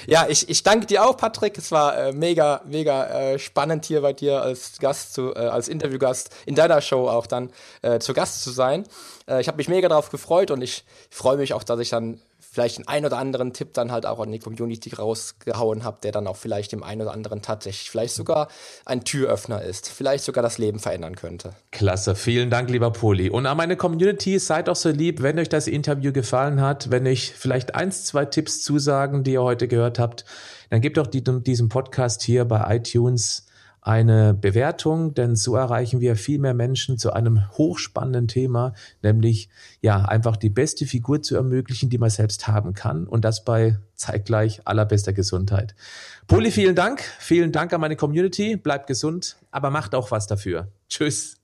Ja, 0.06 0.28
ich, 0.28 0.50
ich 0.50 0.64
danke 0.64 0.86
dir 0.86 1.06
auch, 1.06 1.16
Patrick. 1.16 1.58
Es 1.58 1.72
war 1.72 1.98
äh, 1.98 2.12
mega, 2.12 2.62
mega 2.66 3.06
äh, 3.06 3.40
spannend 3.40 3.86
hier 3.86 4.02
bei 4.02 4.12
dir 4.12 4.42
als 4.42 4.80
Gast, 4.80 5.14
zu, 5.14 5.34
äh, 5.34 5.40
als 5.40 5.70
Interviewgast 5.70 6.36
in 6.46 6.56
deiner 6.56 6.82
Show 6.82 7.08
auch 7.08 7.26
dann 7.26 7.52
äh, 7.82 8.00
zu 8.00 8.14
Gast 8.14 8.44
zu 8.44 8.52
sein. 8.52 8.86
Äh, 9.28 9.40
ich 9.40 9.48
habe 9.48 9.58
mich 9.58 9.70
mega 9.70 9.88
darauf 9.88 10.10
gefreut 10.10 10.52
und 10.52 10.62
ich 10.62 10.84
freue 11.10 11.38
mich 11.38 11.54
auch, 11.54 11.64
dass 11.64 11.80
ich 11.80 11.90
dann 11.90 12.20
vielleicht 12.52 12.80
den 12.80 12.88
ein 12.88 13.06
oder 13.06 13.18
anderen 13.18 13.54
Tipp 13.54 13.74
dann 13.74 13.92
halt 13.92 14.06
auch 14.06 14.20
an 14.20 14.32
die 14.32 14.40
Community 14.40 14.94
rausgehauen 14.94 15.86
habe, 15.86 16.00
der 16.04 16.12
dann 16.12 16.28
auch 16.28 16.36
vielleicht 16.36 16.74
dem 16.74 16.84
einen 16.84 17.02
oder 17.02 17.14
anderen 17.14 17.42
tatsächlich 17.42 17.90
vielleicht 17.90 18.14
sogar 18.14 18.50
ein 18.86 19.06
Türöffner 19.06 19.62
ist, 19.62 19.88
vielleicht 19.90 20.26
sogar 20.26 20.44
das 20.44 20.58
Leben 20.58 20.80
verändern 20.80 21.16
könnte. 21.16 21.52
Klasse, 21.72 22.14
vielen 22.14 22.50
Dank, 22.50 22.70
lieber 22.70 22.92
Poli. 22.92 23.30
Und 23.30 23.46
an 23.46 23.56
meine 23.56 23.78
Community, 23.78 24.38
seid 24.38 24.68
auch 24.68 24.76
so 24.76 24.90
lieb, 24.90 25.22
wenn 25.22 25.40
euch 25.40 25.48
das 25.48 25.68
Interview 25.68 26.12
gefallen 26.12 26.60
hat, 26.60 26.92
wenn 26.92 27.08
euch 27.08 27.32
vielleicht 27.32 27.74
eins, 27.74 28.04
zwei 28.04 28.26
Tipps 28.26 28.62
zusagen, 28.62 29.24
die 29.24 29.32
ihr 29.32 29.44
heute 29.44 29.70
gehört 29.70 29.98
habt, 29.98 30.26
dann 30.70 30.82
gebt 30.82 30.98
doch 30.98 31.08
die, 31.08 31.24
diesem 31.24 31.70
Podcast 31.70 32.22
hier 32.22 32.44
bei 32.44 32.76
iTunes 32.76 33.46
eine 33.82 34.36
Bewertung, 34.36 35.16
denn 35.16 35.36
so 35.36 35.56
erreichen 35.56 36.02
wir 36.02 36.16
viel 36.16 36.38
mehr 36.38 36.54
Menschen 36.54 37.00
zu 37.00 37.14
einem 37.14 37.50
hochspannenden 37.58 38.28
Thema, 38.28 38.74
nämlich 39.02 39.50
ja 39.82 40.06
einfach 40.06 40.38
die 40.38 40.50
beste 40.50 40.86
Figur 40.86 41.24
zu 41.24 41.36
ermöglichen, 41.36 41.90
die 41.90 41.98
man 41.98 42.12
selbst 42.12 42.48
haben 42.48 42.74
kann 42.74 43.08
und 43.08 43.26
das 43.26 43.44
bei 43.44 43.78
zeitgleich 43.96 44.62
allerbester 44.66 45.14
Gesundheit. 45.14 45.76
Poli, 46.28 46.52
vielen 46.52 46.76
Dank, 46.76 47.02
vielen 47.20 47.52
Dank 47.52 47.74
an 47.74 47.82
meine 47.82 47.96
Community, 47.96 48.56
bleibt 48.56 48.86
gesund, 48.86 49.38
aber 49.50 49.72
macht 49.72 49.96
auch 49.96 50.12
was 50.12 50.28
dafür. 50.28 50.68
Tschüss. 50.88 51.41